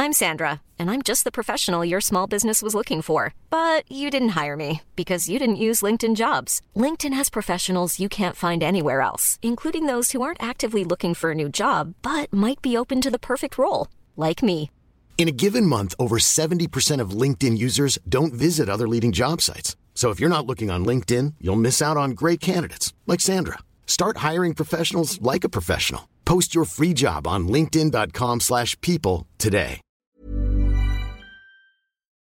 I'm 0.00 0.12
Sandra, 0.12 0.62
and 0.78 0.88
I'm 0.92 1.02
just 1.02 1.24
the 1.24 1.32
professional 1.32 1.84
your 1.84 2.00
small 2.00 2.28
business 2.28 2.62
was 2.62 2.72
looking 2.72 3.02
for. 3.02 3.34
But 3.50 3.82
you 3.90 4.10
didn't 4.10 4.40
hire 4.40 4.56
me 4.56 4.82
because 4.94 5.28
you 5.28 5.40
didn't 5.40 5.56
use 5.56 5.82
LinkedIn 5.82 6.14
jobs. 6.14 6.62
LinkedIn 6.76 7.12
has 7.14 7.28
professionals 7.28 7.98
you 7.98 8.08
can't 8.08 8.36
find 8.36 8.62
anywhere 8.62 9.00
else, 9.00 9.40
including 9.42 9.86
those 9.86 10.12
who 10.12 10.22
aren't 10.22 10.42
actively 10.42 10.84
looking 10.84 11.14
for 11.14 11.32
a 11.32 11.34
new 11.34 11.48
job 11.48 11.94
but 12.02 12.32
might 12.32 12.62
be 12.62 12.76
open 12.76 13.00
to 13.00 13.10
the 13.10 13.18
perfect 13.18 13.58
role, 13.58 13.88
like 14.16 14.40
me. 14.42 14.70
In 15.18 15.26
a 15.26 15.32
given 15.32 15.66
month, 15.66 15.96
over 15.98 16.18
70% 16.18 17.00
of 17.00 17.10
LinkedIn 17.10 17.58
users 17.58 17.98
don't 18.08 18.32
visit 18.32 18.68
other 18.68 18.86
leading 18.86 19.10
job 19.10 19.42
sites. 19.42 19.74
So 19.98 20.10
if 20.10 20.20
you're 20.20 20.30
not 20.30 20.46
looking 20.46 20.70
on 20.70 20.86
LinkedIn, 20.86 21.34
you'll 21.40 21.56
miss 21.56 21.82
out 21.82 21.96
on 21.96 22.12
great 22.12 22.38
candidates 22.38 22.94
like 23.08 23.20
Sandra. 23.20 23.58
Start 23.84 24.18
hiring 24.18 24.54
professionals 24.54 25.20
like 25.20 25.42
a 25.42 25.48
professional. 25.48 26.02
Post 26.24 26.54
your 26.54 26.66
free 26.66 26.94
job 26.94 27.26
on 27.26 27.48
linkedin.com/people 27.48 29.26
today. 29.38 29.80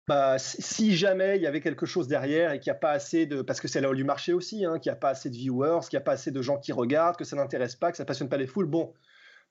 Bah, 0.08 0.40
si 0.40 0.96
jamais 0.96 1.36
il 1.36 1.44
y 1.44 1.46
avait 1.46 1.62
quelque 1.62 1.86
chose 1.86 2.08
derrière 2.08 2.52
et 2.52 2.60
qu'il 2.60 2.72
n'y 2.72 2.78
a 2.78 2.80
pas 2.80 2.94
assez 2.94 3.28
de 3.28 3.44
parce 3.44 3.62
que 3.62 3.68
c'est 3.68 3.82
là 3.82 3.92
où 3.92 3.96
du 3.96 4.06
marché 4.06 4.34
aussi, 4.34 4.66
hein, 4.66 4.80
qu'il 4.80 4.92
n'y 4.92 4.98
a 4.98 5.00
pas 5.00 5.10
assez 5.10 5.30
de 5.30 5.36
viewers, 5.36 5.82
qu'il 5.88 6.00
n'y 6.00 6.02
a 6.02 6.06
pas 6.06 6.14
assez 6.14 6.32
de 6.32 6.42
gens 6.42 6.58
qui 6.58 6.72
regardent, 6.72 7.18
que 7.18 7.26
ça 7.26 7.36
n'intéresse 7.36 7.76
pas, 7.76 7.92
que 7.92 7.98
ça 7.98 8.06
passionne 8.06 8.30
pas 8.30 8.38
les 8.38 8.48
foules, 8.48 8.66
bon, 8.66 8.92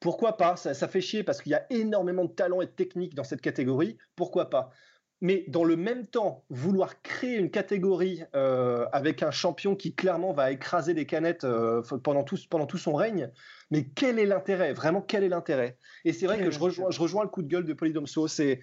pourquoi 0.01 0.37
pas? 0.37 0.57
Ça, 0.57 0.75
ça 0.75 0.89
fait 0.89 1.01
chier 1.01 1.23
parce 1.23 1.41
qu'il 1.41 1.53
y 1.53 1.55
a 1.55 1.65
énormément 1.71 2.25
de 2.25 2.33
talent 2.33 2.61
et 2.61 2.67
de 2.67 2.73
technique 2.73 3.15
dans 3.15 3.23
cette 3.23 3.41
catégorie. 3.41 3.99
Pourquoi 4.17 4.51
pas? 4.51 4.71
Mais 5.21 5.45
dans 5.49 5.65
le 5.65 5.77
même 5.77 6.07
temps, 6.07 6.45
vouloir 6.51 7.01
créer 7.03 7.37
une 7.37 7.51
catégorie 7.51 8.23
euh, 8.35 8.87
avec 8.93 9.23
un 9.23 9.31
champion 9.31 9.75
qui 9.75 9.95
clairement 9.95 10.33
va 10.33 10.51
écraser 10.51 10.93
des 10.93 11.07
canettes 11.07 11.45
euh, 11.45 11.83
pendant, 12.03 12.23
tout, 12.23 12.37
pendant 12.51 12.67
tout 12.67 12.77
son 12.77 12.95
règne, 12.95 13.31
mais 13.71 13.85
quel 13.85 14.19
est 14.19 14.27
l'intérêt? 14.27 14.75
Vraiment, 14.75 15.01
quel 15.01 15.25
est 15.25 15.29
l'intérêt? 15.29 15.79
Et 16.05 16.13
c'est 16.13 16.27
vrai 16.27 16.39
que 16.39 16.51
je 16.51 16.59
rejoins, 16.59 16.91
je 16.91 17.01
rejoins 17.01 17.23
le 17.23 17.31
coup 17.31 17.43
de 17.43 17.49
gueule 17.49 17.65
de 17.65 17.73
Polydomso. 17.73 18.29
C'est 18.29 18.61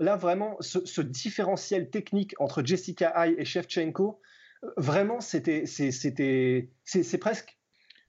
là 0.00 0.16
vraiment 0.16 0.56
ce, 0.60 1.00
différentiel 1.00 1.88
technique 1.88 2.34
entre 2.40 2.64
Jessica 2.64 3.12
Ai 3.24 3.34
et 3.38 3.44
Shevchenko. 3.44 4.20
Vraiment, 4.76 5.20
c'était, 5.20 5.66
c'était, 5.66 6.68
c'est 6.84 7.18
presque, 7.18 7.58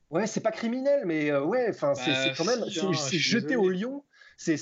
ouais, 0.09 0.25
c'est 0.25 0.41
pas 0.41 0.51
criminel, 0.51 1.03
mais 1.05 1.31
euh, 1.31 1.43
ouais, 1.43 1.67
enfin, 1.69 1.93
c'est 1.93 2.11
bah, 2.11 2.33
quand 2.37 2.45
même, 2.45 2.63
c'est 2.69 2.81
hein, 2.81 2.91
jeté 2.91 3.55
au 3.55 3.69
lion. 3.69 4.03
C'est 4.35 4.57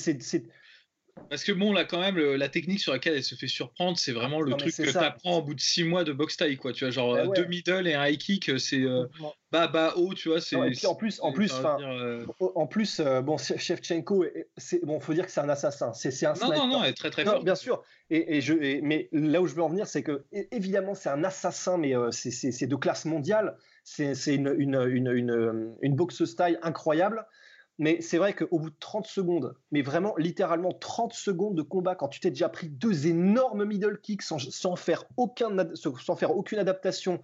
parce 1.30 1.44
que 1.44 1.52
bon, 1.52 1.72
là, 1.72 1.86
quand 1.86 2.00
même, 2.00 2.18
la 2.18 2.50
technique 2.50 2.80
sur 2.80 2.92
laquelle 2.92 3.16
elle 3.16 3.24
se 3.24 3.36
fait 3.36 3.48
surprendre, 3.48 3.98
c'est 3.98 4.12
vraiment 4.12 4.42
le 4.42 4.54
truc 4.54 4.76
que 4.76 4.92
tu 4.92 4.98
apprends 4.98 5.38
au 5.38 5.42
bout 5.42 5.54
de 5.54 5.62
6 5.62 5.84
mois 5.84 6.04
de 6.04 6.12
boxe 6.12 6.38
taille, 6.38 6.58
quoi. 6.58 6.74
Tu 6.74 6.84
vois, 6.84 6.92
genre 6.92 7.16
bah 7.16 7.28
deux 7.36 7.46
middle 7.46 7.88
et 7.88 7.94
un 7.94 8.06
high 8.06 8.18
kick, 8.18 8.50
euh, 8.50 8.58
c'est 8.58 8.82
euh, 8.82 9.06
bas, 9.52 9.68
bas, 9.68 9.94
haut, 9.96 10.14
tu 10.14 10.30
vois. 10.30 10.42
C'est, 10.42 10.56
en 10.56 10.96
plus, 10.96 11.20
en 11.22 11.32
plus, 11.32 11.54
euh, 11.54 12.26
en 12.40 12.68
plus, 12.68 13.02
bon, 13.24 13.38
Shevchenko, 13.38 14.26
c'est 14.58 14.86
bon, 14.86 15.00
faut 15.00 15.14
dire 15.14 15.26
que 15.26 15.32
c'est 15.32 15.42
un 15.42 15.50
assassin. 15.50 15.94
C'est, 15.94 16.26
un 16.26 16.34
non, 16.34 16.50
non, 16.50 16.68
non, 16.68 16.84
elle 16.84 16.90
est 16.90 16.94
très, 16.94 17.10
très 17.10 17.24
fort. 17.24 17.44
Bien 17.44 17.56
sûr. 17.56 17.84
Et, 18.10 18.38
et 18.38 18.42
je, 18.42 18.54
mais 18.82 19.08
là 19.12 19.42
où 19.42 19.48
je 19.48 19.56
veux 19.56 19.64
en 19.64 19.70
venir, 19.70 19.88
c'est 19.88 20.04
que 20.04 20.26
évidemment, 20.52 20.96
c'est 20.96 21.10
un 21.10 21.24
assassin, 21.24 21.78
mais 21.78 21.94
c'est, 22.12 22.68
de 22.68 22.76
classe 22.76 23.06
mondiale. 23.06 23.58
C'est, 23.84 24.14
une, 24.28 24.54
une, 24.58 24.76
une, 24.76 25.08
une, 25.08 25.76
une 25.82 25.96
boxe 25.96 26.24
style 26.26 26.60
incroyable. 26.62 27.26
Mais 27.82 28.00
c'est 28.00 28.20
vrai 28.20 28.36
qu'au 28.36 28.60
bout 28.60 28.70
de 28.70 28.76
30 28.80 29.08
secondes, 29.08 29.56
mais 29.72 29.82
vraiment 29.82 30.16
littéralement 30.16 30.72
30 30.72 31.14
secondes 31.14 31.56
de 31.56 31.64
combat, 31.64 31.96
quand 31.96 32.10
tu 32.10 32.20
t'es 32.20 32.30
déjà 32.30 32.48
pris 32.48 32.70
deux 32.70 33.08
énormes 33.08 33.66
middle 33.66 34.00
kicks 34.00 34.22
sans, 34.22 34.76
faire, 34.76 35.06
aucun, 35.18 35.50
sans 35.74 36.16
faire 36.16 36.38
aucune 36.38 36.60
adaptation, 36.60 37.24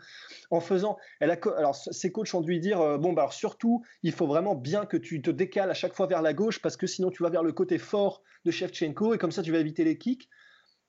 en 0.50 0.60
faisant. 0.60 0.98
Alors, 1.22 1.76
ses 1.76 2.12
coachs 2.12 2.34
ont 2.34 2.42
dû 2.42 2.54
lui 2.54 2.60
dire 2.60 2.82
euh, 2.82 2.98
bon, 2.98 3.14
bah 3.14 3.22
alors 3.22 3.34
surtout, 3.34 3.84
il 4.02 4.12
faut 4.12 4.26
vraiment 4.26 4.56
bien 4.56 4.88
que 4.88 4.98
tu 4.98 5.22
te 5.22 5.30
décales 5.30 5.70
à 5.70 5.76
chaque 5.76 5.94
fois 5.94 6.08
vers 6.08 6.24
la 6.24 6.34
gauche 6.34 6.60
parce 6.60 6.76
que 6.76 6.88
sinon 6.88 7.12
tu 7.12 7.22
vas 7.22 7.30
vers 7.30 7.44
le 7.44 7.52
côté 7.52 7.78
fort 7.78 8.24
de 8.44 8.50
Shevchenko 8.50 9.14
et 9.14 9.20
comme 9.20 9.32
ça 9.32 9.44
tu 9.44 9.52
vas 9.52 9.60
éviter 9.60 9.84
les 9.84 10.00
kicks. 10.00 10.28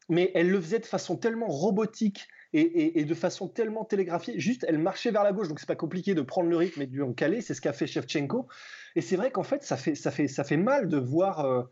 Mais 0.09 0.33
elle 0.35 0.49
le 0.49 0.59
faisait 0.63 0.79
de 0.79 0.87
façon 0.87 1.19
tellement 1.19 1.49
robotique 1.49 2.27
et, 2.53 3.05
de 3.05 3.15
façon 3.15 3.49
tellement 3.49 3.85
télégraphiée. 3.85 4.39
Juste, 4.39 4.65
elle 4.69 4.79
marchait 4.79 5.11
vers 5.11 5.25
la 5.25 5.33
gauche, 5.33 5.49
donc 5.49 5.61
c'est 5.61 5.69
pas 5.69 5.77
compliqué 5.77 6.15
de 6.15 6.23
prendre 6.23 6.49
le 6.49 6.57
rythme 6.57 6.83
et 6.83 6.87
de 6.87 6.95
lui 6.95 7.03
en 7.03 7.13
caler. 7.13 7.41
C'est 7.41 7.55
ce 7.55 7.61
qu'a 7.61 7.73
fait 7.73 7.87
Shevchenko. 7.87 8.49
Et 8.97 9.01
c'est 9.01 9.17
vrai 9.17 9.31
qu'en 9.31 9.43
fait, 9.43 9.63
ça 9.63 9.77
fait, 9.77 9.95
ça, 9.95 10.11
fait, 10.11 10.29
ça 10.29 10.45
fait 10.45 10.57
mal 10.57 10.89
de 10.89 10.97
voir 10.97 11.41
euh, 11.41 11.63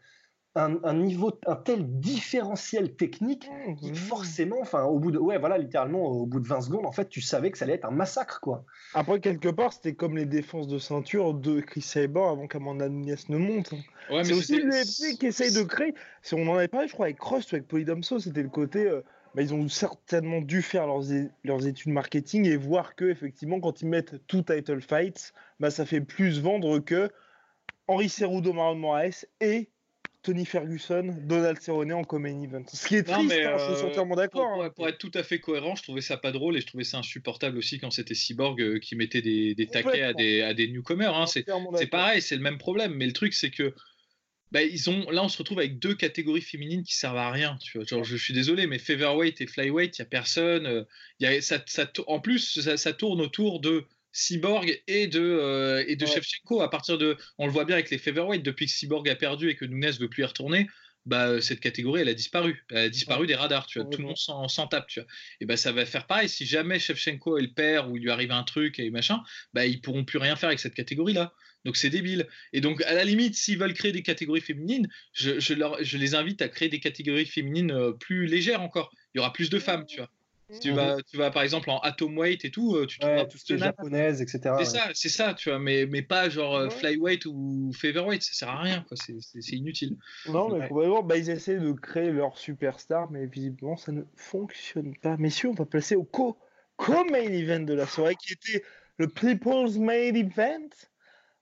un, 0.55 0.95
niveau, 0.95 1.33
un 1.47 1.57
tel 1.57 1.99
différentiel 1.99 2.95
technique 2.95 3.49
qui 3.79 3.89
mmh, 3.89 3.93
mmh. 3.93 3.95
forcément, 3.95 4.57
enfin, 4.61 4.85
au 4.85 4.99
bout 4.99 5.11
de, 5.11 5.19
ouais, 5.19 5.39
voilà, 5.39 5.59
littéralement, 5.59 6.05
au 6.05 6.27
bout 6.27 6.41
de 6.41 6.47
20 6.47 6.63
secondes, 6.63 6.87
en 6.87 6.93
fait, 6.93 7.09
tu 7.09 7.21
savais 7.21 7.51
que 7.51 7.59
ça 7.59 7.65
allait 7.65 7.75
être 7.75 7.87
un 7.87 7.91
massacre, 7.91 8.41
quoi. 8.41 8.65
Après, 8.95 9.21
quelque 9.21 9.49
part, 9.49 9.73
c'était 9.73 9.95
comme 9.95 10.17
les 10.17 10.27
défenses 10.27 10.67
de 10.67 10.79
ceinture 10.79 11.35
de 11.35 11.61
Chris 11.61 11.83
Saber 11.83 12.21
avant 12.21 12.47
qu'Amanda 12.47 12.89
Nunes 12.89 13.17
ne 13.29 13.37
monte. 13.39 13.73
Hein. 14.11 14.23
c'est 14.25 14.33
aussi 14.33 14.57
l'UFC 14.57 15.19
qui 15.19 15.27
essaye 15.27 15.53
de 15.53 15.63
créer. 15.63 15.95
Si 16.23 16.35
on 16.35 16.49
en 16.49 16.57
avait 16.57 16.69
parlé, 16.69 16.89
je 16.89 16.95
crois, 16.95 17.07
avec 17.07 17.19
Cross 17.19 17.53
ou 17.53 17.57
avec 17.57 17.69
Polydomso, 17.69 18.19
c'était 18.19 18.43
le 18.43 18.49
côté. 18.49 18.87
Euh, 18.87 19.03
bah, 19.37 19.43
ils 19.43 19.53
ont 19.53 19.69
certainement 19.69 20.41
dû 20.41 20.63
faire 20.63 20.87
leurs, 20.87 21.03
leurs, 21.45 21.67
études 21.67 21.93
marketing 21.93 22.47
et 22.47 22.57
voir 22.57 22.97
que 22.97 23.05
effectivement 23.05 23.61
quand 23.61 23.83
ils 23.83 23.87
mettent 23.87 24.27
tout 24.27 24.43
title 24.43 24.81
fights, 24.81 25.35
bah, 25.61 25.71
ça 25.71 25.85
fait 25.85 26.01
plus 26.01 26.41
vendre 26.41 26.79
que 26.79 27.11
Henri 27.87 28.09
Cerudo, 28.09 28.55
Marlon 28.55 28.77
Moraes 28.77 29.27
et 29.43 29.69
Tony 30.23 30.47
Ferguson, 30.47 31.15
Donald 31.21 31.61
Cerrone 31.61 31.93
en 31.93 32.03
common 32.03 32.43
event. 32.43 32.65
Ce 32.73 32.89
qui 32.89 32.97
est 32.97 33.03
triste, 33.03 33.31
hein, 33.31 33.57
je 33.59 33.75
suis 33.75 33.85
euh, 33.85 33.89
entièrement 33.91 34.17
d'accord. 34.17 34.65
Hein. 34.65 34.71
Pour, 34.75 34.89
être 34.89 34.99
tout 34.99 35.13
à 35.15 35.23
fait 35.23 35.39
cohérent, 35.39 35.77
je 35.77 35.83
trouvais 35.83 36.01
ça 36.01 36.17
pas 36.17 36.33
drôle 36.33 36.57
et 36.57 36.61
je 36.63 36.67
trouvais 36.67 36.83
ça 36.83 36.99
insupportable 36.99 37.59
aussi 37.59 37.79
quand 37.79 37.91
c'était 37.91 38.15
Cyborg 38.15 38.61
euh, 38.61 38.79
qui 38.81 38.97
mettait 38.97 39.23
des, 39.23 39.55
des 39.55 39.67
taquets 39.67 40.03
à 40.03 40.15
des, 40.15 40.41
à 40.41 40.55
des 40.55 40.67
newcomers. 40.67 41.15
Hein. 41.15 41.27
C'est 41.27 41.45
pareil, 41.91 42.23
c'est 42.23 42.37
le 42.37 42.43
même 42.43 42.59
problème. 42.59 42.95
Mais 42.95 43.07
le 43.07 43.13
truc, 43.13 43.35
c'est 43.35 43.51
que 43.51 43.75
bah, 44.53 44.63
ils 44.63 44.89
ont, 44.91 45.11
là, 45.11 45.25
on 45.25 45.29
se 45.29 45.39
retrouve 45.39 45.59
avec 45.59 45.79
deux 45.79 45.95
catégories 45.95 46.41
féminines 46.41 46.85
qui 46.85 46.95
servent 46.95 47.17
à 47.17 47.31
rien. 47.31 47.57
Tu 47.61 47.79
vois. 47.79 47.87
Genre, 47.87 48.05
je 48.05 48.17
suis 48.17 48.33
désolé, 48.33 48.67
mais 48.67 48.79
featherweight 48.79 49.41
et 49.41 49.47
flyweight, 49.47 49.99
il 49.99 50.03
n'y 50.03 50.07
a 50.07 50.09
personne. 50.09 50.67
Euh, 50.67 50.85
y 51.21 51.27
a, 51.27 51.41
ça, 51.43 51.63
ça, 51.67 51.91
en 52.07 52.21
plus, 52.21 52.61
ça, 52.61 52.93
tourne 52.93 53.21
autour 53.21 53.61
de 53.61 53.85
Cyborg 54.13 54.83
et 54.87 55.09
de, 55.09 55.21
euh, 55.21 55.85
et 55.89 55.97
de 55.97 56.07
Shevchenko. 56.07 56.63
À 56.63 56.71
partir 56.71 56.97
de, 56.97 57.17
on 57.39 57.47
le 57.47 57.53
voit 57.53 57.65
bien 57.65 57.75
avec 57.75 57.91
les 57.91 57.99
featherweight, 57.99 58.43
depuis 58.43 58.67
que 58.67 58.73
Cyborg 58.73 59.09
a 59.09 59.17
perdu 59.17 59.51
et 59.51 59.57
que 59.57 59.65
Nunes 59.65 59.91
veut 59.99 60.09
plus 60.09 60.23
y 60.23 60.27
retourner, 60.27 60.69
bah, 61.07 61.41
cette 61.41 61.61
catégorie, 61.61 62.03
elle 62.03 62.09
a 62.09 62.15
disparu. 62.15 62.65
Elle 62.71 62.79
a 62.79 62.89
disparu 62.89 63.27
des 63.27 63.35
radars, 63.35 63.67
tu 63.67 63.81
vois. 63.81 63.89
Tout 63.89 63.99
le 63.99 64.07
monde 64.07 64.17
s'en 64.17 64.67
tape, 64.69 64.87
tu 64.89 65.01
vois. 65.01 65.09
Et 65.41 65.47
bah, 65.47 65.57
ça 65.57 65.73
va 65.73 65.85
faire 65.87 66.07
pareil. 66.07 66.29
Si 66.29 66.47
jamais 66.47 66.79
Shevchenko 66.79 67.39
elle 67.39 67.53
perd 67.53 67.91
ou 67.91 67.97
il 67.97 68.03
lui 68.03 68.11
arrive 68.11 68.33
un 68.33 68.43
truc 68.43 68.79
et 68.79 68.91
machin, 68.91 69.23
bah, 69.55 69.67
ils 69.67 69.81
pourront 69.81 70.05
plus 70.05 70.19
rien 70.19 70.37
faire 70.37 70.49
avec 70.49 70.61
cette 70.61 70.75
catégorie-là. 70.75 71.33
Donc 71.67 71.77
c'est 71.77 71.91
débile. 71.91 72.29
Et 72.53 72.61
donc 72.61 72.81
à 72.83 72.95
la 72.95 73.05
limite, 73.05 73.35
s'ils 73.35 73.59
veulent 73.59 73.75
créer 73.75 73.91
des 73.91 74.03
catégories 74.03 74.41
féminines, 74.41 74.89
je, 75.13 75.41
je, 75.41 75.53
leur, 75.53 75.83
je, 75.83 75.99
les 75.99 76.15
invite 76.15 76.41
à 76.41 76.49
créer 76.49 76.69
des 76.69 76.79
catégories 76.79 77.27
féminines 77.27 77.73
euh, 77.73 77.93
plus 77.93 78.27
légères 78.27 78.63
encore. 78.63 78.93
Il 79.13 79.19
y 79.19 79.21
aura 79.21 79.33
plus 79.33 79.51
de 79.51 79.59
femmes, 79.59 79.85
tu 79.85 79.97
vois. 79.99 80.09
tu, 80.61 80.71
vas, 80.71 80.97
tu 81.03 81.17
vas 81.17 81.33
par 81.33 81.43
exemple 81.43 81.69
en 81.71 81.81
atom 81.81 82.17
weight 82.17 82.45
et 82.45 82.53
tout, 82.53 82.87
tu 82.87 83.01
trouves 83.01 83.27
tout 83.29 83.37
ce 83.37 83.45
qui 83.45 83.59
japonaise, 83.59 84.23
etc. 84.23 84.55
C'est 84.59 84.65
ça, 84.65 84.91
c'est 84.95 85.09
ça, 85.09 85.35
tu 85.35 85.49
vois, 85.49 85.59
mais, 85.59 85.87
mais 85.87 86.03
pas 86.03 86.29
genre 86.29 86.73
flyweight 86.73 87.27
ou 87.27 87.73
featherweight, 87.75 88.23
ça 88.23 88.33
sert 88.33 88.51
à 88.51 88.63
rien, 88.63 88.85
quoi, 88.87 88.97
c'est 88.97 89.57
inutile. 89.57 89.97
Non, 90.29 90.57
mais 90.57 90.67
probablement, 90.67 91.03
bah, 91.03 91.17
ils 91.17 91.31
essaient 91.31 91.59
de 91.59 91.73
créer 91.73 92.13
leur 92.13 92.39
superstar, 92.39 93.11
mais 93.11 93.27
visiblement 93.27 93.77
ça 93.77 93.91
ne 93.91 94.03
fonctionne 94.15 94.95
pas. 95.03 95.17
Messieurs, 95.17 95.49
on 95.49 95.55
va 95.55 95.67
passer 95.67 95.97
au 95.97 96.05
co, 96.05 96.39
co 96.77 97.05
main 97.11 97.33
event 97.33 97.65
de 97.65 97.75
la 97.75 97.87
soirée 97.87 98.15
qui 98.15 98.35
était 98.35 98.63
le 98.99 99.09
People's 99.09 99.77
Main 99.77 100.15
Event. 100.15 100.71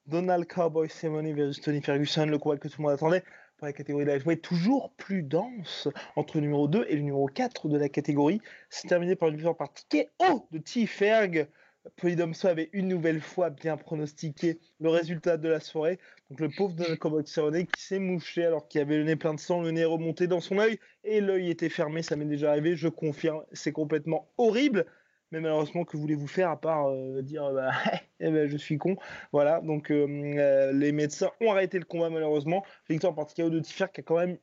Donald 0.07 0.47
Cowboy 0.47 0.89
Cerrone 0.89 1.33
versus 1.33 1.61
Tony 1.61 1.81
Ferguson, 1.81 2.27
le 2.27 2.39
combat 2.39 2.59
que 2.59 2.69
tout 2.69 2.77
le 2.79 2.85
monde 2.85 2.93
attendait 2.93 3.23
pour 3.57 3.67
la 3.67 3.73
catégorie 3.73 4.05
lightweight, 4.05 4.43
toujours 4.43 4.93
plus 4.97 5.23
dense 5.23 5.89
entre 6.17 6.37
le 6.37 6.43
numéro 6.43 6.69
2 6.69 6.87
et 6.89 6.97
le 6.97 7.03
numéro 7.03 7.27
4 7.27 7.69
de 7.69 7.79
la 7.79 7.89
catégorie. 7.89 8.41
C'est 8.69 8.89
terminé 8.89 9.17
par 9.17 9.29
une 9.29 9.37
victoire 9.37 9.57
par 9.57 9.73
ticket 9.73 10.11
de 10.51 10.59
T. 10.59 10.87
Ferg. 10.87 11.49
Polydomso 11.97 12.49
avait 12.49 12.71
une 12.73 12.89
nouvelle 12.89 13.21
fois 13.21 13.51
bien 13.51 13.77
pronostiqué 13.77 14.59
le 14.81 14.89
résultat 14.89 15.37
de 15.37 15.49
la 15.49 15.61
soirée. 15.61 15.99
Donc 16.31 16.41
le 16.41 16.49
pauvre 16.49 16.75
Donald 16.75 16.99
Cowboy 16.99 17.27
Cerrone 17.27 17.67
qui 17.67 17.81
s'est 17.83 17.99
mouché 17.99 18.45
alors 18.45 18.69
qu'il 18.69 18.81
avait 18.81 18.97
le 18.97 19.05
nez 19.05 19.17
plein 19.17 19.35
de 19.35 19.41
sang, 19.41 19.61
le 19.61 19.71
nez 19.71 19.85
remonté 19.85 20.27
dans 20.27 20.41
son 20.41 20.59
œil 20.59 20.79
et 21.03 21.21
l'œil 21.21 21.51
était 21.51 21.69
fermé. 21.69 22.03
Ça 22.03 22.17
m'est 22.17 22.25
déjà 22.25 22.51
arrivé, 22.51 22.75
je 22.75 22.89
confirme, 22.89 23.45
c'est 23.53 23.73
complètement 23.73 24.33
horrible. 24.39 24.87
Mais 25.35 25.41
malheureusement, 25.41 25.85
que 25.85 25.97
voulez-vous 25.97 26.29
faire 26.29 26.49
à 26.49 26.61
part 26.61 26.91
euh, 26.91 27.21
dire 27.21 27.51
bah, 27.53 27.73
eh 28.21 28.31
ben, 28.31 28.49
je 28.49 28.57
suis 28.57 28.79
con 28.79 28.97
Voilà, 29.33 29.61
donc 29.61 29.91
euh, 29.91 30.07
euh, 30.39 30.73
les 30.73 30.93
médecins 30.93 31.33
ont 31.41 31.51
arrêté 31.51 31.81
le 31.81 31.85
combat 31.85 32.09
malheureusement. 32.09 32.65
Victoire 32.89 33.17
par 33.17 33.27
de 33.27 33.59
Tiffer 33.59 33.87
qui 33.93 34.01
a 34.01 34.05
quand 34.05 34.19
même 34.19 34.39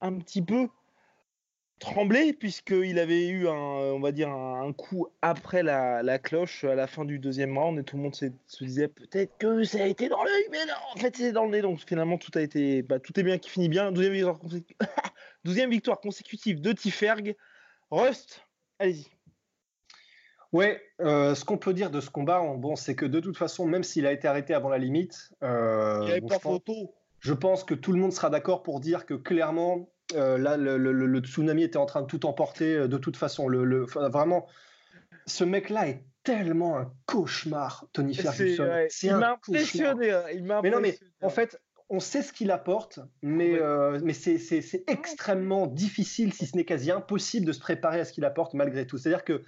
un 0.00 0.12
petit 0.20 0.40
peu 0.40 0.68
tremblé 1.80 2.32
puisqu'il 2.34 3.00
avait 3.00 3.26
eu 3.26 3.48
un, 3.48 3.52
on 3.52 3.98
va 3.98 4.12
dire 4.12 4.30
un, 4.30 4.72
coup 4.72 5.08
après 5.22 5.64
la, 5.64 6.20
cloche 6.20 6.62
à 6.62 6.76
la 6.76 6.86
fin 6.86 7.04
du 7.04 7.18
deuxième 7.18 7.58
round 7.58 7.76
et 7.80 7.82
tout 7.82 7.96
le 7.96 8.04
monde 8.04 8.14
se 8.14 8.28
disait 8.60 8.86
peut-être 8.86 9.36
que 9.38 9.64
ça 9.64 9.82
a 9.82 9.86
été 9.86 10.08
dans 10.08 10.22
l'œil, 10.22 10.46
mais 10.52 10.64
non, 10.66 10.74
en 10.94 10.98
fait 11.00 11.16
c'est 11.16 11.32
dans 11.32 11.46
le 11.46 11.50
nez. 11.50 11.62
Donc 11.62 11.80
finalement 11.80 12.16
tout 12.16 12.30
a 12.36 12.42
été, 12.42 12.82
bah, 12.82 13.00
tout 13.00 13.18
est 13.18 13.24
bien 13.24 13.38
qui 13.38 13.50
finit 13.50 13.68
bien. 13.68 13.90
Douzième 13.90 14.12
victoire, 14.12 14.38
victoire 15.68 16.00
consécutive 16.00 16.60
de 16.60 16.70
Tiferg. 16.70 17.34
Rust, 17.90 18.46
allez-y. 18.78 19.08
Ouais, 20.52 20.82
euh, 21.00 21.34
ce 21.34 21.44
qu'on 21.46 21.56
peut 21.56 21.72
dire 21.72 21.90
de 21.90 22.00
ce 22.00 22.10
combat, 22.10 22.42
bon, 22.56 22.76
c'est 22.76 22.94
que 22.94 23.06
de 23.06 23.20
toute 23.20 23.38
façon, 23.38 23.66
même 23.66 23.82
s'il 23.82 24.06
a 24.06 24.12
été 24.12 24.28
arrêté 24.28 24.52
avant 24.52 24.68
la 24.68 24.78
limite, 24.78 25.30
euh, 25.42 26.06
il 26.14 26.26
pas 26.26 26.38
photo. 26.38 26.94
Je 27.20 27.32
pense 27.32 27.64
que 27.64 27.74
tout 27.74 27.92
le 27.92 27.98
monde 27.98 28.12
sera 28.12 28.28
d'accord 28.28 28.62
pour 28.62 28.80
dire 28.80 29.06
que 29.06 29.14
clairement, 29.14 29.88
euh, 30.14 30.36
là, 30.36 30.56
le, 30.58 31.20
tsunami 31.20 31.62
était 31.62 31.78
en 31.78 31.86
train 31.86 32.02
de 32.02 32.06
tout 32.06 32.26
emporter. 32.26 32.86
De 32.86 32.98
toute 32.98 33.16
façon, 33.16 33.48
le, 33.48 33.84
vraiment, 33.84 34.46
ce 35.26 35.44
mec-là 35.44 35.88
est 35.88 36.04
tellement 36.22 36.76
un 36.76 36.92
cauchemar, 37.06 37.86
Tony 37.92 38.14
Ferguson. 38.14 38.68
C'est 38.90 39.06
il 39.06 39.16
m'a 39.16 39.32
impressionné. 39.32 40.10
Hein, 40.10 40.24
il 40.34 40.42
mais 40.42 40.70
non, 40.70 40.80
mais 40.80 40.98
en 41.22 41.30
fait, 41.30 41.62
on 41.88 42.00
sait 42.00 42.22
ce 42.22 42.32
qu'il 42.32 42.50
apporte, 42.50 42.98
mais, 43.22 43.58
mais 44.02 44.12
c'est 44.12 44.84
extrêmement 44.86 45.66
difficile, 45.66 46.34
si 46.34 46.44
ce 46.44 46.56
n'est 46.58 46.66
quasi 46.66 46.90
impossible, 46.90 47.46
de 47.46 47.52
se 47.52 47.60
préparer 47.60 48.00
à 48.00 48.04
ce 48.04 48.12
qu'il 48.12 48.26
apporte 48.26 48.52
malgré 48.52 48.86
tout. 48.86 48.98
C'est-à-dire 48.98 49.24
que 49.24 49.42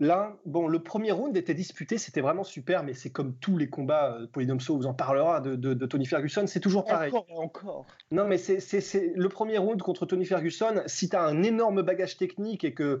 Là, 0.00 0.38
bon, 0.46 0.66
le 0.66 0.82
premier 0.82 1.12
round 1.12 1.36
était 1.36 1.52
disputé, 1.52 1.98
c'était 1.98 2.22
vraiment 2.22 2.42
super, 2.42 2.82
mais 2.82 2.94
c'est 2.94 3.10
comme 3.10 3.36
tous 3.36 3.58
les 3.58 3.68
combats, 3.68 4.14
euh, 4.14 4.26
Polydomso 4.26 4.74
vous 4.74 4.86
en 4.86 4.94
parlera, 4.94 5.42
de, 5.42 5.86
Tony 5.86 6.06
Ferguson, 6.06 6.46
c'est 6.46 6.60
toujours 6.60 6.86
pareil. 6.86 7.12
Encore 7.12 7.40
encore. 7.40 7.86
Non, 8.10 8.26
mais 8.26 8.38
c'est 8.38 9.12
le 9.14 9.28
premier 9.28 9.58
round 9.58 9.80
contre 9.82 10.06
Tony 10.06 10.24
Ferguson, 10.24 10.82
si 10.86 11.10
tu 11.10 11.16
as 11.16 11.22
un 11.22 11.42
énorme 11.42 11.82
bagage 11.82 12.16
technique 12.16 12.64
et 12.64 12.72
que 12.72 13.00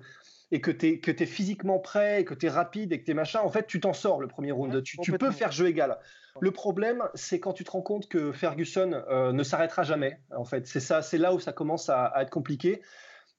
et 0.52 0.60
que 0.60 0.72
tu 0.72 0.88
es, 0.88 1.00
es, 1.06 1.26
physiquement 1.26 1.78
prêt, 1.78 2.22
et 2.22 2.24
que 2.24 2.34
tu 2.34 2.46
es 2.46 2.48
rapide 2.48 2.92
et 2.92 2.98
que 2.98 3.04
tu 3.04 3.12
es 3.12 3.14
machin, 3.14 3.40
en 3.40 3.50
fait, 3.50 3.68
tu 3.68 3.80
t'en 3.80 3.92
sors 3.92 4.20
le 4.20 4.26
premier 4.26 4.50
round. 4.50 4.82
tu, 4.82 4.98
peux 5.12 5.30
faire 5.30 5.52
jeu 5.52 5.68
égal. 5.68 5.96
Le 6.40 6.50
problème, 6.50 7.04
c'est 7.14 7.38
quand 7.38 7.52
tu 7.52 7.62
te 7.62 7.70
rends 7.70 7.82
compte 7.82 8.08
que 8.08 8.32
Ferguson 8.32 9.04
euh, 9.08 9.32
ne 9.32 9.44
s'arrêtera 9.44 9.84
jamais. 9.84 10.18
En 10.36 10.44
fait, 10.44 10.66
c'est 10.66 10.80
ça, 10.80 11.02
c'est 11.02 11.18
là 11.18 11.32
où 11.32 11.38
ça 11.38 11.52
commence 11.52 11.88
à, 11.88 12.06
à, 12.06 12.22
être 12.22 12.30
compliqué. 12.30 12.82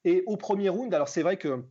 Et 0.06 0.24
au 0.26 0.38
premier 0.38 0.70
round, 0.70 0.94
alors 0.94 1.10
c'est 1.10 1.22
vrai 1.22 1.36
que 1.36 1.66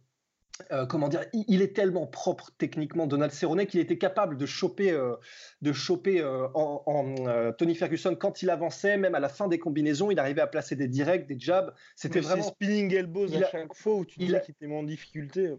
euh, 0.73 0.87
comment 0.87 1.09
dire, 1.09 1.25
il, 1.33 1.63
est 1.63 1.75
tellement 1.75 2.07
propre 2.07 2.51
techniquement, 2.59 3.07
Donald 3.07 3.33
Cerrone, 3.33 3.67
qu'il 3.67 3.81
était 3.81 3.99
capable 3.99 4.37
de 4.37 4.47
choper, 4.47 4.93
euh, 4.93 5.17
de 5.63 5.73
choper 5.73 6.21
euh, 6.21 6.47
en, 6.55 7.53
Tony 7.59 7.75
Ferguson 7.75 8.15
quand 8.15 8.43
il 8.43 8.51
avançait, 8.51 8.97
même 8.97 9.15
à 9.15 9.21
la 9.21 9.29
fin 9.29 9.49
des 9.49 9.59
combinaisons, 9.59 10.11
il 10.11 10.19
arrivait 10.19 10.41
à 10.41 10.47
placer 10.47 10.77
des 10.77 10.89
directs, 10.89 11.27
des 11.27 11.39
jabs. 11.39 11.73
C'était 11.97 12.21
vraiment 12.21 12.43
spinning 12.43 12.95
elbows 12.95 13.35
à 13.35 13.51
chaque 13.51 13.75
fois 13.75 13.97
où 13.97 14.05
tu 14.05 14.19
disais 14.19 14.41
qu'il 14.43 14.55
était 14.61 14.73
en 14.73 14.83
difficulté. 14.83 15.55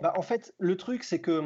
Bah, 0.00 0.12
en 0.16 0.22
fait, 0.22 0.54
le 0.58 0.76
truc, 0.76 1.04
c'est 1.04 1.20
que 1.20 1.42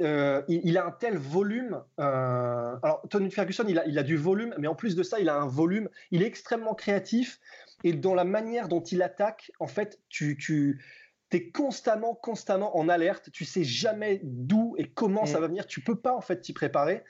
il, 0.00 0.78
a 0.78 0.86
un 0.86 0.92
tel 0.92 1.16
volume. 1.16 1.82
alors, 1.96 3.02
Tony 3.10 3.30
Ferguson, 3.30 3.64
il 3.68 3.78
a, 3.78 3.86
il 3.86 3.98
a, 3.98 4.02
du 4.02 4.16
volume, 4.16 4.54
mais 4.58 4.68
en 4.68 4.74
plus 4.74 4.94
de 4.94 5.02
ça, 5.02 5.18
il 5.20 5.28
a 5.28 5.36
un 5.36 5.48
volume. 5.48 5.88
Il 6.10 6.22
est 6.22 6.26
extrêmement 6.26 6.74
créatif 6.74 7.40
et 7.84 7.92
dans 7.92 8.14
la 8.14 8.24
manière 8.24 8.68
dont 8.68 8.82
il 8.82 9.02
attaque, 9.02 9.52
en 9.60 9.66
fait, 9.66 10.00
tu, 10.08 10.36
tu 10.36 10.80
tu 11.30 11.36
es 11.36 11.50
constamment, 11.50 12.14
constamment 12.14 12.76
en 12.76 12.88
alerte. 12.88 13.30
Tu 13.32 13.44
sais 13.44 13.64
jamais 13.64 14.20
d'où 14.22 14.74
et 14.78 14.90
comment 14.90 15.26
ça 15.26 15.38
mm. 15.38 15.40
va 15.40 15.46
venir. 15.48 15.66
Tu 15.66 15.80
peux 15.82 16.00
pas 16.00 16.14
en 16.14 16.20
fait 16.20 16.40
t'y 16.40 16.52
préparer. 16.52 17.04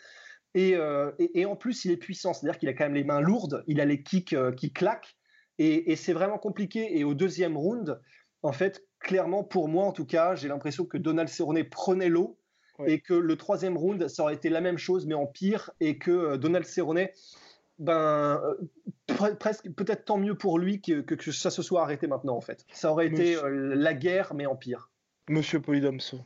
Euh, 0.56 1.12
et, 1.18 1.40
et, 1.40 1.46
en 1.46 1.56
plus, 1.56 1.84
il 1.84 1.90
est 1.90 1.96
puissant. 1.96 2.32
C'est-à-dire 2.32 2.58
qu'il 2.58 2.68
a 2.68 2.72
quand 2.72 2.84
même 2.84 2.94
les 2.94 3.04
mains 3.04 3.20
lourdes. 3.20 3.64
Il 3.66 3.80
a 3.80 3.84
les 3.84 4.02
kicks 4.02 4.32
euh, 4.32 4.52
qui 4.52 4.72
claquent. 4.72 5.16
Et, 5.58 5.96
c'est 5.96 6.12
vraiment 6.12 6.38
compliqué. 6.38 6.98
Et 6.98 7.04
au 7.04 7.14
deuxième 7.14 7.56
round, 7.56 8.00
en 8.42 8.52
fait, 8.52 8.84
clairement, 9.00 9.42
pour 9.42 9.68
moi 9.68 9.84
en 9.84 9.92
tout 9.92 10.06
cas, 10.06 10.36
j'ai 10.36 10.46
l'impression 10.46 10.84
que 10.84 10.96
Donald 10.96 11.28
Cerrone 11.28 11.64
prenait 11.64 12.08
l'eau. 12.08 12.38
Et 12.86 13.00
que 13.00 13.14
le 13.14 13.34
troisième 13.34 13.76
round, 13.76 14.06
ça 14.06 14.22
aurait 14.22 14.34
été 14.34 14.48
la 14.50 14.60
même 14.60 14.78
chose, 14.78 15.04
mais 15.04 15.14
en 15.14 15.26
pire. 15.26 15.72
Et 15.80 15.98
que 15.98 16.12
euh, 16.12 16.36
Donald 16.36 16.64
Cerrone 16.64 17.08
ben 17.78 18.40
euh, 18.44 19.34
presque 19.34 19.70
peut-être 19.70 20.04
tant 20.04 20.18
mieux 20.18 20.36
pour 20.36 20.58
lui 20.58 20.80
que, 20.80 21.00
que, 21.00 21.30
ça 21.30 21.50
se 21.50 21.62
soit 21.62 21.82
arrêté 21.82 22.06
maintenant 22.06 22.36
en 22.36 22.40
fait. 22.40 22.66
Ça 22.72 22.90
aurait 22.90 23.06
été 23.06 23.36
euh, 23.36 23.74
la 23.74 23.94
guerre 23.94 24.34
mais 24.34 24.46
en 24.46 24.56
pire. 24.56 24.90
Monsieur 25.28 25.60
Polydomso. 25.60 26.20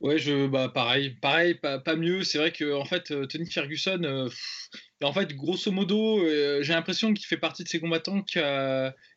Ouais, 0.00 0.18
je 0.18 0.46
bah 0.46 0.68
pareil, 0.68 1.10
pareil, 1.20 1.54
pas, 1.54 1.78
pas 1.78 1.96
mieux. 1.96 2.22
C'est 2.22 2.38
vrai 2.38 2.52
que 2.52 2.72
en 2.72 2.84
fait 2.84 3.10
euh, 3.10 3.26
Tony 3.26 3.50
Ferguson, 3.50 4.28
en 5.02 5.12
fait 5.12 5.34
grosso 5.34 5.70
modo, 5.72 6.24
j'ai 6.24 6.72
l'impression 6.72 7.12
qu'il 7.12 7.26
fait 7.26 7.36
partie 7.36 7.64
de 7.64 7.68
ces 7.68 7.80
combattants 7.80 8.22
qui, 8.22 8.38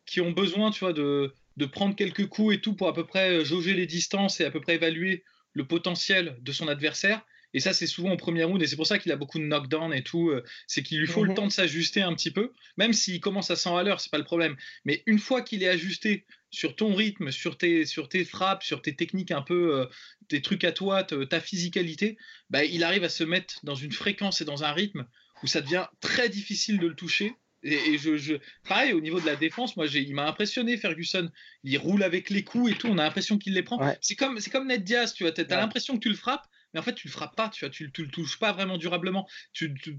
qui 0.05 0.21
ont 0.21 0.31
besoin, 0.31 0.71
tu 0.71 0.79
vois, 0.79 0.93
de, 0.93 1.33
de 1.57 1.65
prendre 1.65 1.95
quelques 1.95 2.27
coups 2.27 2.55
et 2.55 2.61
tout 2.61 2.75
pour 2.75 2.87
à 2.87 2.93
peu 2.93 3.05
près 3.05 3.45
jauger 3.45 3.73
les 3.73 3.85
distances 3.85 4.41
et 4.41 4.45
à 4.45 4.51
peu 4.51 4.59
près 4.59 4.75
évaluer 4.75 5.23
le 5.53 5.65
potentiel 5.67 6.37
de 6.41 6.51
son 6.51 6.67
adversaire. 6.67 7.21
Et 7.53 7.59
ça, 7.59 7.73
c'est 7.73 7.87
souvent 7.87 8.11
au 8.11 8.17
premier 8.17 8.43
round, 8.43 8.61
et 8.61 8.67
c'est 8.67 8.75
pour 8.75 8.87
ça 8.87 8.97
qu'il 8.97 9.11
a 9.11 9.15
beaucoup 9.15 9.39
de 9.39 9.43
knockdown 9.43 9.93
et 9.93 10.03
tout. 10.03 10.29
Euh, 10.29 10.43
c'est 10.67 10.83
qu'il 10.83 10.99
lui 10.99 11.07
faut 11.07 11.23
le 11.23 11.29
mhm. 11.29 11.35
temps 11.35 11.47
de 11.47 11.51
s'ajuster 11.51 12.01
un 12.01 12.13
petit 12.13 12.31
peu, 12.31 12.53
même 12.77 12.93
s'il 12.93 13.19
commence 13.19 13.51
à 13.51 13.55
100 13.55 13.77
à 13.77 13.83
l'heure, 13.83 13.99
c'est 13.99 14.11
pas 14.11 14.17
le 14.17 14.23
problème. 14.23 14.55
Mais 14.85 15.03
une 15.05 15.19
fois 15.19 15.41
qu'il 15.41 15.63
est 15.63 15.67
ajusté 15.67 16.25
sur 16.49 16.75
ton 16.75 16.93
rythme, 16.93 17.31
sur 17.31 17.57
tes, 17.57 17.85
sur 17.85 18.09
tes 18.09 18.25
frappes, 18.25 18.63
sur 18.63 18.81
tes 18.81 18.95
techniques 18.95 19.31
un 19.31 19.41
peu, 19.41 19.79
euh, 19.79 19.85
tes 20.27 20.41
trucs 20.41 20.63
à 20.63 20.71
toi, 20.71 21.03
ta 21.03 21.39
physicalité, 21.39 22.17
bah, 22.49 22.63
il 22.63 22.83
arrive 22.83 23.03
à 23.03 23.09
se 23.09 23.23
mettre 23.23 23.59
dans 23.63 23.75
une 23.75 23.91
fréquence 23.91 24.41
et 24.41 24.45
dans 24.45 24.63
un 24.63 24.71
rythme 24.71 25.05
où 25.43 25.47
ça 25.47 25.61
devient 25.61 25.87
très 25.99 26.29
difficile 26.29 26.79
de 26.79 26.87
le 26.87 26.95
toucher. 26.95 27.33
Et, 27.63 27.97
je, 27.99 28.37
pareil, 28.67 28.93
au 28.93 29.01
niveau 29.01 29.19
de 29.19 29.25
la 29.25 29.35
défense, 29.35 29.77
moi, 29.77 29.85
il 29.85 30.15
m'a 30.15 30.27
impressionné, 30.27 30.77
Ferguson. 30.77 31.29
Il 31.63 31.77
roule 31.77 32.01
avec 32.01 32.29
les 32.29 32.43
coups 32.43 32.71
et 32.71 32.75
tout, 32.75 32.87
on 32.87 32.97
a 32.97 33.03
l'impression 33.03 33.37
qu'il 33.37 33.53
les 33.53 33.61
prend. 33.61 33.79
C'est 34.01 34.15
comme, 34.15 34.39
comme 34.51 34.67
Ned 34.67 34.83
Diaz, 34.83 35.13
tu 35.13 35.23
vois, 35.23 35.33
as, 35.37 35.55
l'impression 35.55 35.95
que 35.95 35.99
tu 35.99 36.09
le 36.09 36.15
frappes, 36.15 36.47
mais 36.73 36.79
en 36.79 36.83
fait 36.83 36.93
tu 36.93 37.07
le 37.07 37.11
frappes 37.11 37.35
pas, 37.35 37.49
tu 37.49 37.65
vois, 37.65 37.69
tu, 37.69 37.91
le 37.95 38.07
touches 38.07 38.39
pas 38.39 38.51
vraiment 38.51 38.77
durablement, 38.77 39.27
tu, 39.53 39.73
tu, 39.73 39.97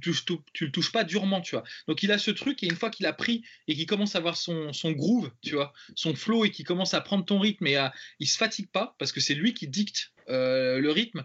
le 0.60 0.70
touches 0.70 0.92
pas 0.92 1.04
durement, 1.04 1.40
tu 1.40 1.54
vois. 1.54 1.64
Donc 1.88 2.02
il 2.02 2.12
a 2.12 2.18
ce 2.18 2.30
truc 2.30 2.62
et 2.62 2.66
une 2.66 2.76
fois 2.76 2.90
qu'il 2.90 3.06
a 3.06 3.12
pris 3.12 3.44
et 3.68 3.74
qu'il 3.74 3.86
commence 3.86 4.14
à 4.14 4.18
avoir 4.18 4.36
son, 4.36 4.72
son 4.72 4.92
groove, 4.92 5.30
tu 5.42 5.54
vois, 5.54 5.72
son 5.94 6.14
flow 6.14 6.44
et 6.44 6.50
qu'il 6.50 6.64
commence 6.64 6.94
à 6.94 7.00
prendre 7.00 7.24
ton 7.24 7.38
rythme 7.38 7.66
et 7.66 7.76
à, 7.76 7.92
il 8.18 8.28
se 8.28 8.36
fatigue 8.36 8.68
pas 8.68 8.94
parce 8.98 9.12
que 9.12 9.20
c'est 9.20 9.34
lui 9.34 9.54
qui 9.54 9.68
dicte 9.68 10.12
euh, 10.28 10.78
le 10.78 10.90
rythme 10.90 11.24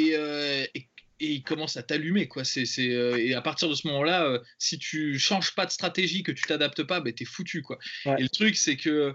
euh, 0.00 0.66
et, 0.74 0.88
et, 1.20 1.32
il 1.32 1.42
commence 1.42 1.76
à 1.76 1.82
t'allumer 1.82 2.28
quoi. 2.28 2.44
C'est, 2.44 2.64
euh, 2.78 3.16
et 3.16 3.34
à 3.34 3.42
partir 3.42 3.68
de 3.68 3.74
ce 3.74 3.86
moment-là, 3.88 4.40
si 4.58 4.78
tu 4.78 5.18
changes 5.18 5.54
pas 5.54 5.66
de 5.66 5.70
stratégie, 5.70 6.22
que 6.22 6.32
tu 6.32 6.44
t'adaptes 6.44 6.84
pas, 6.84 7.00
ben 7.00 7.12
t'es 7.12 7.24
foutu 7.24 7.62
quoi. 7.62 7.78
Et 8.06 8.22
le 8.22 8.28
truc 8.28 8.56
c'est 8.56 8.76
que 8.76 9.14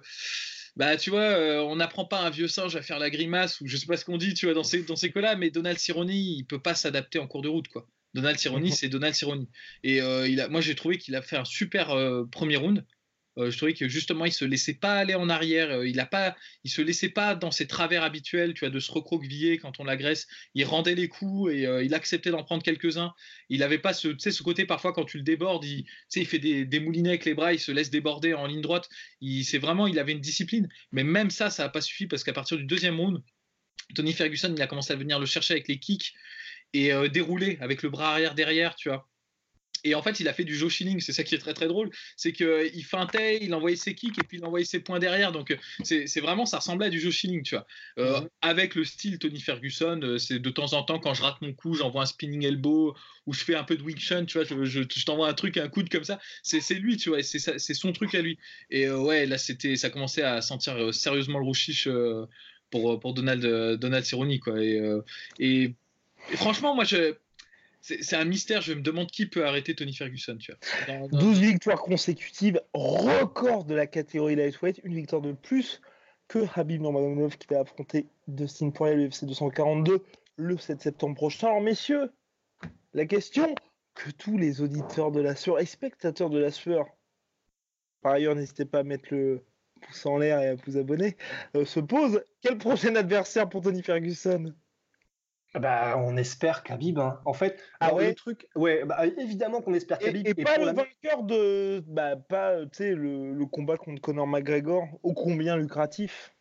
bah 0.76 0.98
tu 0.98 1.12
vois, 1.12 1.22
euh, 1.22 1.62
on 1.62 1.76
n'apprend 1.76 2.06
pas 2.06 2.22
un 2.22 2.30
vieux 2.30 2.48
singe 2.48 2.76
à 2.76 2.82
faire 2.82 3.00
la 3.00 3.10
grimace 3.10 3.62
ou 3.62 3.68
je 3.68 3.78
sais 3.78 3.86
pas 3.86 3.98
ce 3.98 4.06
qu'on 4.06 4.18
dit, 4.18 4.34
tu 4.34 4.46
vois, 4.48 4.56
dans 4.56 4.64
ces, 4.64 4.84
dans 4.84 4.96
ces 4.96 5.12
cas-là, 5.12 5.36
mais 5.36 5.52
Donald 5.52 5.78
Cerrone, 5.78 6.10
il 6.10 6.46
peut 6.46 6.62
pas 6.62 6.74
s'adapter 6.74 7.20
en 7.20 7.28
cours 7.28 7.44
de 7.44 7.50
route, 7.50 7.68
quoi. 7.68 7.88
Donald 8.14 8.38
Cerrone, 8.40 8.64
mhm. 8.64 8.72
c'est 8.72 8.90
Donald 8.90 9.16
Cerrone. 9.16 9.48
Et 9.84 10.02
euh, 10.02 10.28
il 10.28 10.40
a, 10.42 10.48
moi, 10.48 10.62
j'ai 10.62 10.76
trouvé 10.76 10.98
qu'il 10.98 11.16
a 11.16 11.22
fait 11.22 11.38
un 11.38 11.46
super 11.46 11.92
euh, 11.92 12.26
premier 12.26 12.58
round. 12.58 12.86
Euh, 13.38 13.50
je 13.50 13.58
trouvais 13.58 13.74
que 13.74 13.88
justement, 13.88 14.26
il 14.26 14.32
se 14.32 14.46
laissait 14.46 14.76
pas 14.76 14.96
aller 14.96 15.16
en 15.16 15.30
arrière. 15.30 15.72
Euh, 15.72 15.88
il 15.88 16.00
a 16.00 16.06
pas, 16.06 16.36
il 16.64 16.70
se 16.70 16.82
laissait 16.82 17.10
pas 17.10 17.36
dans 17.36 17.52
ses 17.52 17.68
travers 17.68 18.04
habituels, 18.04 18.54
tu 18.54 18.62
vois, 18.62 18.70
de 18.70 18.80
se 18.80 18.92
recroqueviller 18.92 19.58
quand 19.58 19.80
on 19.80 19.84
l'agresse. 19.84 20.28
Il 20.54 20.66
rendait 20.66 20.96
les 20.96 21.08
coups 21.08 21.52
et 21.54 21.66
euh, 21.66 21.84
il 21.84 21.94
acceptait 21.94 22.32
d'en 22.32 22.44
prendre 22.44 22.64
quelques-uns. 22.64 23.14
Il 23.50 23.64
avait 23.64 23.80
pas 23.80 23.94
ce, 23.94 24.16
ce 24.18 24.44
côté 24.44 24.66
parfois 24.66 24.94
quand 24.94 25.06
tu 25.06 25.18
le 25.18 25.24
débordes, 25.24 25.66
il, 25.66 25.86
il 26.16 26.26
fait 26.28 26.40
des, 26.40 26.80
moulinets 26.80 27.10
avec 27.10 27.26
les 27.26 27.34
bras, 27.34 27.54
il 27.54 27.60
se 27.60 27.72
laisse 27.72 27.90
déborder 27.90 28.34
en 28.34 28.46
ligne 28.48 28.62
droite. 28.62 28.90
Il, 29.22 29.44
c'est 29.44 29.60
vraiment, 29.60 29.88
il 29.88 29.98
avait 30.00 30.12
une 30.12 30.22
discipline. 30.22 30.70
Mais 30.92 31.04
même 31.04 31.32
ça, 31.32 31.50
ça 31.50 31.66
a 31.66 31.70
pas 31.70 31.82
suffi 31.82 32.08
parce 32.08 32.24
qu'à 32.24 32.34
partir 32.34 32.58
du 32.58 32.66
deuxième 32.66 33.00
round, 33.00 33.22
Tony 33.96 34.14
Ferguson, 34.14 34.54
il 34.56 34.62
a 34.62 34.68
commencé 34.68 34.94
à 34.94 34.96
venir 34.96 35.20
le 35.20 35.26
chercher 35.26 35.54
avec 35.56 35.68
les 35.68 35.80
kicks 35.80 36.14
et 36.74 36.92
dérouler 37.10 37.60
avec 37.62 37.84
le 37.84 37.90
bras 37.90 38.14
arrière 38.14 38.34
derrière, 38.34 38.76
tu 38.76 38.90
vois. 38.90 39.08
Et 39.84 39.96
en 39.96 40.02
fait, 40.02 40.20
il 40.20 40.28
a 40.28 40.34
fait 40.34 40.44
du 40.44 40.56
Joe 40.56 40.72
Schilling. 40.72 41.00
C'est 41.02 41.14
ça 41.14 41.24
qui 41.24 41.36
est 41.36 41.40
très 41.40 41.54
très 41.54 41.68
drôle. 41.68 41.90
C'est 42.16 42.32
qu'il 42.32 42.46
euh, 42.46 42.70
feintait, 42.84 43.40
il 43.42 43.54
envoyait 43.54 43.76
ses 43.76 43.96
kicks 43.96 44.18
et 44.18 44.24
puis 44.24 44.38
il 44.38 44.46
envoyait 44.46 44.66
ses 44.66 44.80
points 44.80 45.00
derrière. 45.00 45.32
Donc 45.32 45.52
euh, 45.52 45.58
c'est 45.84 46.20
vraiment, 46.22 46.46
ça 46.46 46.60
ressemblait 46.60 46.88
à 46.88 46.90
du 46.90 47.00
Joe 47.00 47.14
Schilling, 47.14 47.44
tu 47.44 47.56
vois. 47.56 47.66
Euh, 48.00 48.22
mhm. 48.22 48.30
Avec 48.42 48.76
le 48.76 48.86
style 48.86 49.20
Tony 49.20 49.40
Ferguson, 49.40 50.18
c'est 50.18 50.40
de 50.40 50.50
temps 50.50 50.74
en 50.74 50.84
temps, 50.84 51.00
quand 51.00 51.14
je 51.14 51.22
rate 51.22 51.42
mon 51.42 51.54
coup, 51.54 51.74
j'envoie 51.74 52.04
un 52.04 52.06
spinning 52.06 52.46
elbow 52.46 52.96
ou 53.26 53.34
je 53.34 53.44
fais 53.44 53.56
un 53.56 53.64
peu 53.64 53.78
de 53.78 53.84
wing 53.84 53.98
chun, 53.98 54.26
tu 54.26 54.38
vois. 54.38 54.46
Je, 54.46 54.66
je, 54.66 55.06
t'envoie 55.06 55.28
un 55.28 55.34
truc, 55.34 55.58
un 55.58 55.70
coude 55.70 55.90
comme 55.90 56.04
ça. 56.04 56.20
C'est 56.44 56.74
lui, 56.76 56.98
tu 56.98 57.10
vois. 57.10 57.24
C'est 57.24 57.74
son 57.74 57.92
truc 57.92 58.16
à 58.16 58.22
lui. 58.22 58.38
Et 58.70 58.90
ouais, 58.90 59.26
là, 59.26 59.38
c'était, 59.38 59.76
ça 59.76 59.90
commençait 59.90 60.24
à 60.24 60.42
sentir 60.42 60.94
sérieusement 60.94 61.40
le 61.40 61.46
rouchiche 61.46 61.88
pour, 62.70 63.00
pour 63.00 63.14
Donald, 63.14 63.80
Donald 63.80 64.06
Cerrone, 64.06 64.40
quoi. 64.40 64.62
Et, 64.62 64.82
et, 65.40 65.74
et 66.32 66.38
franchement, 66.38 66.76
moi, 66.76 66.84
je 66.84 67.16
c'est 67.84 68.16
un 68.16 68.24
mystère. 68.24 68.62
Je 68.62 68.74
me 68.74 68.82
demande 68.82 69.12
qui 69.12 69.26
peut 69.26 69.46
arrêter 69.46 69.76
Tony 69.76 69.94
Ferguson. 69.94 70.38
Tu 70.38 70.54
vois. 70.88 71.08
12 71.10 71.40
victoires 71.40 71.82
consécutives, 71.82 72.62
record 72.74 73.66
de 73.66 73.76
la 73.76 73.88
catégorie 73.88 74.36
lightweight, 74.36 74.80
une 74.86 74.96
victoire 74.96 75.22
de 75.22 75.34
plus 75.34 75.82
que 76.30 76.40
Habib 76.56 76.82
Nurmagomedov 76.82 77.38
qui 77.38 77.48
va 77.54 77.60
affronter 77.60 78.08
Dustin 78.28 78.70
Poirier 78.70 78.96
à 78.96 78.98
l'UFC 78.98 79.26
242 79.26 80.00
le 80.38 80.58
7 80.58 80.82
septembre 80.82 81.16
prochain. 81.16 81.48
Alors 81.48 81.62
messieurs, 81.62 82.10
la 82.94 83.06
question 83.06 83.54
que 83.96 84.10
tous 84.12 84.38
les 84.38 84.62
auditeurs 84.62 85.12
de 85.12 85.22
la 85.22 85.36
sueur 85.36 85.60
et 85.60 85.66
spectateurs 85.66 86.30
de 86.30 86.40
la 86.40 86.52
sueur, 86.52 86.88
par 88.02 88.14
ailleurs 88.14 88.36
n'hésitez 88.36 88.66
pas 88.66 88.80
à 88.80 88.84
mettre 88.84 89.10
le 89.12 89.44
pouce 89.82 90.06
en 90.06 90.18
l'air 90.18 90.40
et 90.40 90.48
à 90.48 90.56
vous 90.56 90.78
abonner, 90.78 91.18
euh, 91.56 91.66
se 91.66 91.82
pose. 91.82 92.24
Quel 92.42 92.58
prochain 92.58 92.96
adversaire 92.96 93.50
pour 93.50 93.62
Tony 93.62 93.84
Ferguson? 93.84 94.54
Bah, 95.60 95.98
on 95.98 96.18
espère 96.18 96.64
Khabib. 96.64 97.00
Hein. 97.00 97.20
En 97.26 97.34
fait, 97.34 97.62
ah 97.80 97.94
ouais. 97.94 98.10
le 98.10 98.16
truc, 98.16 98.48
ouais, 98.56 98.84
bah, 98.86 99.06
évidemment 99.06 99.62
qu'on 99.62 99.74
espère 99.74 100.00
Khabib. 100.00 100.28
Et, 100.28 100.44
pas 100.44 100.58
le 100.58 100.66
vainqueur 100.66 101.24
de, 101.24 101.84
bah, 101.88 102.16
pas, 102.16 102.60
le, 102.80 103.34
le 103.34 103.46
combat 103.46 103.78
contre 103.78 104.02
Conor 104.02 104.28
McGregor, 104.28 104.88
ô 105.04 105.14
combien 105.14 105.56
lucratif. 105.58 106.34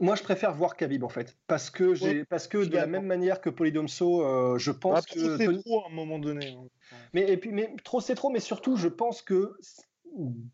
Moi, 0.00 0.14
je 0.14 0.22
préfère 0.22 0.54
voir 0.54 0.76
Khabib 0.76 1.02
en 1.02 1.08
fait, 1.08 1.36
parce 1.48 1.68
que 1.70 1.94
j'ai, 1.94 2.24
parce 2.24 2.46
que 2.46 2.58
de 2.58 2.74
la 2.74 2.86
même 2.86 3.06
manière 3.06 3.40
que 3.40 3.50
Polydomso, 3.50 4.22
euh, 4.22 4.56
je 4.56 4.70
pense 4.70 5.04
que 5.06 5.36
c'est 5.36 5.62
trop 5.62 5.82
à 5.82 5.88
un 5.88 5.92
moment 5.94 6.20
donné. 6.20 6.50
Hein. 6.52 6.68
Mais 7.12 7.28
et 7.28 7.36
puis, 7.36 7.50
mais 7.50 7.74
trop 7.82 8.00
c'est 8.00 8.14
trop, 8.14 8.30
mais 8.30 8.38
surtout, 8.38 8.76
je 8.76 8.86
pense 8.86 9.20
que 9.20 9.56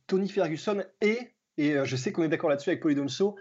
Tony 0.06 0.28
Ferguson 0.28 0.82
est, 1.02 1.34
et 1.58 1.72
euh, 1.74 1.84
je 1.84 1.96
sais 1.96 2.12
qu'on 2.12 2.22
est 2.22 2.28
d'accord 2.28 2.48
là-dessus 2.48 2.70
avec 2.70 2.80
Polydomso, 2.80 3.36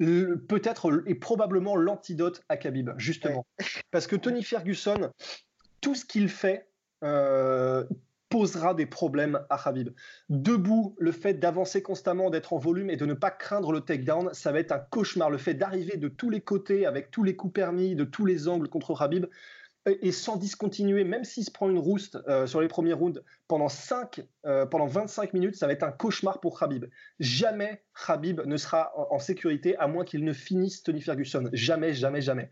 peut-être 0.00 1.02
et 1.06 1.14
probablement 1.14 1.76
l'antidote 1.76 2.42
à 2.48 2.56
Khabib, 2.56 2.90
justement. 2.96 3.46
Parce 3.90 4.06
que 4.06 4.16
Tony 4.16 4.42
Ferguson, 4.42 5.10
tout 5.80 5.94
ce 5.94 6.04
qu'il 6.04 6.28
fait 6.28 6.68
euh, 7.04 7.84
posera 8.30 8.74
des 8.74 8.86
problèmes 8.86 9.40
à 9.50 9.58
Khabib. 9.58 9.90
Debout, 10.28 10.94
le 10.98 11.12
fait 11.12 11.34
d'avancer 11.34 11.82
constamment, 11.82 12.30
d'être 12.30 12.52
en 12.52 12.58
volume 12.58 12.88
et 12.88 12.96
de 12.96 13.04
ne 13.04 13.14
pas 13.14 13.30
craindre 13.30 13.72
le 13.72 13.80
takedown, 13.80 14.30
ça 14.32 14.52
va 14.52 14.60
être 14.60 14.72
un 14.72 14.78
cauchemar. 14.78 15.30
Le 15.30 15.38
fait 15.38 15.54
d'arriver 15.54 15.96
de 15.96 16.08
tous 16.08 16.30
les 16.30 16.40
côtés, 16.40 16.86
avec 16.86 17.10
tous 17.10 17.24
les 17.24 17.36
coups 17.36 17.52
permis, 17.52 17.94
de 17.94 18.04
tous 18.04 18.24
les 18.24 18.48
angles 18.48 18.68
contre 18.68 18.96
Khabib, 18.96 19.26
et 19.86 20.12
sans 20.12 20.36
discontinuer, 20.36 21.04
même 21.04 21.24
s'il 21.24 21.44
se 21.44 21.50
prend 21.50 21.70
une 21.70 21.78
rouste 21.78 22.18
euh, 22.28 22.46
sur 22.46 22.60
les 22.60 22.68
premiers 22.68 22.92
rounds 22.92 23.22
pendant, 23.48 23.68
5, 23.68 24.22
euh, 24.44 24.66
pendant 24.66 24.86
25 24.86 25.32
minutes, 25.32 25.56
ça 25.56 25.66
va 25.66 25.72
être 25.72 25.82
un 25.82 25.90
cauchemar 25.90 26.40
pour 26.40 26.58
Khabib. 26.58 26.84
Jamais 27.18 27.82
Khabib 28.06 28.42
ne 28.44 28.56
sera 28.58 28.92
en, 29.10 29.18
sécurité 29.18 29.76
à 29.78 29.86
moins 29.86 30.04
qu'il 30.04 30.24
ne 30.24 30.34
finisse 30.34 30.82
Tony 30.82 31.00
Ferguson. 31.00 31.48
Jamais, 31.54 31.94
jamais, 31.94 32.20
jamais. 32.20 32.50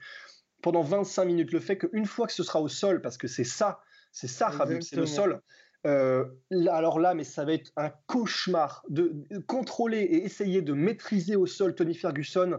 Pendant 0.63 0.81
25 0.81 1.27
minutes, 1.27 1.53
le 1.53 1.61
fait 1.61 1.77
qu'une 1.77 2.07
fois 2.07 2.27
que 2.27 2.33
ce 2.33 2.43
sera 2.43 2.63
au 2.63 2.69
sol, 2.69 3.03
parce 3.03 3.19
que 3.19 3.29
c'est 3.29 3.45
ça, 3.45 3.81
c'est 4.11 4.27
ça 4.27 4.51
Khabib, 4.57 4.81
c'est 4.81 4.97
le 4.97 5.07
sol. 5.07 5.43
Euh, 5.87 6.25
alors 6.71 6.99
là, 6.99 7.15
mais 7.15 7.25
ça 7.25 7.45
va 7.45 7.53
être 7.53 7.71
un 7.77 7.91
cauchemar 8.07 8.83
de 8.89 9.13
contrôler 9.47 9.99
et 9.99 10.25
essayer 10.25 10.63
de 10.63 10.73
maîtriser 10.73 11.37
au 11.37 11.47
sol 11.47 11.75
Tony 11.75 11.95
Ferguson. 11.95 12.59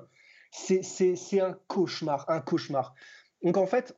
C'est 0.51 1.41
un 1.41 1.57
cauchemar, 1.67 2.29
un 2.29 2.39
cauchemar. 2.39 2.93
Donc 3.43 3.57
en 3.57 3.65
fait, 3.65 3.95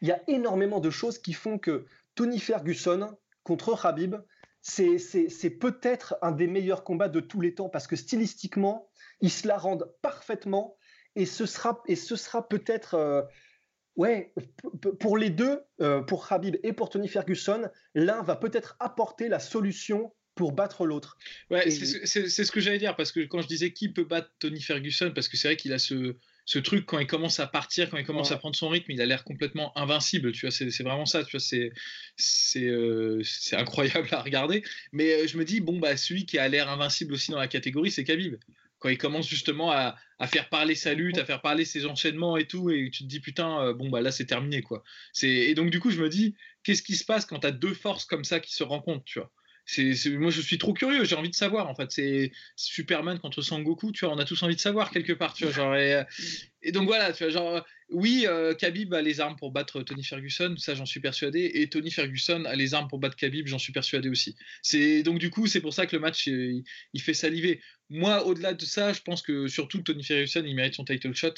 il 0.00 0.08
y 0.08 0.12
a 0.12 0.20
énormément 0.28 0.80
de 0.80 0.90
choses 0.90 1.18
qui 1.18 1.32
font 1.32 1.58
que 1.58 1.86
Tony 2.14 2.38
Ferguson 2.38 3.16
contre 3.42 3.80
Khabib, 3.80 4.16
c'est 4.62 5.58
peut-être 5.60 6.16
un 6.22 6.32
des 6.32 6.46
meilleurs 6.46 6.84
combats 6.84 7.08
de 7.08 7.20
tous 7.20 7.40
les 7.40 7.54
temps 7.54 7.68
parce 7.68 7.86
que 7.86 7.96
stylistiquement, 7.96 8.88
ils 9.20 9.30
se 9.30 9.46
la 9.46 9.58
rendent 9.58 9.90
parfaitement 10.02 10.76
et 11.16 11.26
ce 11.26 11.46
sera, 11.46 11.82
et 11.86 11.96
ce 11.96 12.16
sera 12.16 12.48
peut-être, 12.48 12.94
euh, 12.94 13.22
ouais, 13.96 14.32
pour 15.00 15.16
les 15.18 15.30
deux, 15.30 15.60
euh, 15.80 16.00
pour 16.02 16.26
Khabib 16.26 16.56
et 16.62 16.72
pour 16.72 16.88
Tony 16.90 17.08
Ferguson, 17.08 17.68
l'un 17.94 18.22
va 18.22 18.36
peut-être 18.36 18.76
apporter 18.80 19.28
la 19.28 19.38
solution 19.38 20.12
pour 20.34 20.52
battre 20.52 20.86
l'autre. 20.86 21.16
Ouais, 21.50 21.70
c'est 21.70 22.06
ce 22.06 22.50
que 22.50 22.60
j'allais 22.60 22.78
dire 22.78 22.96
parce 22.96 23.12
que 23.12 23.20
quand 23.20 23.40
je 23.40 23.46
disais 23.46 23.72
qui 23.72 23.88
peut 23.88 24.04
battre 24.04 24.32
Tony 24.40 24.60
Ferguson, 24.60 25.12
parce 25.14 25.28
que 25.28 25.36
c'est 25.36 25.48
vrai 25.48 25.56
qu'il 25.56 25.72
a 25.72 25.78
ce, 25.78 26.16
ce 26.46 26.58
truc 26.58 26.84
quand 26.86 26.98
il 26.98 27.06
commence 27.06 27.40
à 27.40 27.46
partir, 27.46 27.90
quand 27.90 27.96
il 27.96 28.04
commence 28.04 28.30
à 28.30 28.36
prendre 28.36 28.56
son 28.56 28.68
rythme, 28.68 28.90
il 28.90 29.00
a 29.00 29.06
l'air 29.06 29.24
complètement 29.24 29.76
invincible. 29.78 30.32
Tu 30.32 30.46
vois, 30.46 30.50
c'est 30.50 30.82
vraiment 30.82 31.06
ça. 31.06 31.24
Tu 31.24 31.32
vois, 31.32 31.40
c'est 31.40 31.72
c'est 32.16 32.66
euh, 32.66 33.22
incroyable 33.52 34.08
à 34.12 34.20
regarder. 34.20 34.62
Mais 34.92 35.14
euh, 35.14 35.26
je 35.26 35.38
me 35.38 35.44
dis 35.44 35.60
bon 35.60 35.78
bah 35.78 35.96
celui 35.96 36.26
qui 36.26 36.38
a 36.38 36.48
l'air 36.48 36.68
invincible 36.68 37.14
aussi 37.14 37.30
dans 37.30 37.38
la 37.38 37.48
catégorie, 37.48 37.90
c'est 37.90 38.04
Khabib. 38.04 38.36
Quand 38.78 38.90
il 38.90 38.98
commence 38.98 39.26
justement 39.26 39.70
à, 39.70 39.96
à, 40.18 40.26
faire 40.26 40.50
parler 40.50 40.74
sa 40.74 40.92
lutte, 40.92 41.16
à 41.16 41.24
faire 41.24 41.40
parler 41.40 41.64
ses 41.64 41.86
enchaînements 41.86 42.36
et 42.36 42.46
tout, 42.46 42.68
et 42.70 42.90
tu 42.92 43.04
te 43.04 43.08
dis 43.08 43.20
putain 43.20 43.60
euh, 43.62 43.72
bon 43.72 43.88
bah 43.88 44.02
là 44.02 44.12
c'est 44.12 44.26
terminé 44.26 44.60
quoi. 44.60 44.84
C'est 45.14 45.28
et 45.28 45.54
donc 45.54 45.70
du 45.70 45.80
coup 45.80 45.90
je 45.90 46.02
me 46.02 46.10
dis 46.10 46.34
qu'est-ce 46.62 46.82
qui 46.82 46.96
se 46.96 47.04
passe 47.04 47.24
quand 47.24 47.40
tu 47.40 47.46
as 47.46 47.52
deux 47.52 47.72
forces 47.72 48.04
comme 48.04 48.24
ça 48.24 48.40
qui 48.40 48.52
se 48.52 48.62
rencontrent, 48.62 49.04
tu 49.04 49.20
vois? 49.20 49.32
Moi 50.18 50.30
je 50.30 50.40
suis 50.40 50.58
trop 50.58 50.72
curieux, 50.72 51.04
j'ai 51.04 51.16
envie 51.16 51.30
de 51.30 51.34
savoir 51.34 51.68
en 51.68 51.74
fait. 51.74 51.90
C'est 51.90 52.32
Superman 52.56 53.18
contre 53.18 53.42
Sangoku, 53.42 53.92
tu 53.92 54.04
vois, 54.04 54.14
on 54.14 54.18
a 54.18 54.24
tous 54.24 54.42
envie 54.42 54.56
de 54.56 54.60
savoir 54.60 54.90
quelque 54.90 55.12
part, 55.12 55.34
tu 55.34 55.44
vois. 55.44 55.52
Genre, 55.52 55.76
et, 56.62 56.72
donc 56.72 56.86
voilà, 56.86 57.12
tu 57.12 57.24
vois, 57.24 57.32
genre, 57.32 57.66
oui, 57.90 58.24
euh, 58.26 58.54
Khabib 58.54 58.92
a 58.94 59.02
les 59.02 59.20
armes 59.20 59.36
pour 59.36 59.52
battre 59.52 59.82
Tony 59.82 60.04
Ferguson, 60.04 60.54
ça 60.58 60.74
j'en 60.74 60.86
suis 60.86 61.00
persuadé, 61.00 61.50
et 61.54 61.68
Tony 61.68 61.90
Ferguson 61.90 62.44
a 62.44 62.54
les 62.54 62.74
armes 62.74 62.88
pour 62.88 62.98
battre 62.98 63.16
Khabib, 63.16 63.46
j'en 63.46 63.58
suis 63.58 63.72
persuadé 63.72 64.08
aussi. 64.08 64.36
C'est 64.62 65.02
donc 65.02 65.18
du 65.18 65.30
coup 65.30 65.46
c'est 65.46 65.60
pour 65.60 65.74
ça 65.74 65.86
que 65.86 65.96
le 65.96 66.00
match 66.00 66.26
il 66.26 66.64
fait 67.00 67.14
saliver. 67.14 67.60
Moi, 67.90 68.26
au-delà 68.26 68.54
de 68.54 68.64
ça, 68.64 68.92
je 68.92 69.00
pense 69.00 69.22
que 69.22 69.46
surtout 69.46 69.82
Tony 69.82 70.04
Ferguson 70.04 70.42
il 70.46 70.54
mérite 70.54 70.74
son 70.74 70.84
title 70.84 71.14
shot. 71.14 71.34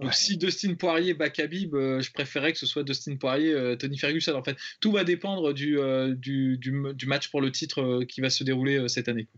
Donc 0.00 0.14
si 0.14 0.36
Dustin 0.36 0.74
Poirier 0.74 1.14
bat 1.14 1.30
Khabib, 1.30 1.74
euh, 1.74 2.00
je 2.00 2.12
préférerais 2.12 2.52
que 2.52 2.58
ce 2.58 2.66
soit 2.66 2.82
Dustin 2.82 3.16
Poirier, 3.16 3.52
euh, 3.52 3.76
Tony 3.76 3.98
Ferguson. 3.98 4.34
En 4.34 4.42
fait, 4.42 4.56
tout 4.80 4.92
va 4.92 5.04
dépendre 5.04 5.52
du, 5.52 5.78
euh, 5.78 6.14
du, 6.14 6.58
du, 6.58 7.06
match 7.06 7.28
pour 7.28 7.40
le 7.40 7.50
titre 7.52 8.04
qui 8.04 8.20
va 8.20 8.30
se 8.30 8.44
dérouler 8.44 8.88
cette 8.88 9.08
année. 9.08 9.28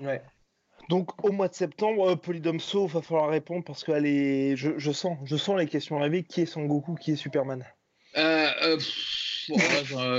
Ouais. 0.00 0.22
Donc 0.88 1.24
au 1.24 1.32
mois 1.32 1.48
de 1.48 1.54
septembre, 1.54 2.14
Polydomso, 2.16 2.86
va 2.86 3.02
falloir 3.02 3.30
répondre 3.30 3.64
parce 3.64 3.84
que 3.84 3.92
allez, 3.92 4.56
je, 4.56 4.78
je, 4.78 4.92
sens, 4.92 5.18
je 5.24 5.36
sens 5.36 5.58
les 5.58 5.66
questions 5.66 5.98
arriver. 5.98 6.24
Qui 6.24 6.42
est 6.42 6.46
Son 6.46 6.64
Goku 6.64 6.94
Qui 6.94 7.12
est 7.12 7.16
Superman? 7.16 7.64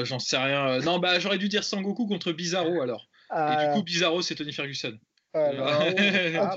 J'en 0.04 0.20
sais 0.20 0.38
rien. 0.38 0.80
Non, 0.80 1.00
bah 1.00 1.20
j'aurais 1.20 1.38
dû 1.38 1.50
dire 1.50 1.64
Sangoku 1.64 2.08
contre 2.08 2.32
Bizarro 2.32 2.82
alors. 2.82 3.08
Et 3.34 3.66
du 3.66 3.74
coup, 3.74 3.84
Bizarro, 3.84 4.22
c'est 4.22 4.36
Tony 4.36 4.54
Ferguson. 4.54 4.98
Ah, 5.34 6.56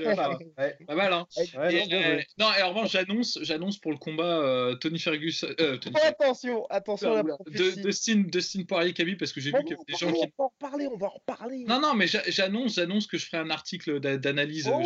pas 0.86 0.94
mal, 0.96 1.12
hein. 1.12 1.26
Euh, 1.56 2.20
non, 2.38 2.46
et 2.58 2.62
en 2.62 2.70
revanche, 2.70 2.90
j'annonce, 2.90 3.38
j'annonce 3.42 3.78
pour 3.78 3.92
le 3.92 3.98
combat 3.98 4.38
euh, 4.40 4.74
Tony 4.74 4.98
Ferguson. 4.98 5.46
Euh, 5.60 5.78
attention, 6.02 6.66
attention. 6.70 7.22
de, 7.22 7.82
Dustin, 7.82 8.24
Dustin 8.26 8.64
Poirier 8.64 8.92
Khabib 8.92 9.16
parce 9.16 9.32
que 9.32 9.40
j'ai 9.40 9.52
vu 9.52 9.58
qu'il 9.64 9.76
y 9.76 9.80
a 9.80 9.84
des 9.86 9.94
gens 9.94 10.12
qui. 10.12 10.32
On 10.36 10.42
va 10.42 10.44
en 10.44 10.48
reparler, 10.48 10.88
on 10.88 10.96
va 10.96 11.06
en 11.06 11.10
reparler. 11.10 11.64
Non, 11.64 11.80
non, 11.80 11.94
mais 11.94 12.06
j'annonce, 12.08 12.74
j'annonce 12.74 13.06
que 13.06 13.16
je 13.16 13.26
ferai 13.26 13.38
un 13.38 13.50
article 13.50 14.00
d'analyse. 14.00 14.68
Oh. 14.68 14.82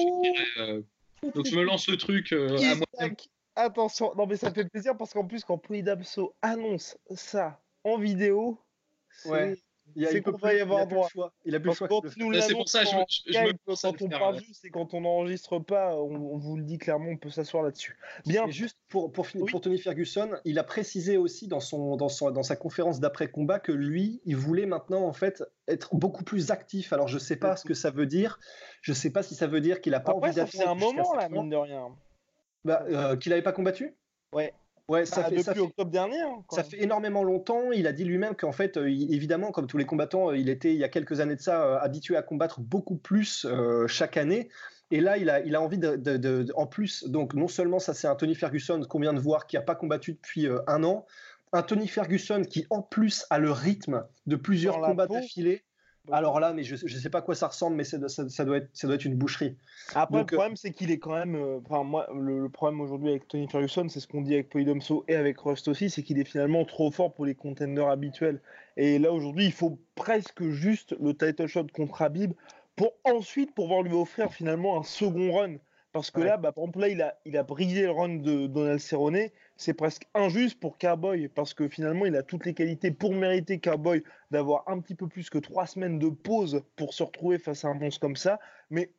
donc 1.34 1.47
je 1.47 1.57
me 1.57 1.62
lance 1.62 1.89
le 1.89 1.97
truc 1.97 2.32
à 2.32 2.74
moi. 2.74 3.11
Attention, 3.57 4.14
non 4.16 4.26
mais 4.26 4.36
ça 4.36 4.51
me 4.51 4.55
fait 4.55 4.68
plaisir 4.68 4.97
parce 4.97 5.12
qu'en 5.12 5.26
plus 5.26 5.43
quand 5.43 5.59
Polydomso 5.59 6.36
annonce 6.43 6.97
ça 7.16 7.61
en 7.82 7.99
vidéo, 7.99 8.61
ouais. 9.24 9.57
Il, 9.97 10.22
peut 10.22 10.32
pas 10.32 10.55
y 10.55 10.61
avoir 10.61 10.86
droit. 10.86 11.09
Choix. 11.09 11.32
Il 11.45 11.55
a 11.55 11.61
plus 11.61 11.70
le 11.70 11.74
choix. 11.74 11.89
C'est 12.41 12.55
pour 12.55 12.68
ça, 12.68 12.84
je, 12.84 12.97
je, 13.26 13.39
me 13.39 13.53
quand 13.66 14.03
on 14.03 14.09
parle 14.09 14.41
juste 14.41 14.64
et 14.64 14.70
quand 14.70 14.95
on 14.95 15.01
n'enregistre 15.01 15.59
pas, 15.59 15.97
on, 15.97 16.36
vous 16.36 16.57
le 16.57 16.62
dit 16.62 16.78
clairement, 16.78 17.11
on 17.11 17.16
peut 17.16 17.30
s'asseoir 17.30 17.62
là-dessus. 17.62 17.99
Bien. 18.26 18.49
juste 18.49 18.76
pour, 18.89 19.12
pour, 19.12 19.26
pour, 19.51 19.61
Tony 19.61 19.78
Ferguson, 19.78 20.30
il 20.45 20.59
a 20.59 20.64
précisé 20.64 21.16
aussi 21.16 21.49
dans, 21.49 21.61
son, 21.61 21.97
dans, 21.97 22.09
son, 22.09 22.30
dans 22.30 22.43
sa 22.43 22.57
conférence 22.57 23.01
d'après-combat 23.01 23.59
que 23.59 23.72
lui, 23.72 24.20
il 24.24 24.36
voulait 24.36 24.66
maintenant 24.66 25.05
en 25.05 25.12
fait 25.12 25.43
être 25.66 25.95
beaucoup 25.95 26.24
plus 26.24 26.51
actif. 26.51 26.93
Alors 26.93 27.09
je 27.09 27.18
sais 27.18 27.36
pas 27.36 27.57
ce 27.57 27.64
que 27.64 27.74
ça 27.74 27.91
veut 27.91 28.07
dire. 28.07 28.39
Je 28.80 28.93
sais 28.93 29.11
pas 29.11 29.22
si 29.22 29.34
ça 29.34 29.47
veut 29.47 29.61
dire 29.61 29.80
qu'il 29.80 29.95
a 29.95 30.01
pas 30.01 30.12
envie 30.12 30.32
d'être. 30.32 30.51
C'est 30.51 30.64
un 30.64 30.74
moment 30.74 31.14
là, 31.14 31.28
mine 31.28 31.51
de 31.51 31.57
rien. 31.57 31.89
Bah, 32.64 32.84
euh, 32.89 33.16
qu'il 33.16 33.30
n'avait 33.30 33.43
pas 33.43 33.53
combattu? 33.53 33.95
Ouais. 34.32 34.53
Ouais, 34.89 35.05
ça 35.05 35.22
bah, 35.22 35.28
fait, 35.28 35.36
depuis 35.36 35.61
octobre 35.61 35.91
dernier. 35.91 36.20
Hein, 36.20 36.43
ça 36.51 36.64
fait 36.64 36.82
énormément 36.82 37.22
longtemps. 37.22 37.72
Il 37.72 37.86
a 37.86 37.93
dit 37.93 38.05
lui-même 38.05 38.34
qu'en 38.34 38.53
fait, 38.53 38.78
euh, 38.78 38.86
évidemment, 38.89 39.53
comme 39.53 39.66
tous 39.66 39.76
les 39.76 39.84
combattants, 39.84 40.30
euh, 40.30 40.36
il 40.36 40.49
était 40.49 40.72
il 40.72 40.78
y 40.78 40.84
a 40.84 40.89
quelques 40.89 41.20
années 41.20 41.36
de 41.36 41.43
ça 41.43 41.62
euh, 41.62 41.78
habitué 41.78 42.16
à 42.16 42.22
combattre 42.22 42.61
beaucoup 42.61 42.97
plus 42.97 43.47
chaque 43.86 44.16
année. 44.16 44.49
Et 44.91 45.03
là, 45.03 45.18
il 45.18 45.28
a, 45.28 45.41
il 45.41 45.55
a 45.55 45.61
envie 45.61 45.76
de, 45.76 46.47
En 46.55 46.66
plus, 46.66 47.05
donc 47.05 47.34
non 47.34 47.49
seulement 47.49 47.78
ça, 47.78 47.93
c'est 47.93 48.09
un 48.09 48.14
Tony 48.14 48.34
Ferguson 48.34 48.80
qu'on 48.89 49.01
vient 49.01 49.12
de 49.12 49.20
voir 49.20 49.47
qui 49.47 49.57
n'a 49.57 49.62
pas 49.62 49.74
combattu 49.74 50.14
depuis 50.14 50.49
un 50.66 50.82
an, 50.82 51.05
un 51.53 51.62
Tony 51.62 51.86
Ferguson 51.86 52.43
qui 52.49 52.66
en 52.70 52.80
plus 52.80 53.26
a 53.28 53.39
le 53.39 53.51
rythme 53.51 54.07
de 54.26 54.36
plusieurs 54.36 54.80
combats 54.80 55.07
d'affilée. 55.07 55.62
Alors 56.11 56.41
là, 56.41 56.53
mais 56.53 56.63
je 56.63 56.75
ne 56.75 57.01
sais 57.01 57.11
pas 57.11 57.19
à 57.19 57.23
quoi 57.23 57.35
ça 57.35 57.49
ressemble, 57.49 57.77
mais 57.77 57.85
ça, 57.85 57.99
doit 57.99 58.57
être, 58.57 58.71
ça 58.73 58.87
doit 58.87 58.95
être 58.95 59.05
une 59.05 59.15
boucherie. 59.15 59.57
Après, 59.95 60.21
le 60.21 60.27
problème, 60.27 60.57
c'est 60.57 60.73
qu'il 60.73 60.91
est 60.91 60.99
quand 60.99 61.15
même. 61.15 61.35
Euh, 61.35 61.61
enfin, 61.69 61.85
moi, 61.85 62.07
le, 62.15 62.49
problème 62.49 62.81
aujourd'hui 62.81 63.11
avec 63.11 63.29
Tony 63.29 63.49
Ferguson, 63.49 63.89
c'est 63.89 64.01
ce 64.01 64.07
qu'on 64.07 64.23
dit 64.23 64.35
avec 64.35 64.49
Polydomso 64.49 65.05
et 65.09 65.15
avec 65.15 65.39
Rust 65.41 65.69
aussi, 65.69 65.91
c'est 65.91 66.03
qu'il 66.03 66.19
est 66.19 66.25
finalement 66.25 66.65
trop 66.65 66.91
fort 66.91 67.13
pour 67.13 67.27
les 67.27 67.35
contenders 67.35 67.89
habituels. 67.89 68.41
Et 68.77 68.99
là, 68.99 69.13
aujourd'hui, 69.13 69.47
il 69.47 69.53
faut 69.53 69.79
presque 69.95 70.43
juste 70.45 70.95
le 71.01 71.15
title 71.15 71.47
shot 71.47 71.67
contre 71.75 72.03
Habib 72.03 72.33
pour 72.77 72.93
ensuite 73.05 73.55
pouvoir 73.55 73.83
lui 73.83 73.95
offrir 73.95 74.33
finalement 74.33 74.79
un 74.79 74.85
second 74.85 75.33
run. 75.33 75.57
Parce 75.93 76.11
que 76.11 76.21
là, 76.21 76.37
bah, 76.37 76.53
par 76.53 76.65
exemple, 76.65 76.81
là, 76.81 76.89
il 76.89 77.03
a, 77.03 77.19
il 77.25 77.37
a 77.37 77.43
brisé 77.43 77.83
le 77.83 77.91
run 77.91 78.17
de 78.17 78.47
Donald 78.47 78.79
Cerrone. 78.79 79.29
C'est 79.61 79.75
presque 79.75 80.07
injuste 80.15 80.61
pour 80.61 80.79
Cowboy 80.79 81.27
parce 81.27 81.53
que 81.53 81.67
finalement, 81.67 82.07
il 82.07 82.15
a 82.15 82.23
toutes 82.23 82.47
les 82.47 82.55
qualités 82.55 82.93
pour 82.93 83.13
mériter 83.13 83.59
Cowboy 83.59 84.05
d'avoir 84.31 84.63
un 84.69 84.79
petit 84.79 84.95
peu 84.95 85.09
plus 85.09 85.31
que 85.31 85.39
trois 85.39 85.67
semaines 85.67 85.99
de 85.99 86.09
pause 86.09 86.63
pour 86.77 86.95
se 86.95 87.03
retrouver 87.03 87.39
face 87.39 87.65
à 87.65 87.69
un 87.69 87.75
monstre 87.75 88.01
comme 88.01 88.15
ça. 88.15 88.39
Mais 88.71 88.93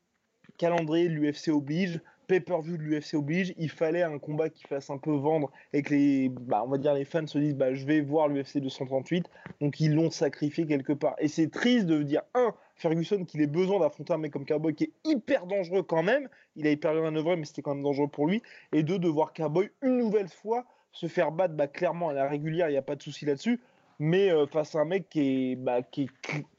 calendrier 0.58 1.08
de 1.08 1.14
l'UFC 1.14 1.48
oblige, 1.48 2.02
pay-per-view 2.28 2.76
de 2.76 2.84
l'UFC 2.84 3.14
oblige, 3.14 3.54
il 3.58 3.70
fallait 3.70 4.04
un 4.04 4.20
combat 4.20 4.50
qui 4.50 4.64
fasse 4.68 4.90
un 4.90 4.98
peu 4.98 5.14
vendre 5.14 5.50
et 5.72 5.82
que 5.82 5.94
les, 5.94 6.28
bah, 6.28 6.62
on 6.66 6.68
va 6.68 6.78
dire 6.78 6.94
les 6.94 7.06
fans 7.06 7.26
se 7.26 7.38
disent, 7.40 7.56
bah, 7.56 7.74
je 7.74 7.86
vais 7.86 8.02
voir 8.02 8.28
l'UFC 8.28 8.58
238. 8.58 9.30
Donc 9.62 9.80
ils 9.80 9.96
l'ont 9.96 10.12
sacrifié 10.12 10.68
quelque 10.68 10.92
part. 10.92 11.16
Et 11.20 11.30
c'est 11.30 11.50
triste 11.50 11.86
de 11.86 12.04
dire 12.04 12.24
un 12.34 12.54
Ferguson 12.80 13.26
qu'il 13.26 13.42
ait 13.42 13.48
besoin 13.48 13.80
d'affronter 13.80 14.14
un 14.14 14.18
mec 14.18 14.32
comme 14.32 14.46
Cowboy 14.46 14.74
qui 14.74 14.86
est 14.86 14.94
hyper 15.04 15.46
dangereux 15.46 15.84
quand 15.84 16.02
même. 16.02 16.28
Il 16.56 16.68
a 16.68 16.76
perdu 16.78 17.00
un 17.00 17.16
œuvre, 17.16 17.36
mais 17.36 17.46
c'était 17.46 17.62
quand 17.62 17.76
même 17.76 17.84
dangereux 17.84 18.08
pour 18.08 18.28
lui. 18.28 18.42
Et 18.72 18.84
deux, 18.84 19.00
de 19.00 19.08
voir 19.08 19.34
Cowboy 19.34 19.70
une 19.82 19.98
nouvelle 19.98 20.30
fois 20.30 20.66
se 20.92 21.08
faire 21.08 21.32
battre 21.32 21.54
bah, 21.54 21.68
clairement 21.68 22.10
à 22.10 22.14
la 22.14 22.28
régulière, 22.28 22.70
il 22.70 22.72
n'y 22.72 22.78
a 22.78 22.82
pas 22.82 22.96
de 22.96 23.04
souci 23.04 23.26
là-dessus. 23.26 23.60
Mais 24.00 24.32
euh, 24.32 24.48
face 24.48 24.76
à 24.76 24.80
un 24.80 24.86
mec 24.86 25.18
bah, 25.58 25.82
qui, 25.84 26.10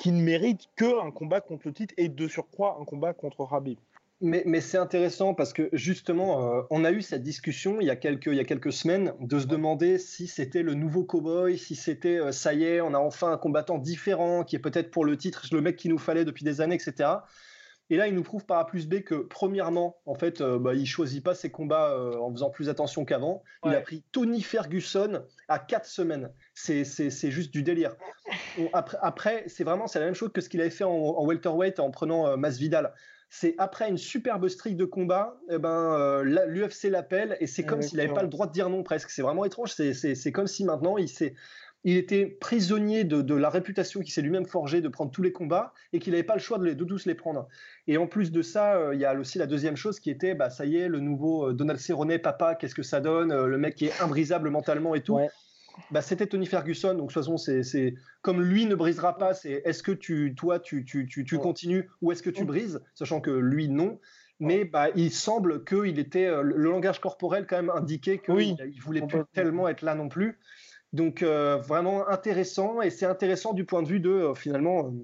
ne 0.07 0.23
mérite 0.23 0.69
qu'un 0.77 1.11
combat 1.11 1.41
contre 1.41 1.67
le 1.67 1.73
titre 1.73 1.95
et 1.97 2.09
de 2.09 2.29
surcroît 2.29 2.79
un 2.81 2.85
combat 2.85 3.15
contre 3.15 3.45
Rabib. 3.45 3.79
Mais, 4.23 4.61
c'est 4.61 4.77
intéressant 4.77 5.33
parce 5.33 5.55
que 5.55 5.71
justement, 5.73 6.59
euh, 6.59 6.63
on 6.69 6.85
a 6.85 6.93
eu 6.93 7.01
cette 7.01 7.23
discussion 7.23 7.81
il 7.81 7.87
y 7.87 7.91
a 7.91 7.97
quelques, 7.97 8.27
il 8.27 8.35
y 8.35 8.41
a 8.41 8.45
quelques 8.45 8.73
semaines 8.73 9.15
de 9.19 9.39
se 9.39 9.47
demander 9.47 9.97
si 9.97 10.27
c'était 10.27 10.63
le 10.63 10.75
nouveau 10.75 11.05
cowboy, 11.05 11.57
si 11.57 11.75
c'était 11.75 12.21
euh, 12.21 12.31
ça 12.31 12.53
y 12.53 12.65
est, 12.65 12.83
on 12.83 12.93
a 12.93 12.99
enfin 12.99 13.33
un 13.33 13.39
combattant 13.39 13.79
différent 13.79 14.45
qui 14.45 14.57
est 14.57 14.61
peut-être 14.61 14.91
pour 14.91 15.07
le 15.07 15.17
titre 15.17 15.47
le 15.53 15.63
mec 15.63 15.77
qu'il 15.77 15.91
nous 15.91 15.99
fallait 15.99 16.27
depuis 16.27 16.45
des 16.45 16.61
années, 16.61 16.75
etc. 16.75 17.09
Et 17.89 17.97
là, 17.97 18.09
il 18.09 18.15
nous 18.15 18.23
prouve 18.23 18.45
par 18.45 18.59
A 18.59 18.67
plus 18.67 18.87
B 18.87 19.01
que, 19.01 19.15
premièrement, 19.15 19.97
en 20.05 20.15
fait, 20.15 20.43
euh, 20.43 20.59
bah, 20.59 20.75
il 20.75 20.87
choisit 20.87 21.25
pas 21.25 21.35
ses 21.35 21.51
combats 21.51 21.99
en 22.21 22.31
faisant 22.31 22.51
plus 22.51 22.69
attention 22.69 23.07
qu'avant. 23.07 23.43
Il 23.65 23.75
a 23.75 23.81
pris 23.81 24.05
Tony 24.13 24.43
Ferguson 24.43 25.25
à 25.49 25.59
quatre 25.59 25.87
semaines. 25.87 26.31
C'est 26.53 26.85
juste 27.31 27.53
du 27.53 27.63
délire. 27.63 27.97
après, 28.75 28.99
après 29.01 29.45
c'est 29.47 29.65
vraiment 29.65 29.87
la 29.95 30.01
même 30.03 30.15
chose 30.15 30.31
que 30.33 30.43
ce 30.43 30.51
qu'il 30.51 30.61
avait 30.61 30.69
fait 30.69 30.85
en, 30.85 30.91
en 30.91 31.25
welterweight 31.25 31.81
en 31.81 31.91
prenant 31.91 32.37
Masvidal 32.37 32.93
c'est 33.31 33.55
après 33.59 33.89
une 33.89 33.97
superbe 33.97 34.49
streak 34.49 34.77
de 34.77 34.85
combat, 34.85 35.41
eh 35.49 35.59
ben, 35.59 35.71
euh, 35.71 36.47
l'UFC 36.47 36.91
l'appelle 36.91 37.37
et 37.39 37.47
c'est 37.47 37.65
comme 37.65 37.81
s'il 37.81 37.99
n'avait 37.99 38.13
pas 38.13 38.23
le 38.23 38.29
droit 38.29 38.49
de 38.49 38.53
dire 38.53 38.69
non 38.69 38.83
presque. 38.83 39.09
C'est 39.11 39.23
vraiment 39.23 39.45
étrange. 39.45 39.71
C'est 39.71 40.33
comme 40.33 40.49
si 40.49 40.65
maintenant 40.65 40.99
il 40.99 41.09
il 41.83 41.97
était 41.97 42.27
prisonnier 42.27 43.05
de, 43.05 43.35
la 43.35 43.49
réputation 43.49 44.01
qu'il 44.01 44.13
s'est 44.13 44.21
lui-même 44.21 44.45
forgé 44.45 44.83
de 44.83 44.89
prendre 44.89 45.11
tous 45.11 45.23
les 45.23 45.33
combats 45.33 45.73
et 45.95 45.99
qu'il 45.99 46.13
n'avait 46.13 46.25
pas 46.25 46.35
le 46.35 46.41
choix 46.41 46.59
de, 46.59 46.75
de, 46.75 46.85
tous 46.85 47.07
les 47.07 47.15
prendre. 47.15 47.49
Et 47.87 47.97
en 47.97 48.07
plus 48.07 48.33
de 48.33 48.43
ça, 48.43 48.77
euh, 48.77 48.95
il 48.95 49.01
y 49.01 49.07
a 49.07 49.15
aussi 49.15 49.39
la 49.39 49.47
deuxième 49.47 49.77
chose 49.77 49.99
qui 49.99 50.11
était, 50.11 50.35
bah, 50.35 50.51
ça 50.51 50.67
y 50.67 50.77
est, 50.77 50.89
le 50.89 51.01
nouveau 51.01 51.49
euh, 51.49 51.53
Donald 51.55 51.81
Cerrone, 51.81 52.19
papa, 52.19 52.55
qu'est-ce 52.55 52.75
que 52.75 52.83
ça 52.83 53.01
donne 53.01 53.33
Le 53.47 53.57
mec 53.57 53.77
qui 53.77 53.87
est 53.87 53.99
imbrisable 54.03 54.51
mentalement 54.51 54.95
et 54.95 55.01
tout 55.01 55.19
bah, 55.91 56.03
c'était 56.03 56.27
Tony 56.27 56.47
Ferguson. 56.47 56.95
Donc, 56.95 57.09
de 57.09 57.15
toute 57.15 57.25
façon, 57.25 57.37
c'est 57.37 57.95
comme 58.23 58.43
lui 58.43 58.67
ne 58.67 58.75
brisera 58.75 59.17
pas, 59.19 59.35
c'est 59.35 59.63
est-ce 59.65 59.83
que 59.83 59.93
tu, 59.93 60.35
toi, 60.37 60.59
tu, 60.59 60.85
tu, 60.85 61.07
tu, 61.07 61.39
continues 61.39 61.89
ou 62.03 62.13
est-ce 62.13 62.23
que 62.23 62.31
tu 62.31 62.45
brises, 62.45 62.81
sachant 62.95 63.21
que 63.21 63.31
lui, 63.31 63.69
non. 63.69 63.99
Mais 64.41 64.65
bah, 64.65 64.89
il 64.97 65.13
semble 65.13 65.65
qu'il 65.65 65.99
était. 65.99 66.27
Euh, 66.27 66.43
le 66.43 66.71
langage 66.71 66.99
corporel, 66.99 67.47
quand 67.47 67.57
même, 67.57 67.71
indiquait 67.71 68.19
qu'il 68.19 68.35
oui, 68.35 68.57
il 68.73 68.81
voulait 68.81 69.07
plus 69.07 69.21
tellement 69.35 69.69
être 69.69 69.83
là 69.83 69.95
non 69.95 70.09
plus. 70.09 70.39
Donc, 70.95 71.23
euh, 71.23 71.57
vraiment 71.57 72.09
intéressant. 72.09 72.81
Et 72.81 72.89
c'est 72.89 73.07
intéressant 73.07 73.53
du 73.53 73.67
point 73.67 73.83
de 73.83 73.89
vue 73.89 74.01
de, 74.01 74.11
euh, 74.11 74.35
finalement, 74.35 74.95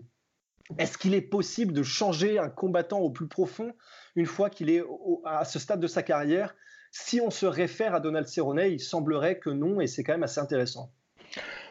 est-ce 0.79 0.97
qu'il 0.97 1.14
est 1.14 1.21
possible 1.21 1.75
de 1.75 1.83
changer 1.83 2.39
un 2.39 2.49
combattant 2.49 3.01
au 3.01 3.11
plus 3.11 3.29
profond 3.29 3.75
une 4.17 4.27
fois 4.27 4.49
qu'il 4.49 4.71
est 4.71 4.83
à 5.25 5.45
ce 5.45 5.59
stade 5.59 5.81
de 5.81 5.87
sa 5.87 6.03
carrière? 6.03 6.55
Si 6.91 7.20
on 7.20 7.30
se 7.30 7.47
réfère 7.47 7.95
à 7.95 8.01
Donald 8.01 8.26
Cerrone, 8.26 8.62
il 8.66 8.80
semblerait 8.80 9.39
que 9.39 9.51
non, 9.51 9.80
et 9.80 9.87
c'est 9.87 10.03
quand 10.05 10.12
même 10.12 10.22
assez 10.22 10.41
intéressant. 10.41 10.91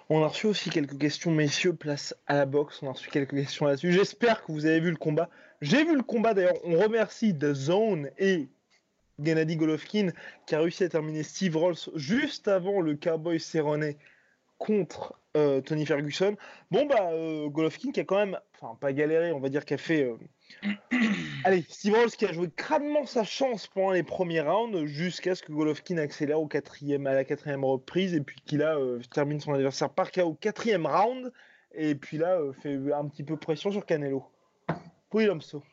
On 0.09 0.23
a 0.23 0.27
reçu 0.27 0.45
aussi 0.45 0.69
quelques 0.69 0.99
questions, 0.99 1.31
messieurs, 1.31 1.73
place 1.73 2.15
à 2.27 2.35
la 2.35 2.45
boxe. 2.45 2.83
On 2.83 2.89
a 2.89 2.91
reçu 2.91 3.09
quelques 3.09 3.31
questions 3.31 3.65
là-dessus. 3.65 3.91
J'espère 3.91 4.43
que 4.43 4.51
vous 4.51 4.67
avez 4.67 4.79
vu 4.79 4.91
le 4.91 4.97
combat. 4.97 5.29
J'ai 5.61 5.83
vu 5.83 5.95
le 5.95 6.03
combat 6.03 6.35
d'ailleurs. 6.35 6.59
On 6.63 6.77
remercie 6.77 7.35
The 7.35 7.53
Zone 7.53 8.11
et 8.19 8.47
Gennady 9.19 9.55
Golovkin 9.55 10.11
qui 10.45 10.53
a 10.53 10.59
réussi 10.59 10.83
à 10.83 10.89
terminer 10.89 11.23
Steve 11.23 11.57
Rolls 11.57 11.77
juste 11.95 12.47
avant 12.47 12.81
le 12.81 12.95
Cowboy 12.95 13.39
Cerrone 13.39 13.93
contre 14.57 15.19
euh, 15.35 15.61
Tony 15.61 15.85
Ferguson. 15.85 16.35
Bon, 16.71 16.85
bah, 16.85 17.09
euh, 17.11 17.47
Golovkin 17.49 17.91
qui 17.91 17.99
a 17.99 18.03
quand 18.03 18.17
même, 18.17 18.39
enfin, 18.53 18.75
pas 18.79 18.93
galéré, 18.93 19.31
on 19.31 19.39
va 19.39 19.49
dire, 19.49 19.65
qui 19.65 19.73
a 19.73 19.77
fait. 19.77 20.03
Euh, 20.03 20.17
allez, 21.43 21.65
Steve 21.67 21.95
Rolls 21.95 22.11
qui 22.11 22.25
a 22.25 22.31
joué 22.31 22.49
crânement 22.55 23.05
sa 23.05 23.23
chance 23.23 23.67
pendant 23.67 23.91
les 23.91 24.03
premiers 24.03 24.41
rounds 24.41 24.85
jusqu'à 24.85 25.35
ce 25.35 25.43
que 25.43 25.51
Golovkin 25.51 25.97
accélère 25.97 26.39
au 26.39 26.47
quatrième, 26.47 27.07
à 27.07 27.13
la 27.13 27.25
quatrième 27.25 27.65
reprise 27.65 28.13
et 28.13 28.21
puis 28.21 28.37
qu'il 28.45 28.63
a 28.63 28.77
termine 29.11 29.39
son 29.39 29.53
adversaire 29.53 29.89
par 29.89 30.11
KO 30.11 30.21
au 30.21 30.33
quatrième 30.33 30.85
round 30.85 31.33
et 31.73 31.95
puis 31.95 32.17
là 32.17 32.39
fait 32.61 32.77
un 32.93 33.07
petit 33.07 33.23
peu 33.23 33.37
pression 33.37 33.71
sur 33.71 33.85
Canelo. 33.85 34.23
Oui, 35.13 35.25
Lomso. 35.25 35.63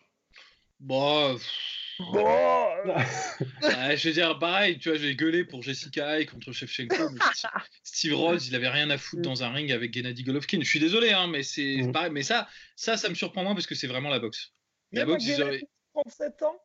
Bon. 1.98 2.68
Je 3.62 4.08
veux 4.08 4.14
dire, 4.14 4.38
pareil, 4.38 4.78
tu 4.78 4.88
vois, 4.88 4.98
j'ai 4.98 5.14
gueulé 5.14 5.44
pour 5.44 5.62
Jessica 5.62 6.08
Hay 6.08 6.26
contre 6.26 6.52
Shevchenko. 6.52 6.96
Steve 7.84 8.14
Rhodes, 8.14 8.44
il 8.46 8.54
avait 8.54 8.68
rien 8.68 8.90
à 8.90 8.98
foutre 8.98 9.22
dans 9.22 9.42
un 9.42 9.50
ring 9.50 9.70
avec 9.72 9.92
Gennady 9.92 10.22
Golovkin. 10.22 10.60
Je 10.60 10.68
suis 10.68 10.80
désolé, 10.80 11.10
hein, 11.12 11.26
mais 11.26 11.42
c'est 11.42 11.82
mm. 11.82 11.92
pareil. 11.92 12.10
Mais 12.12 12.22
ça, 12.22 12.48
ça, 12.76 12.96
ça 12.96 13.08
me 13.08 13.14
surprend 13.14 13.44
moins 13.44 13.54
parce 13.54 13.66
que 13.66 13.74
c'est 13.74 13.86
vraiment 13.86 14.08
la 14.08 14.18
boxe. 14.18 14.52
La 14.92 15.04
boxe, 15.04 15.24
ils 15.26 15.42
auraient... 15.42 15.62
37 15.94 16.42
ans? 16.42 16.56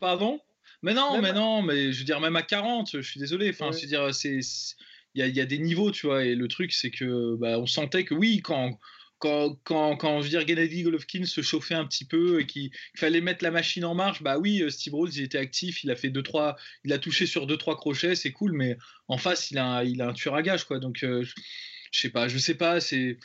Pardon? 0.00 0.40
Mais 0.82 0.94
non, 0.94 1.20
mais 1.20 1.32
non, 1.32 1.62
mais 1.62 1.92
je 1.92 2.00
veux 2.00 2.04
dire, 2.04 2.20
même 2.20 2.36
à 2.36 2.42
40, 2.42 2.90
je 2.92 3.00
suis 3.00 3.20
désolé. 3.20 3.50
Enfin, 3.50 3.72
je 3.72 3.80
veux 3.82 3.86
dire, 3.86 4.14
c'est. 4.14 4.40
Il 5.16 5.24
y, 5.24 5.30
y, 5.30 5.40
a 5.40 5.46
des 5.46 5.58
niveaux, 5.58 5.92
tu 5.92 6.06
vois, 6.06 6.24
et 6.24 6.34
le 6.34 6.48
truc, 6.48 6.72
c'est 6.72 6.90
que 6.90 7.36
bah, 7.36 7.60
on 7.60 7.66
sentait 7.66 8.04
que 8.04 8.14
oui, 8.14 8.42
quand, 8.42 8.76
quand, 9.24 9.56
quand, 9.64 9.96
quand 9.96 10.18
je 10.18 10.24
veux 10.24 10.28
dire, 10.28 10.46
Gennady 10.46 10.82
Golovkin 10.82 11.24
se 11.24 11.40
chauffait 11.40 11.74
un 11.74 11.86
petit 11.86 12.04
peu 12.04 12.40
et 12.40 12.46
qu'il 12.46 12.70
fallait 12.94 13.22
mettre 13.22 13.42
la 13.42 13.50
machine 13.50 13.86
en 13.86 13.94
marche, 13.94 14.22
bah 14.22 14.36
oui, 14.36 14.60
euh, 14.60 14.68
Steve 14.68 14.94
Rhodes, 14.94 15.14
il 15.14 15.22
était 15.22 15.38
actif, 15.38 15.82
il 15.82 15.90
a 15.90 15.96
fait 15.96 16.10
deux 16.10 16.22
trois, 16.22 16.56
il 16.84 16.92
a 16.92 16.98
touché 16.98 17.24
sur 17.24 17.46
deux 17.46 17.56
trois 17.56 17.74
crochets, 17.74 18.16
c'est 18.16 18.32
cool, 18.32 18.52
mais 18.52 18.76
en 19.08 19.16
face, 19.16 19.50
il 19.50 19.56
a, 19.56 19.82
il 19.82 20.02
a 20.02 20.08
un 20.08 20.12
tueur 20.12 20.34
à 20.34 20.42
gage, 20.42 20.64
quoi. 20.64 20.78
Donc, 20.78 21.02
euh, 21.04 21.24
je 21.90 22.00
sais 22.00 22.10
pas, 22.10 22.28
je 22.28 22.36
sais 22.36 22.54
pas, 22.54 22.80
c'est 22.80 23.16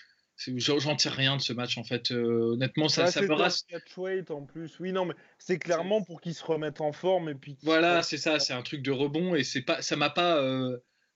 J'en 0.56 0.96
tire 0.96 1.12
rien 1.12 1.36
de 1.36 1.42
ce 1.42 1.52
match 1.52 1.78
en 1.78 1.84
fait. 1.84 2.12
Euh, 2.12 2.54
honnêtement, 2.54 2.88
ça, 2.88 3.08
ça 3.08 3.22
me 3.22 3.34
rassure. 3.34 3.78
en 4.30 4.46
plus. 4.46 4.80
Oui, 4.80 4.94
non, 4.94 5.04
mais 5.04 5.14
c'est 5.38 5.60
clairement 5.60 6.02
pour 6.02 6.22
qu'ils 6.22 6.34
se 6.34 6.46
remettent 6.46 6.80
en 6.80 6.94
forme 6.94 7.28
et 7.28 7.36
puis. 7.36 7.58
Voilà, 7.64 8.04
c'est 8.04 8.16
ça. 8.16 8.40
C'est 8.40 8.54
un 8.54 8.62
truc 8.62 8.82
de 8.82 8.92
rebond 8.92 9.36
et 9.36 9.44
c'est 9.44 9.64
pas, 9.64 9.82
ça 9.82 9.98
m'a 9.98 10.10
pas 10.10 10.42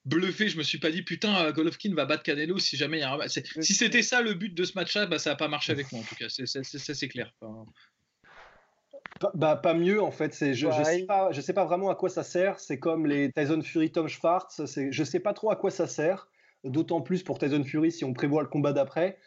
bluffé. 0.06 0.49
Je 0.49 0.58
me 0.58 0.64
suis 0.64 0.80
pas 0.80 0.91
dit 0.91 1.01
putain, 1.01 1.45
euh, 1.45 1.51
Golovkin 1.51 1.93
va 1.93 2.06
battre 2.06 2.24
Canelo 2.24 2.58
si 2.60 2.78
jamais 2.78 2.97
il 2.97 3.01
y 3.01 3.04
a 3.04 3.14
un 3.14 3.28
Si 3.28 3.74
c'était 3.74 4.01
ça 4.01 4.22
le 4.22 4.34
but 4.34 4.54
de 4.54 4.64
ce 4.64 4.74
match-là, 4.76 5.06
bah, 5.06 5.20
ça 5.20 5.32
n'a 5.32 5.36
pas 5.36 5.47
marché 5.47 5.72
avec 5.72 5.91
moi 5.91 6.01
en 6.01 6.04
tout 6.04 6.16
cas. 6.16 6.28
C'est, 6.30 6.45
c'est, 6.45 7.08
clair. 7.08 7.34
Bah, 9.34 9.56
pas 9.56 9.74
mieux 9.74 10.01
en 10.01 10.12
fait. 10.12 10.34
C'est, 10.34 10.54
je, 10.54 10.70
je, 10.70 10.84
sais 10.84 11.06
pas, 11.06 11.32
je 11.32 11.41
sais 11.41 11.54
pas 11.54 11.66
vraiment 11.66 11.89
à 11.89 11.95
quoi 11.95 12.10
ça 12.10 12.24
sert. 12.24 12.60
C'est 12.60 12.80
comme 12.80 13.06
les 13.06 13.32
Tyson 13.32 13.62
Fury 13.62 13.91
Tom 13.91 14.08
Schwartz. 14.08 14.62
Je 14.76 15.04
sais 15.04 15.20
pas 15.20 15.34
trop 15.34 15.51
à 15.51 15.56
quoi 15.56 15.72
ça 15.72 15.88
sert. 15.88 16.28
D'autant 16.64 17.01
plus 17.01 17.24
pour 17.24 17.39
Tyson 17.39 17.64
Fury 17.64 17.91
si 17.91 18.06
on 18.06 18.14
prévoit 18.14 18.41
le 18.41 18.47
combat 18.47 18.74
d'après. 18.74 19.18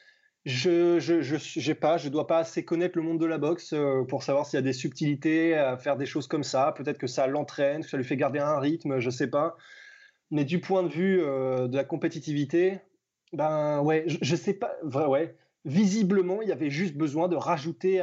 Je, 0.47 1.01
je, 1.01 1.20
je, 1.20 1.72
pas, 1.72 1.97
je 1.97 2.09
dois 2.09 2.29
pas 2.29 2.39
assez 2.39 2.64
connaître 2.64 2.97
le 2.97 3.03
monde 3.03 3.20
de 3.20 3.27
la 3.27 3.37
boxe 3.37 3.72
euh, 3.72 4.05
pour 4.05 4.22
savoir 4.22 4.47
s'il 4.47 4.59
y 4.59 4.61
a 4.61 4.62
des 4.62 4.72
subtilités 4.72 5.55
à 5.55 5.77
faire 5.77 5.97
des 5.97 6.07
choses 6.07 6.29
comme 6.29 6.45
ça. 6.45 6.72
Peut-être 6.77 6.99
que 6.99 7.09
ça 7.09 7.27
l'entraîne, 7.27 7.83
que 7.83 7.91
ça 7.91 7.97
lui 7.97 8.05
fait 8.05 8.16
garder 8.16 8.39
un 8.39 8.61
rythme, 8.61 9.01
je 9.01 9.11
sais 9.11 9.27
pas. 9.27 9.57
Mais 10.31 10.45
du 10.45 10.61
point 10.61 10.83
de 10.83 10.89
vue 10.89 11.20
euh, 11.22 11.68
de 11.68 11.77
la 11.77 11.85
compétitivité, 11.85 12.81
ben 13.33 13.81
ouais, 13.83 14.05
je, 14.07 14.33
ne 14.33 14.37
sais 14.37 14.55
pas, 14.55 14.77
ouais. 14.83 15.37
Visiblement, 15.64 16.43
il 16.43 16.49
y 16.49 16.53
avait 16.53 16.70
juste 16.70 16.97
besoin 16.97 17.29
de 17.29 17.37
rajouter 17.37 18.01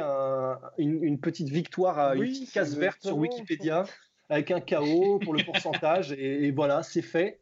une, 0.78 1.18
petite 1.18 1.48
victoire 1.48 1.98
à 1.98 2.14
une 2.14 2.22
petite 2.22 2.52
case 2.52 2.76
verte 2.76 3.02
sur 3.02 3.16
Wikipédia 3.16 3.84
avec 4.28 4.50
un 4.50 4.60
KO 4.60 5.18
pour 5.18 5.34
le 5.34 5.42
pourcentage 5.44 6.12
et, 6.12 6.50
voilà, 6.50 6.82
c'est 6.82 7.02
fait. 7.02 7.40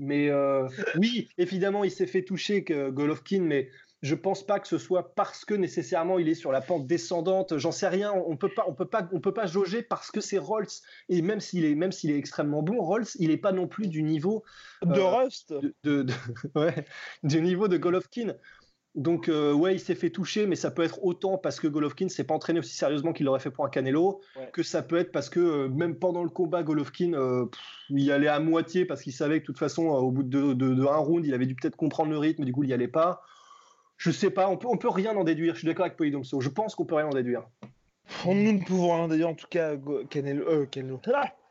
Mais 0.00 0.28
euh, 0.28 0.68
oui, 0.96 1.28
évidemment, 1.38 1.84
il 1.84 1.90
s'est 1.90 2.06
fait 2.06 2.22
toucher 2.22 2.64
que 2.64 2.90
Golovkin, 2.90 3.42
mais 3.42 3.68
je 4.04 4.14
pense 4.14 4.46
pas 4.46 4.60
que 4.60 4.68
ce 4.68 4.76
soit 4.76 5.14
parce 5.14 5.46
que 5.46 5.54
nécessairement 5.54 6.18
il 6.18 6.28
est 6.28 6.34
sur 6.34 6.52
la 6.52 6.60
pente 6.60 6.86
descendante. 6.86 7.56
J'en 7.56 7.72
sais 7.72 7.88
rien. 7.88 8.12
On 8.12 8.36
peut 8.36 8.50
pas, 8.54 8.66
on 8.68 8.74
peut 8.74 8.84
pas, 8.84 9.08
on 9.12 9.20
peut 9.20 9.32
pas 9.32 9.46
jauger 9.46 9.82
parce 9.82 10.10
que 10.10 10.20
c'est 10.20 10.36
Rolls. 10.36 10.68
Et 11.08 11.22
même 11.22 11.40
s'il 11.40 11.64
est, 11.64 11.74
même 11.74 11.90
s'il 11.90 12.10
est 12.10 12.18
extrêmement 12.18 12.62
bon, 12.62 12.82
Rolls, 12.82 13.06
il 13.18 13.30
est 13.30 13.38
pas 13.38 13.52
non 13.52 13.66
plus 13.66 13.88
du 13.88 14.02
niveau 14.02 14.44
de 14.84 15.00
euh, 15.00 15.06
Rust, 15.06 15.54
de, 15.84 16.04
ouais, 16.54 16.84
du 17.22 17.40
niveau 17.40 17.66
de 17.66 17.78
Golovkin. 17.78 18.34
Donc 18.94 19.28
euh, 19.28 19.52
ouais, 19.52 19.74
il 19.74 19.80
s'est 19.80 19.96
fait 19.96 20.10
toucher, 20.10 20.46
mais 20.46 20.54
ça 20.54 20.70
peut 20.70 20.82
être 20.82 21.02
autant 21.02 21.36
parce 21.36 21.58
que 21.58 21.66
Golovkin 21.66 22.08
s'est 22.08 22.24
pas 22.24 22.34
entraîné 22.34 22.60
aussi 22.60 22.76
sérieusement 22.76 23.12
qu'il 23.12 23.26
l'aurait 23.26 23.40
fait 23.40 23.50
pour 23.50 23.64
un 23.64 23.68
Canelo, 23.68 24.20
que 24.52 24.62
ça 24.62 24.82
peut 24.82 24.96
être 24.96 25.10
parce 25.10 25.28
que 25.28 25.40
euh, 25.40 25.68
même 25.68 25.98
pendant 25.98 26.22
le 26.22 26.30
combat, 26.30 26.62
Golovkin 26.62 27.14
euh, 27.14 27.46
il 27.90 28.00
y 28.00 28.12
allait 28.12 28.28
à 28.28 28.38
moitié 28.38 28.84
parce 28.84 29.02
qu'il 29.02 29.12
savait 29.12 29.38
que 29.38 29.42
de 29.42 29.46
toute 29.46 29.58
façon, 29.58 29.86
au 29.86 30.12
bout 30.12 30.22
de, 30.22 30.52
de, 30.52 30.86
un 30.86 30.96
round, 30.96 31.26
il 31.26 31.34
avait 31.34 31.46
dû 31.46 31.56
peut-être 31.56 31.74
comprendre 31.74 32.10
le 32.10 32.18
rythme, 32.18 32.44
du 32.44 32.52
coup 32.52 32.62
il 32.62 32.70
y 32.70 32.72
allait 32.72 32.86
pas. 32.86 33.22
Je 33.96 34.10
sais 34.10 34.30
pas, 34.30 34.48
on 34.48 34.56
peut, 34.56 34.68
on 34.68 34.76
peut 34.76 34.88
rien 34.88 35.16
en 35.16 35.24
déduire. 35.24 35.54
Je 35.54 35.60
suis 35.60 35.66
d'accord 35.66 35.86
avec 35.86 35.96
Polydomso. 35.96 36.40
Je 36.40 36.48
pense 36.48 36.74
qu'on 36.74 36.84
peut 36.84 36.96
rien 36.96 37.06
en 37.06 37.14
déduire. 37.14 37.44
Nous 38.26 38.52
ne 38.52 38.62
pouvons 38.62 38.94
rien 38.94 39.04
en 39.04 39.08
déduire. 39.08 39.28
En 39.28 39.34
tout 39.34 39.46
cas, 39.48 39.76
Canelo, 40.10 40.66
Canelo. 40.66 41.00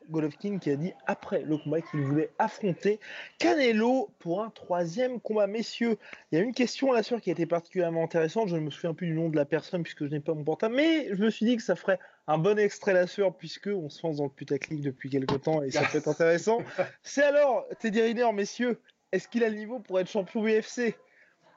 Golovkin 0.10 0.60
qui 0.60 0.70
a 0.70 0.76
dit 0.76 0.94
après 1.08 1.41
le 1.44 1.58
combat 1.58 1.82
qu'il 1.82 2.02
voulait 2.02 2.30
affronter 2.39 3.00
Canelo 3.39 4.10
pour 4.20 4.44
un 4.44 4.50
troisième 4.50 5.20
combat. 5.20 5.48
Messieurs, 5.48 5.98
il 6.32 6.38
y 6.38 6.41
a 6.41 6.44
une 6.44 6.54
question 6.54 6.91
là 6.91 7.04
sur 7.04 7.22
qui 7.22 7.30
a 7.30 7.34
été 7.34 7.46
particulièrement 7.46 8.04
intéressante. 8.04 8.50
Je 8.50 8.56
ne 8.56 8.62
me 8.62 8.70
souviens 8.70 8.94
plus 8.94 9.08
du 9.08 9.14
nom 9.14 9.30
de 9.30 9.36
la 9.36 9.46
personne 9.46 9.84
puisque 9.84 10.06
je 10.06 10.12
n'ai 10.12 10.20
pas 10.20 10.34
mon 10.34 10.44
portable, 10.44 10.76
mais 10.76 11.08
je 11.16 11.24
me 11.24 11.30
suis 11.30 11.46
dit 11.46 11.56
que 11.56 11.64
ça 11.64 11.76
ferait 11.76 12.00
un 12.28 12.38
bon 12.38 12.58
extrait 12.58 12.94
là 12.94 13.08
sur 13.08 13.36
puisque 13.36 13.68
on 13.68 13.89
se 13.89 14.06
lance 14.06 14.18
dans 14.18 14.26
le 14.26 14.30
putaclic 14.30 14.82
depuis 14.82 15.10
quelque 15.10 15.36
temps 15.36 15.62
et 15.62 15.72
ça 15.72 15.84
peut 15.84 15.98
être 15.98 16.08
intéressant. 16.08 16.60
C'est 17.04 17.24
alors 17.24 17.66
Teddy 17.80 18.02
Riner, 18.02 18.32
messieurs, 18.34 18.82
est-ce 19.12 19.28
qu'il 19.28 19.44
a 19.44 19.50
le 19.50 19.56
niveau 19.56 19.80
pour 19.80 20.00
être 20.00 20.10
champion 20.10 20.46
UFC 20.46 20.96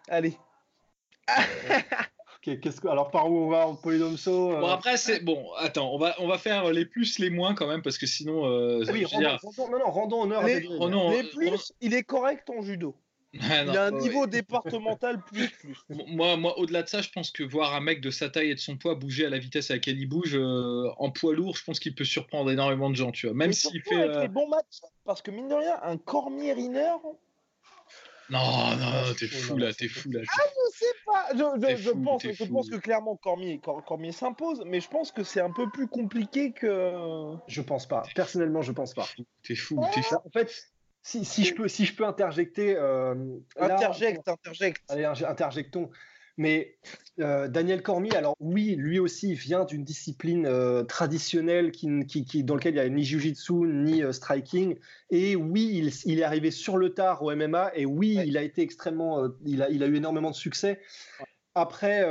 Allez. 0.08 0.36
Qu'est-ce 2.42 2.80
que... 2.80 2.88
Alors 2.88 3.10
par 3.10 3.30
où 3.30 3.36
on 3.36 3.48
va 3.48 3.66
en 3.66 3.74
polydomso 3.74 4.52
euh 4.52 4.60
Bon 4.60 4.68
après 4.68 4.96
c'est 4.96 5.20
bon. 5.20 5.52
Attends, 5.58 5.92
on 5.92 5.98
va 5.98 6.14
on 6.18 6.28
va 6.28 6.38
faire 6.38 6.70
les 6.72 6.84
plus 6.84 7.18
les 7.18 7.30
moins 7.30 7.54
quand 7.54 7.66
même 7.66 7.82
parce 7.82 7.98
que 7.98 8.06
sinon. 8.06 8.46
Euh, 8.46 8.84
oui, 8.92 9.04
rendons, 9.04 9.38
non 9.70 9.78
non 9.78 9.90
rendons 9.90 10.22
honneur 10.22 10.44
les, 10.44 10.54
à 10.54 10.58
les 10.58 11.28
plus. 11.30 11.72
Il 11.80 11.94
est 11.94 12.04
correct 12.04 12.48
en 12.50 12.62
judo. 12.62 12.94
Ah, 13.50 13.64
il 13.64 13.76
a 13.76 13.86
un 13.86 13.90
niveau 13.90 14.26
départemental 14.26 15.20
plus 15.32 15.50
plus. 15.50 15.76
Moi, 15.90 16.36
moi 16.36 16.58
au-delà 16.58 16.82
de 16.82 16.88
ça, 16.88 17.02
je 17.02 17.10
pense 17.10 17.30
que 17.30 17.42
voir 17.42 17.74
un 17.74 17.80
mec 17.80 18.00
de 18.00 18.10
sa 18.10 18.30
taille 18.30 18.50
et 18.50 18.54
de 18.54 18.60
son 18.60 18.78
poids 18.78 18.94
bouger 18.94 19.26
à 19.26 19.30
la 19.30 19.38
vitesse 19.38 19.70
à 19.70 19.74
laquelle 19.74 19.98
il 19.98 20.06
bouge 20.06 20.34
euh, 20.34 20.88
en 20.96 21.10
poids 21.10 21.34
lourd, 21.34 21.56
je 21.56 21.64
pense 21.64 21.78
qu'il 21.78 21.94
peut 21.94 22.04
surprendre 22.04 22.50
énormément 22.50 22.88
de 22.88 22.96
gens, 22.96 23.12
tu 23.12 23.26
vois. 23.26 23.36
Même 23.36 23.52
s'il 23.52 23.82
fait. 23.82 23.96
Avec 23.96 24.22
les 24.22 24.28
bons 24.28 24.48
matchs, 24.48 24.80
parce 25.04 25.20
que 25.20 25.30
mine 25.30 25.48
de 25.48 25.54
rien, 25.54 25.78
un 25.82 25.98
Cormier 25.98 26.54
Riner, 26.54 26.96
non, 28.30 28.76
non, 28.76 29.14
t'es 29.18 29.26
fou 29.26 29.56
là, 29.56 29.72
t'es 29.72 29.88
fou 29.88 30.10
là. 30.10 30.20
Ah, 30.28 30.42
je 30.44 30.78
sais 30.78 30.94
pas. 31.04 31.28
Je, 31.76 31.90
pense, 31.90 32.22
je 32.22 32.44
pense 32.44 32.68
que 32.68 32.76
clairement 32.76 33.16
Cormier, 33.16 33.60
Cormier 33.86 34.12
s'impose, 34.12 34.62
mais 34.66 34.80
je 34.80 34.88
pense 34.88 35.12
que 35.12 35.22
c'est 35.22 35.40
un 35.40 35.52
peu 35.52 35.70
plus 35.70 35.86
compliqué 35.86 36.52
que. 36.52 37.34
Je 37.46 37.62
pense 37.62 37.86
pas. 37.86 38.02
Personnellement, 38.14 38.62
je 38.62 38.72
pense 38.72 38.94
pas. 38.94 39.06
T'es 39.42 39.54
fou, 39.54 39.80
t'es 39.94 40.02
fou. 40.02 40.16
En 40.24 40.30
fait, 40.30 40.52
si, 41.02 41.24
si, 41.24 41.44
je 41.44 41.54
peux, 41.54 41.68
si 41.68 41.84
je 41.84 41.94
peux 41.94 42.04
interjecter. 42.04 42.76
Euh, 42.76 43.14
interjecte, 43.56 44.26
interjecte. 44.28 44.82
Allez, 44.88 45.04
interjectons. 45.04 45.90
Mais 46.36 46.76
euh, 47.20 47.48
Daniel 47.48 47.82
Cormier, 47.82 48.14
alors 48.14 48.36
oui, 48.40 48.74
lui 48.76 48.98
aussi 48.98 49.32
vient 49.34 49.64
d'une 49.64 49.84
discipline 49.84 50.46
euh, 50.46 50.84
traditionnelle 50.84 51.70
qui, 51.70 52.06
qui, 52.06 52.44
dans 52.44 52.56
laquelle 52.56 52.74
il 52.74 52.80
n'y 52.80 52.86
a 52.86 52.88
ni 52.88 53.04
jiu-jitsu 53.04 53.54
ni 53.54 54.02
euh, 54.02 54.12
striking. 54.12 54.76
Et 55.10 55.34
oui, 55.34 55.92
il, 56.04 56.18
est 56.18 56.22
arrivé 56.22 56.50
sur 56.50 56.76
le 56.76 56.92
tard 56.92 57.22
au 57.22 57.34
MMA. 57.34 57.72
Et 57.74 57.86
oui, 57.86 58.18
il 58.26 58.36
a 58.36 58.42
été 58.42 58.60
extrêmement, 58.60 59.28
il 59.44 59.62
a, 59.62 59.70
il, 59.70 59.82
a, 59.82 59.86
eu 59.86 59.96
énormément 59.96 60.30
de 60.30 60.36
succès. 60.36 60.80
Après, 61.54 62.04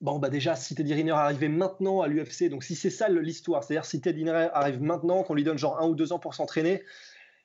bon, 0.00 0.18
bah 0.18 0.30
déjà, 0.30 0.56
si 0.56 0.74
Teddy 0.74 0.94
Riner 0.94 1.10
arrivait 1.10 1.48
maintenant 1.48 2.00
à 2.00 2.08
l'UFC, 2.08 2.48
donc 2.48 2.64
si 2.64 2.74
c'est 2.74 2.88
ça 2.88 3.10
l'histoire, 3.10 3.64
c'est-à-dire 3.64 3.84
si 3.84 4.00
Teddy 4.00 4.20
Riner 4.24 4.48
arrive 4.54 4.80
maintenant, 4.80 5.24
qu'on 5.24 5.34
lui 5.34 5.44
donne 5.44 5.58
genre 5.58 5.78
un 5.78 5.86
ou 5.86 5.94
deux 5.94 6.14
ans 6.14 6.18
pour 6.18 6.34
s'entraîner, 6.34 6.82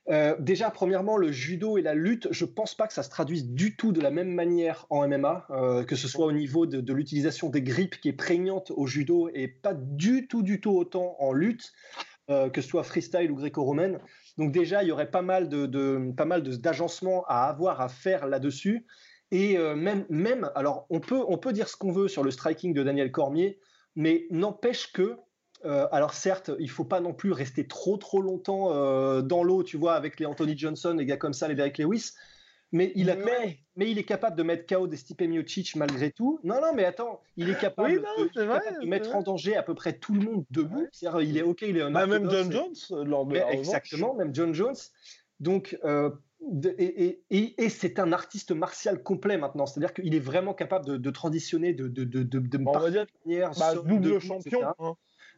euh, 0.09 0.35
déjà, 0.39 0.71
premièrement, 0.71 1.17
le 1.17 1.31
judo 1.31 1.77
et 1.77 1.81
la 1.81 1.93
lutte, 1.93 2.27
je 2.31 2.45
pense 2.45 2.75
pas 2.75 2.87
que 2.87 2.93
ça 2.93 3.03
se 3.03 3.09
traduise 3.09 3.47
du 3.49 3.75
tout 3.75 3.91
de 3.91 4.01
la 4.01 4.09
même 4.09 4.33
manière 4.33 4.87
en 4.89 5.07
MMA, 5.07 5.45
euh, 5.51 5.83
que 5.83 5.95
ce 5.95 6.07
soit 6.07 6.25
au 6.25 6.31
niveau 6.31 6.65
de, 6.65 6.93
l'utilisation 6.93 7.49
des 7.49 7.61
grippes 7.61 7.99
qui 7.99 8.09
est 8.09 8.13
prégnante 8.13 8.71
au 8.75 8.87
judo 8.87 9.29
et 9.33 9.47
pas 9.47 9.73
du 9.73 10.27
tout, 10.27 10.41
du 10.41 10.61
tout 10.61 10.71
autant 10.71 11.15
en 11.19 11.31
lutte, 11.31 11.73
euh, 12.31 12.49
que 12.49 12.61
ce 12.61 12.69
soit 12.69 12.83
freestyle 12.83 13.31
ou 13.31 13.35
gréco-romaine. 13.35 13.99
Donc 14.37 14.51
déjà, 14.51 14.81
il 14.81 14.89
y 14.89 14.91
aurait 14.91 15.11
pas 15.11 15.21
mal 15.21 15.47
de, 15.47 16.11
pas 16.13 16.25
mal 16.25 16.41
d'agencements 16.41 17.23
à 17.27 17.43
avoir 17.43 17.81
à 17.81 17.89
faire 17.89 18.25
là-dessus. 18.25 18.87
Et 19.31 19.59
même, 19.59 20.07
même, 20.09 20.49
alors 20.55 20.87
on 20.89 20.99
peut, 20.99 21.23
on 21.27 21.37
peut 21.37 21.53
dire 21.53 21.67
ce 21.69 21.77
qu'on 21.77 21.91
veut 21.91 22.07
sur 22.07 22.23
le 22.23 22.31
striking 22.31 22.73
de 22.73 22.81
Daniel 22.81 23.11
Cormier, 23.11 23.59
mais 23.95 24.25
n'empêche 24.31 24.91
que 24.91 25.17
euh, 25.65 25.87
alors 25.91 26.13
certes, 26.13 26.51
il 26.59 26.69
faut 26.69 26.85
pas 26.85 27.01
non 27.01 27.13
plus 27.13 27.31
rester 27.31 27.67
trop 27.67 27.97
trop 27.97 28.21
longtemps 28.21 28.71
euh, 28.71 29.21
dans 29.21 29.43
l'eau, 29.43 29.63
tu 29.63 29.77
vois, 29.77 29.93
avec 29.93 30.19
les 30.19 30.25
Anthony 30.25 30.57
Johnson, 30.57 30.95
les 30.97 31.05
gars 31.05 31.17
comme 31.17 31.33
ça, 31.33 31.47
les 31.47 31.55
Derek 31.55 31.77
Lewis. 31.77 32.11
Mais 32.71 32.91
il, 32.95 33.09
a 33.09 33.15
mais... 33.15 33.57
mais 33.75 33.89
il 33.89 33.97
est 33.97 34.03
capable 34.03 34.37
de 34.37 34.43
mettre 34.43 34.67
KO 34.67 34.85
des 34.85 34.95
Stipe 34.95 35.21
Miocic 35.21 35.75
malgré 35.75 36.11
tout. 36.11 36.39
Non, 36.43 36.61
non, 36.61 36.71
mais 36.75 36.85
attends, 36.85 37.19
il 37.35 37.49
est 37.49 37.59
capable, 37.59 38.03
de, 38.35 38.85
mettre 38.85 39.15
en 39.15 39.23
danger 39.23 39.55
à 39.55 39.63
peu 39.63 39.73
près 39.73 39.93
tout 39.93 40.13
le 40.13 40.21
monde 40.21 40.45
debout. 40.51 40.87
C'est-à-dire, 40.91 41.21
il 41.21 41.37
est 41.37 41.41
OK, 41.41 41.63
il 41.63 41.77
est 41.77 41.81
un 41.81 41.89
bah, 41.89 42.05
Même 42.05 42.29
John 42.29 42.51
Jones, 42.51 42.75
euh, 42.91 43.03
lors 43.03 43.25
de 43.25 43.37
Exactement, 43.37 44.13
même 44.13 44.35
John 44.35 44.53
Jones. 44.53 44.75
Donc, 45.39 45.75
et, 46.77 47.21
et, 47.31 47.69
c'est 47.69 47.97
un 47.97 48.11
artiste 48.13 48.51
martial 48.51 49.01
complet 49.01 49.37
maintenant. 49.37 49.65
C'est-à-dire 49.65 49.93
qu'il 49.93 50.13
est 50.13 50.19
vraiment 50.19 50.53
capable 50.53 50.99
de, 50.99 51.09
transitionner 51.09 51.73
de, 51.73 51.87
de, 51.87 52.03
de, 52.03 52.23
de, 52.23 52.63
On 52.65 52.71
va 52.77 52.91
dire, 52.91 53.05
bah, 53.57 53.73
double 53.75 54.19
champion. 54.19 54.61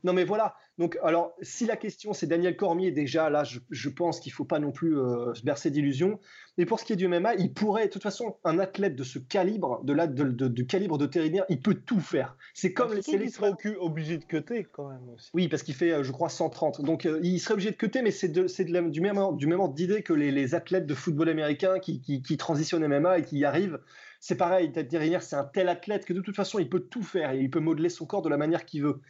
Non, 0.04 0.14
mais 0.14 0.24
voilà. 0.24 0.56
Donc, 0.78 0.98
alors, 1.04 1.36
si 1.42 1.66
la 1.66 1.78
question 1.78 2.14
c'est 2.14 2.26
Daniel 2.26 2.56
Cormier, 2.56 2.92
déjà 2.92 3.30
là, 3.30 3.44
je, 3.44 3.90
pense 3.90 4.20
qu'il 4.20 4.32
faut 4.32 4.46
pas 4.46 4.60
non 4.60 4.72
plus 4.72 4.98
euh, 4.98 5.34
se 5.36 5.44
bercer 5.44 5.70
d'illusions. 5.70 6.20
Mais 6.58 6.66
pour 6.66 6.80
ce 6.80 6.86
qui 6.86 6.94
est 6.94 6.96
du 6.96 7.08
MMA, 7.08 7.36
il 7.36 7.54
pourrait, 7.54 7.86
de 7.86 7.92
toute 7.92 8.02
façon, 8.02 8.38
un 8.44 8.58
athlète 8.58 8.96
de 8.96 9.04
ce 9.04 9.20
calibre, 9.20 9.84
de 9.84 9.94
là, 9.94 10.08
de, 10.08 10.64
calibre 10.64 10.98
de 10.98 11.06
terrier, 11.06 11.42
il 11.50 11.62
peut 11.62 11.76
tout 11.76 12.00
faire. 12.00 12.36
C'est 12.54 12.74
comme 12.74 12.94
les. 12.94 13.02
Il 13.08 13.32
serait 13.32 13.54
obligé 13.80 14.18
de 14.18 14.26
cuter 14.26 14.66
quand 14.72 14.90
même 14.90 15.08
aussi. 15.10 15.30
Oui, 15.34 15.48
parce 15.48 15.62
qu'il 15.62 15.76
fait, 15.76 15.92
euh, 15.92 16.04
je 16.04 16.12
crois, 16.12 16.30
130. 16.30 16.82
Donc, 16.82 17.06
euh, 17.06 17.20
il 17.22 17.40
serait 17.40 17.54
obligé 17.54 17.72
de 17.72 17.76
cuter, 17.76 18.02
mais 18.02 18.12
c'est 18.12 18.30
du 18.30 19.02
même 19.02 19.18
ordre, 19.18 19.38
du 19.38 19.48
même 19.48 19.60
ordre 19.60 19.76
d'idée 19.76 20.02
que 20.02 20.14
les, 20.14 20.56
athlètes 20.56 20.88
de 20.88 20.96
football 20.96 21.30
américain 21.30 21.80
qui, 21.80 22.02
qui, 22.02 22.38
transitionnent 22.38 22.88
MMA 22.88 23.20
et 23.20 23.24
qui 23.24 23.38
y 23.38 23.46
arrivent. 23.46 23.80
C'est 24.20 24.36
pareil, 24.36 24.72
Ted 24.72 25.20
c'est 25.22 25.36
un 25.36 25.44
tel 25.44 25.70
athlète 25.70 26.06
que 26.06 26.14
de 26.14 26.22
toute 26.22 26.36
façon, 26.36 26.60
il 26.60 26.70
peut 26.70 26.80
tout 26.80 27.04
faire 27.04 27.32
et 27.32 27.40
il 27.40 27.50
peut 27.50 27.60
modeler 27.60 27.90
son 27.90 28.06
corps 28.06 28.22
de 28.22 28.30
la 28.30 28.38
manière 28.38 28.66
qu'il 28.66 28.84
veut 28.84 29.02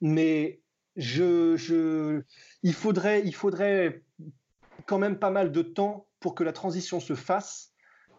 mais 0.00 0.60
je, 0.96 2.22
il, 2.62 2.72
faudrait, 2.72 3.22
il 3.24 3.34
faudrait 3.34 4.02
quand 4.86 4.98
même 4.98 5.18
pas 5.18 5.30
mal 5.30 5.52
de 5.52 5.62
temps 5.62 6.06
pour 6.20 6.34
que 6.34 6.44
la 6.44 6.52
transition 6.52 7.00
se 7.00 7.14
fasse. 7.14 7.72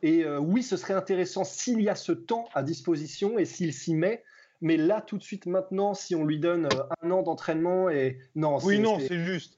Et 0.04 0.24
euh, 0.24 0.38
oui, 0.38 0.62
ce 0.62 0.78
serait 0.78 0.94
intéressant 0.94 1.44
s'il 1.44 1.82
y 1.82 1.90
a 1.90 1.96
ce 1.96 2.12
temps 2.12 2.50
à 2.54 2.62
disposition 2.62 3.40
et 3.40 3.46
s'il 3.46 3.74
s'y 3.74 3.96
met. 3.96 4.24
Mais 4.62 4.78
là, 4.78 5.02
tout 5.02 5.18
de 5.18 5.24
suite, 5.24 5.46
maintenant, 5.46 5.94
si 5.94 6.16
on 6.16 6.26
lui 6.26 6.40
donne 6.40 6.66
euh, 6.66 6.84
un 7.02 7.12
an 7.12 7.24
d'entraînement 7.24 7.90
et 7.90 8.20
non, 8.36 8.58
oui, 8.64 8.80
non, 8.80 9.00
c'est 9.00 9.24
juste. 9.24 9.58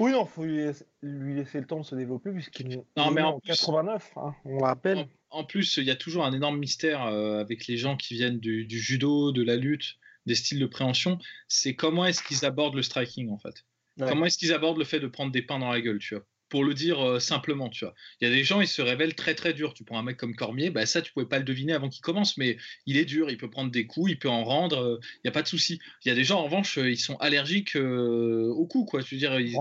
Oui, 0.00 0.10
non, 0.10 0.26
faut 0.26 0.44
lui 0.44 0.56
laisser, 0.56 1.60
le 1.60 1.66
temps 1.66 1.78
de 1.78 1.84
se 1.84 1.94
développer 1.94 2.32
puisqu'il 2.32 2.72
est 2.72 2.82
mais 3.12 3.22
en, 3.22 3.38
89, 3.38 4.12
hein, 4.16 4.34
on 4.44 4.58
rappelle. 4.58 5.06
En, 5.30 5.44
plus, 5.44 5.76
il 5.76 5.84
y 5.84 5.90
a 5.90 5.96
toujours 5.96 6.24
un 6.24 6.32
énorme 6.32 6.58
mystère 6.58 7.04
euh, 7.04 7.40
avec 7.40 7.68
les 7.68 7.76
gens 7.76 7.96
qui 7.96 8.14
viennent 8.14 8.38
du, 8.38 8.66
judo, 8.68 9.30
de 9.30 9.42
la 9.42 9.56
lutte 9.56 9.96
des 10.26 10.34
styles 10.34 10.58
de 10.58 10.66
préhension, 10.66 11.18
c'est 11.48 11.74
comment 11.74 12.04
est-ce 12.06 12.22
qu'ils 12.22 12.44
abordent 12.44 12.76
le 12.76 12.82
striking 12.82 13.30
en 13.30 13.38
fait. 13.38 13.64
Comment 13.98 14.26
est-ce 14.26 14.38
qu'ils 14.38 14.52
abordent 14.52 14.78
le 14.78 14.84
fait 14.84 15.00
de 15.00 15.06
prendre 15.06 15.30
des 15.30 15.42
pains 15.42 15.58
dans 15.60 15.70
la 15.70 15.80
gueule, 15.80 15.98
tu 15.98 16.14
vois 16.14 16.24
pour 16.54 16.62
le 16.62 16.72
dire 16.72 17.04
euh, 17.04 17.18
simplement, 17.18 17.68
tu 17.68 17.84
vois. 17.84 17.94
Il 18.20 18.28
y 18.28 18.30
a 18.30 18.32
des 18.32 18.44
gens, 18.44 18.60
ils 18.60 18.68
se 18.68 18.80
révèlent 18.80 19.16
très 19.16 19.34
très 19.34 19.54
durs. 19.54 19.74
Tu 19.74 19.82
prends 19.82 19.98
un 19.98 20.04
mec 20.04 20.16
comme 20.16 20.36
Cormier, 20.36 20.70
bah 20.70 20.86
ça, 20.86 21.02
tu 21.02 21.12
pouvais 21.12 21.26
pas 21.26 21.38
le 21.38 21.44
deviner 21.44 21.72
avant 21.72 21.88
qu'il 21.88 22.02
commence, 22.02 22.36
mais 22.36 22.58
il 22.86 22.96
est 22.96 23.04
dur, 23.04 23.28
il 23.28 23.36
peut 23.38 23.50
prendre 23.50 23.72
des 23.72 23.88
coups, 23.88 24.12
il 24.12 24.18
peut 24.20 24.28
en 24.28 24.44
rendre, 24.44 24.76
il 24.76 25.06
euh, 25.06 25.08
n'y 25.24 25.28
a 25.28 25.32
pas 25.32 25.42
de 25.42 25.48
souci. 25.48 25.80
Il 26.04 26.08
y 26.08 26.12
a 26.12 26.14
des 26.14 26.22
gens, 26.22 26.38
en 26.38 26.44
revanche, 26.44 26.78
euh, 26.78 26.88
ils 26.88 26.98
sont 26.98 27.16
allergiques 27.16 27.76
aux 27.76 28.66
coups, 28.66 28.88
quoi. 28.88 29.02
Tu 29.02 29.16
veux 29.16 29.18
dire, 29.18 29.40
ils, 29.40 29.56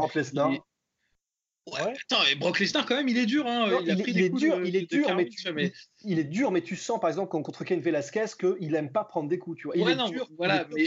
Ouais, 1.66 1.80
Attends, 1.80 2.26
et 2.30 2.36
Brock 2.36 2.59
Lesnar 2.59 2.86
quand 2.86 2.95
même, 2.95 3.07
il 3.07 3.18
est 3.18 3.26
dur. 3.26 3.47
Hein. 3.47 3.80
il, 3.86 4.20
est 4.20 4.30
dur, 4.30 4.66
il 4.66 4.76
est 4.76 4.91
dur, 4.91 5.16
mais, 5.16 5.30
tu, 5.30 5.72
il 6.03 6.20
est 6.20 6.26
dur, 6.26 6.51
mais 6.51 6.61
tu 6.61 6.76
sens 6.76 6.99
par 6.99 7.09
exemple 7.09 7.32
contre 7.32 7.64
Ken 7.64 7.80
Velasquez 7.80 8.26
qu'il 8.38 8.76
aime 8.76 8.91
pas 8.91 9.05
prendre 9.05 9.30
des 9.30 9.39
coups. 9.39 9.59
Tu 9.59 9.68
vois. 9.68 9.78
Il 9.78 9.88
est 9.88 10.11
dur, 10.11 10.28
voilà, 10.38 10.68
mais, 10.76 10.84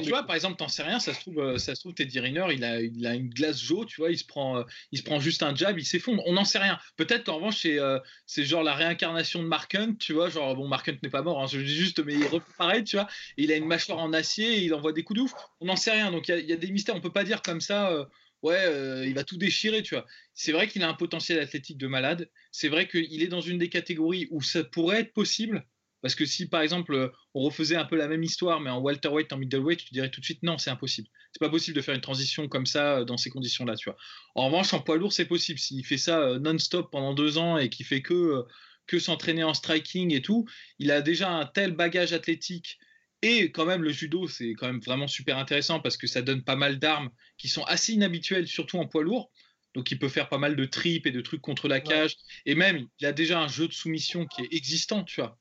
tu 0.00 0.08
vois, 0.10 0.22
par 0.22 0.36
exemple, 0.36 0.56
t'en 0.58 0.68
sais 0.68 0.84
rien, 0.84 1.00
ça 1.00 1.12
se 1.12 1.20
trouve, 1.20 1.40
euh, 1.40 1.58
ça 1.58 1.74
se 1.74 1.80
trouve, 1.80 1.94
Teddy 1.94 2.20
Riner, 2.20 2.46
il 2.52 2.62
a, 2.62 2.80
il 2.80 3.04
a 3.04 3.14
une 3.16 3.30
glace 3.30 3.60
jaune, 3.60 3.86
tu 3.86 4.00
vois, 4.00 4.12
il 4.12 4.18
se 4.18 4.24
prend, 4.24 4.58
euh, 4.58 4.62
il 4.92 4.98
se 4.98 5.02
prend 5.02 5.18
juste 5.18 5.42
un 5.42 5.56
jab, 5.56 5.76
il 5.76 5.84
s'effondre. 5.84 6.22
On 6.26 6.34
n'en 6.34 6.44
sait 6.44 6.60
rien. 6.60 6.78
Peut-être 6.96 7.24
qu'en 7.24 7.36
revanche, 7.36 7.62
c'est, 7.62 7.80
euh, 7.80 7.98
c'est 8.26 8.44
genre 8.44 8.62
la 8.62 8.74
réincarnation 8.74 9.42
de 9.42 9.48
Mark 9.48 9.74
Hunt, 9.74 9.94
tu 9.98 10.12
vois, 10.12 10.28
genre 10.28 10.54
bon, 10.54 10.68
Mark 10.68 10.88
Hunt 10.88 10.98
n'est 11.02 11.10
pas 11.10 11.22
mort, 11.22 11.42
hein, 11.42 11.46
je 11.48 11.58
dis 11.58 11.74
juste, 11.74 11.98
mais 12.04 12.14
il 12.14 12.20
pareil, 12.58 12.84
tu 12.84 12.94
vois. 12.94 13.08
il 13.36 13.50
a 13.50 13.56
une 13.56 13.66
mâchoire 13.66 13.98
en 13.98 14.12
acier, 14.12 14.58
et 14.58 14.64
il 14.64 14.72
envoie 14.72 14.92
des 14.92 15.02
coups 15.02 15.18
de 15.18 15.24
ouf. 15.24 15.32
On 15.60 15.66
n'en 15.66 15.76
sait 15.76 15.90
rien. 15.90 16.12
Donc 16.12 16.28
il 16.28 16.38
y, 16.38 16.44
y, 16.44 16.52
a 16.52 16.56
des 16.56 16.70
mystères. 16.70 16.94
On 16.94 17.00
peut 17.00 17.12
pas 17.12 17.24
dire 17.24 17.42
comme 17.42 17.60
ça 17.60 18.06
ouais, 18.42 19.08
il 19.08 19.14
va 19.14 19.24
tout 19.24 19.36
déchirer, 19.36 19.82
tu 19.82 19.94
vois. 19.94 20.06
C'est 20.34 20.52
vrai 20.52 20.68
qu'il 20.68 20.82
a 20.82 20.88
un 20.88 20.94
potentiel 20.94 21.38
athlétique 21.38 21.78
de 21.78 21.86
malade. 21.86 22.30
C'est 22.52 22.68
vrai 22.68 22.88
qu'il 22.88 23.22
est 23.22 23.28
dans 23.28 23.40
une 23.40 23.58
des 23.58 23.68
catégories 23.68 24.28
où 24.30 24.42
ça 24.42 24.64
pourrait 24.64 25.00
être 25.00 25.12
possible. 25.12 25.66
Parce 26.02 26.14
que 26.14 26.24
si 26.24 26.48
par 26.48 26.62
exemple 26.62 27.12
on 27.34 27.42
refaisait 27.42 27.76
un 27.76 27.84
peu 27.84 27.96
la 27.96 28.08
même 28.08 28.22
histoire 28.22 28.60
mais 28.60 28.70
en 28.70 28.80
welterweight, 28.80 29.32
en 29.32 29.36
middleweight, 29.36 29.84
tu 29.84 29.92
dirais 29.92 30.10
tout 30.10 30.20
de 30.20 30.24
suite 30.24 30.42
non, 30.42 30.58
c'est 30.58 30.70
impossible. 30.70 31.08
C'est 31.32 31.40
pas 31.40 31.50
possible 31.50 31.76
de 31.76 31.82
faire 31.82 31.94
une 31.94 32.00
transition 32.00 32.48
comme 32.48 32.66
ça 32.66 33.04
dans 33.04 33.16
ces 33.16 33.30
conditions-là, 33.30 33.76
tu 33.76 33.90
vois. 33.90 33.98
En 34.34 34.46
revanche, 34.46 34.72
en 34.72 34.80
poids 34.80 34.96
lourd, 34.96 35.12
c'est 35.12 35.26
possible. 35.26 35.58
S'il 35.58 35.84
fait 35.84 35.98
ça 35.98 36.38
non-stop 36.38 36.90
pendant 36.90 37.14
deux 37.14 37.38
ans 37.38 37.58
et 37.58 37.68
qu'il 37.68 37.86
fait 37.86 38.02
que 38.02 38.44
que 38.86 38.98
s'entraîner 38.98 39.44
en 39.44 39.54
striking 39.54 40.12
et 40.12 40.22
tout, 40.22 40.46
il 40.80 40.90
a 40.90 41.00
déjà 41.00 41.30
un 41.30 41.46
tel 41.46 41.72
bagage 41.72 42.12
athlétique 42.12 42.78
et 43.22 43.52
quand 43.52 43.66
même 43.66 43.82
le 43.82 43.90
judo, 43.90 44.28
c'est 44.28 44.54
quand 44.54 44.66
même 44.66 44.80
vraiment 44.80 45.08
super 45.08 45.38
intéressant 45.38 45.80
parce 45.80 45.96
que 45.96 46.06
ça 46.06 46.22
donne 46.22 46.42
pas 46.42 46.56
mal 46.56 46.78
d'armes 46.78 47.10
qui 47.36 47.48
sont 47.48 47.64
assez 47.64 47.92
inhabituelles, 47.92 48.46
surtout 48.46 48.78
en 48.78 48.86
poids 48.86 49.02
lourd. 49.02 49.30
Donc 49.74 49.90
il 49.90 49.98
peut 49.98 50.08
faire 50.08 50.28
pas 50.28 50.38
mal 50.38 50.56
de 50.56 50.64
tripes 50.64 51.06
et 51.06 51.12
de 51.12 51.20
trucs 51.20 51.42
contre 51.42 51.68
la 51.68 51.80
cage. 51.80 52.16
Et 52.46 52.54
même, 52.54 52.86
il 52.98 53.06
a 53.06 53.12
déjà 53.12 53.40
un 53.40 53.48
jeu 53.48 53.68
de 53.68 53.72
soumission 53.72 54.26
qui 54.26 54.42
est 54.42 54.48
existant, 54.52 55.04
tu 55.04 55.20
vois 55.20 55.38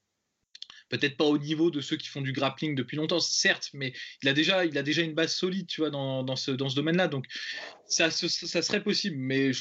peut-être 0.90 1.18
pas 1.18 1.26
au 1.26 1.38
niveau 1.38 1.72
de 1.72 1.82
ceux 1.82 1.96
qui 1.96 2.08
font 2.08 2.22
du 2.22 2.34
grappling 2.34 2.76
depuis 2.76 2.98
longtemps, 2.98 3.20
certes, 3.20 3.70
mais 3.74 3.94
il 4.22 4.30
a 4.30 4.34
déjà, 4.34 4.66
il 4.66 4.78
a 4.78 4.84
déjà 4.84 5.04
une 5.04 5.14
base 5.14 5.34
solide, 5.34 5.68
tu 5.68 5.82
vois, 5.82 5.90
dans, 5.90 6.24
dans 6.24 6.36
ce, 6.36 6.52
dans 6.52 6.68
ce 6.68 6.76
domaine-là. 6.76 7.08
Donc, 7.08 7.26
ça, 7.88 8.12
ça, 8.12 8.62
serait 8.62 8.84
possible, 8.84 9.16
mais, 9.18 9.52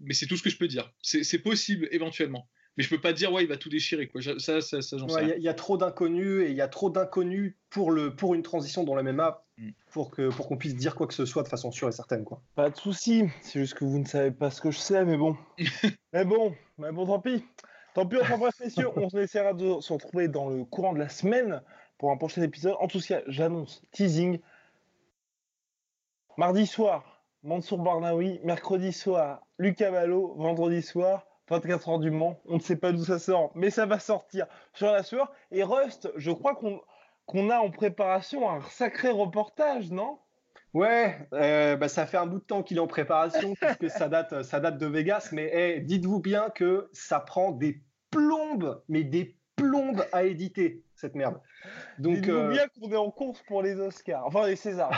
mais 0.00 0.14
c'est 0.14 0.26
tout 0.26 0.36
ce 0.36 0.42
que 0.42 0.50
je 0.50 0.56
peux 0.56 0.68
dire. 0.68 0.90
C'est 1.02 1.38
possible 1.38 1.88
éventuellement. 1.92 2.48
Mais 2.78 2.84
je 2.84 2.90
peux 2.90 3.00
pas 3.00 3.12
dire, 3.12 3.32
ouais, 3.32 3.42
il 3.42 3.48
va 3.48 3.56
tout 3.56 3.68
déchirer. 3.68 4.06
Quoi. 4.06 4.22
Ça, 4.22 4.60
ça, 4.60 4.80
ça 4.82 4.96
j'en 4.98 5.08
sais 5.08 5.34
Il 5.36 5.42
y, 5.42 5.48
a 5.48 5.54
trop 5.54 5.76
d'inconnus 5.76 6.44
et 6.44 6.50
il 6.50 6.56
y 6.56 6.60
a 6.60 6.68
trop 6.68 6.90
d'inconnus 6.90 7.56
pour, 7.70 7.90
le, 7.90 8.14
pour 8.14 8.36
une 8.36 8.42
transition 8.42 8.84
dans 8.84 8.94
le 8.94 9.02
MMA 9.02 9.44
mm. 9.58 9.70
pour 9.90 10.12
qu'on 10.12 10.28
pour 10.30 10.46
qu'on 10.46 10.56
puisse 10.56 10.76
dire 10.76 10.94
quoi 10.94 11.08
que 11.08 11.14
ce 11.14 11.26
soit 11.26 11.42
de 11.42 11.48
façon 11.48 11.72
sûre 11.72 11.88
et 11.88 11.92
certaine. 11.92 12.24
Quoi. 12.24 12.40
Pas 12.54 12.70
de 12.70 12.76
souci. 12.76 13.24
C'est 13.42 13.58
juste 13.58 13.74
que 13.74 13.84
vous 13.84 13.98
ne 13.98 14.06
savez 14.06 14.30
pas 14.30 14.52
ce 14.52 14.60
que 14.60 14.70
je 14.70 14.78
sais, 14.78 15.04
mais 15.04 15.16
bon. 15.16 15.36
mais 16.12 16.24
bon, 16.24 16.54
mais 16.78 16.92
bon, 16.92 17.04
tant 17.04 17.18
pis. 17.18 17.44
Tant 17.94 18.06
pis, 18.06 18.16
enfin 18.20 18.38
bref, 18.38 18.54
messieurs, 18.60 18.90
on 18.94 19.08
essaiera 19.08 19.54
de 19.54 19.80
se 19.80 19.92
retrouver 19.92 20.28
dans 20.28 20.48
le 20.48 20.64
courant 20.64 20.92
de 20.92 21.00
la 21.00 21.08
semaine 21.08 21.60
pour 21.98 22.12
un 22.12 22.16
prochain 22.16 22.42
épisode. 22.42 22.76
En 22.78 22.86
tout 22.86 23.00
cas, 23.00 23.22
j'annonce 23.26 23.82
teasing. 23.90 24.38
Mardi 26.36 26.64
soir, 26.64 27.24
Mansour 27.42 27.78
Barnaoui. 27.78 28.38
Mercredi 28.44 28.92
soir, 28.92 29.40
Lucas 29.58 29.90
Ballot. 29.90 30.34
Vendredi 30.36 30.80
soir, 30.80 31.26
24 31.48 31.88
heures 31.88 31.98
du 31.98 32.10
Mans. 32.10 32.40
On 32.46 32.56
ne 32.56 32.60
sait 32.60 32.76
pas 32.76 32.92
d'où 32.92 33.04
ça 33.04 33.18
sort, 33.18 33.52
mais 33.54 33.70
ça 33.70 33.86
va 33.86 33.98
sortir 33.98 34.46
sur 34.74 34.90
la 34.90 35.02
sueur. 35.02 35.32
Et 35.50 35.62
Rust, 35.62 36.10
je 36.16 36.30
crois 36.30 36.58
qu'on 37.26 37.50
a 37.50 37.58
en 37.58 37.70
préparation 37.70 38.50
un 38.50 38.60
sacré 38.62 39.10
reportage, 39.10 39.90
non? 39.90 40.18
Ouais, 40.74 41.26
euh, 41.32 41.76
bah, 41.76 41.88
ça 41.88 42.06
fait 42.06 42.18
un 42.18 42.26
bout 42.26 42.40
de 42.40 42.44
temps 42.44 42.62
qu'il 42.62 42.76
est 42.76 42.80
en 42.80 42.86
préparation 42.86 43.54
puisque 43.60 43.90
ça 43.90 44.08
date, 44.08 44.42
ça 44.42 44.60
date 44.60 44.78
de 44.78 44.86
Vegas. 44.86 45.30
Mais 45.32 45.80
dites-vous 45.80 46.20
bien 46.20 46.50
que 46.50 46.88
ça 46.92 47.20
prend 47.20 47.52
des 47.52 47.82
plombes, 48.10 48.82
mais 48.88 49.04
des 49.04 49.37
plombes 49.58 50.04
à 50.12 50.24
éditer 50.24 50.82
cette 50.94 51.14
merde. 51.14 51.38
Donc 51.98 52.16
dites-vous 52.16 52.36
euh, 52.36 52.50
bien 52.50 52.66
qu'on 52.68 52.90
est 52.90 52.96
en 52.96 53.10
course 53.10 53.42
pour 53.46 53.62
les 53.62 53.78
Oscars, 53.78 54.24
enfin 54.26 54.46
les 54.46 54.56
Césars. 54.56 54.90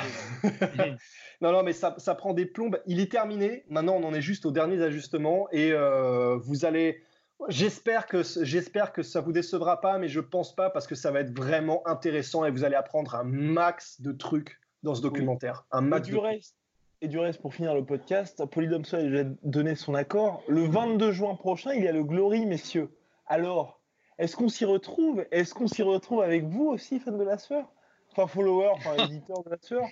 non, 1.41 1.53
non, 1.53 1.63
mais 1.63 1.73
ça, 1.73 1.95
ça, 1.99 2.15
prend 2.15 2.35
des 2.35 2.47
plombes. 2.47 2.81
Il 2.87 3.01
est 3.01 3.11
terminé. 3.11 3.65
Maintenant, 3.69 3.97
on 3.97 4.05
en 4.05 4.15
est 4.15 4.23
juste 4.23 4.47
aux 4.47 4.53
derniers 4.53 4.83
ajustements 4.83 5.49
et 5.53 5.73
euh, 5.73 6.37
vous 6.37 6.65
allez. 6.65 7.03
J'espère 7.49 8.07
que 8.07 8.23
j'espère 8.43 8.93
que 8.93 9.03
ça 9.03 9.23
vous 9.23 9.33
décevra 9.33 9.81
pas, 9.81 9.97
mais 9.99 10.09
je 10.09 10.21
pense 10.21 10.55
pas 10.55 10.69
parce 10.69 10.87
que 10.87 10.95
ça 10.95 11.11
va 11.11 11.21
être 11.21 11.35
vraiment 11.35 11.87
intéressant 11.89 12.45
et 12.45 12.51
vous 12.51 12.65
allez 12.65 12.77
apprendre 12.77 13.15
un 13.15 13.25
max 13.25 14.01
de 14.03 14.13
trucs 14.13 14.61
dans 14.83 14.95
ce 14.95 15.01
documentaire. 15.01 15.65
Un 15.73 15.81
max. 15.81 16.07
Et 16.07 16.11
du, 16.11 16.19
reste, 16.19 16.57
et 17.01 17.09
du 17.09 17.19
reste, 17.19 17.41
pour 17.41 17.55
finir 17.55 17.75
le 17.75 17.85
podcast, 17.85 18.45
Polydomso 18.45 18.97
a 18.97 19.03
déjà 19.03 19.25
donné 19.43 19.75
son 19.75 19.95
accord. 19.95 20.43
Le 20.49 20.67
22 20.67 21.13
juin 21.13 21.35
prochain, 21.35 21.73
il 21.73 21.83
y 21.83 21.89
a 21.89 21.93
le 21.93 22.05
Glory, 22.05 22.45
messieurs. 22.45 22.91
Alors, 23.27 23.80
est-ce 24.21 24.37
qu'on 24.37 24.51
s'y 24.51 24.67
retrouve? 24.67 25.25
Est-ce 25.31 25.55
qu'on 25.55 25.67
s'y 25.67 25.83
retrouve 25.83 26.21
avec 26.21 26.45
vous 26.45 26.67
aussi, 26.67 27.01
fan 27.01 27.17
de 27.17 27.25
la 27.25 27.39
sueur? 27.39 27.73
Enfin, 28.13 28.27
follower, 28.27 28.69
enfin, 28.75 28.95
éditeur 29.09 29.43
de 29.43 29.51
la 29.51 29.57
sueur 29.61 29.87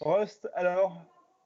Rust, 0.00 0.48
alors, 0.54 1.02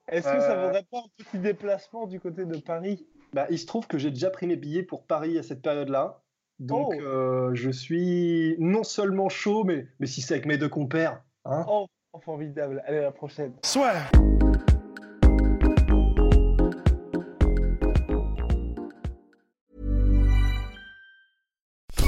est-ce 0.08 0.28
que 0.28 0.40
ça 0.40 0.52
euh. 0.52 0.66
vaudrait 0.66 0.86
pas 0.90 0.98
un 0.98 1.08
petit 1.16 1.38
déplacement 1.38 2.06
du 2.06 2.20
côté 2.20 2.44
de 2.44 2.58
Paris? 2.58 3.06
Bah, 3.32 3.46
Il 3.48 3.58
se 3.58 3.64
trouve 3.64 3.86
que 3.86 3.96
j'ai 3.96 4.10
déjà 4.10 4.28
pris 4.28 4.46
mes 4.46 4.56
billets 4.56 4.82
pour 4.82 5.06
Paris 5.06 5.38
à 5.38 5.42
cette 5.42 5.62
période-là. 5.62 6.20
Donc, 6.58 6.92
oh. 6.94 7.02
euh, 7.02 7.50
je 7.54 7.70
suis 7.70 8.54
non 8.58 8.82
seulement 8.82 9.30
chaud, 9.30 9.64
mais, 9.64 9.88
mais 9.98 10.06
si 10.06 10.20
c'est 10.20 10.34
avec 10.34 10.46
mes 10.46 10.58
deux 10.58 10.68
compères. 10.68 11.22
Hein 11.46 11.64
oh, 11.68 11.86
formidable. 12.22 12.82
Allez, 12.86 12.98
à 12.98 13.02
la 13.02 13.12
prochaine. 13.12 13.54
Soit. 13.64 13.94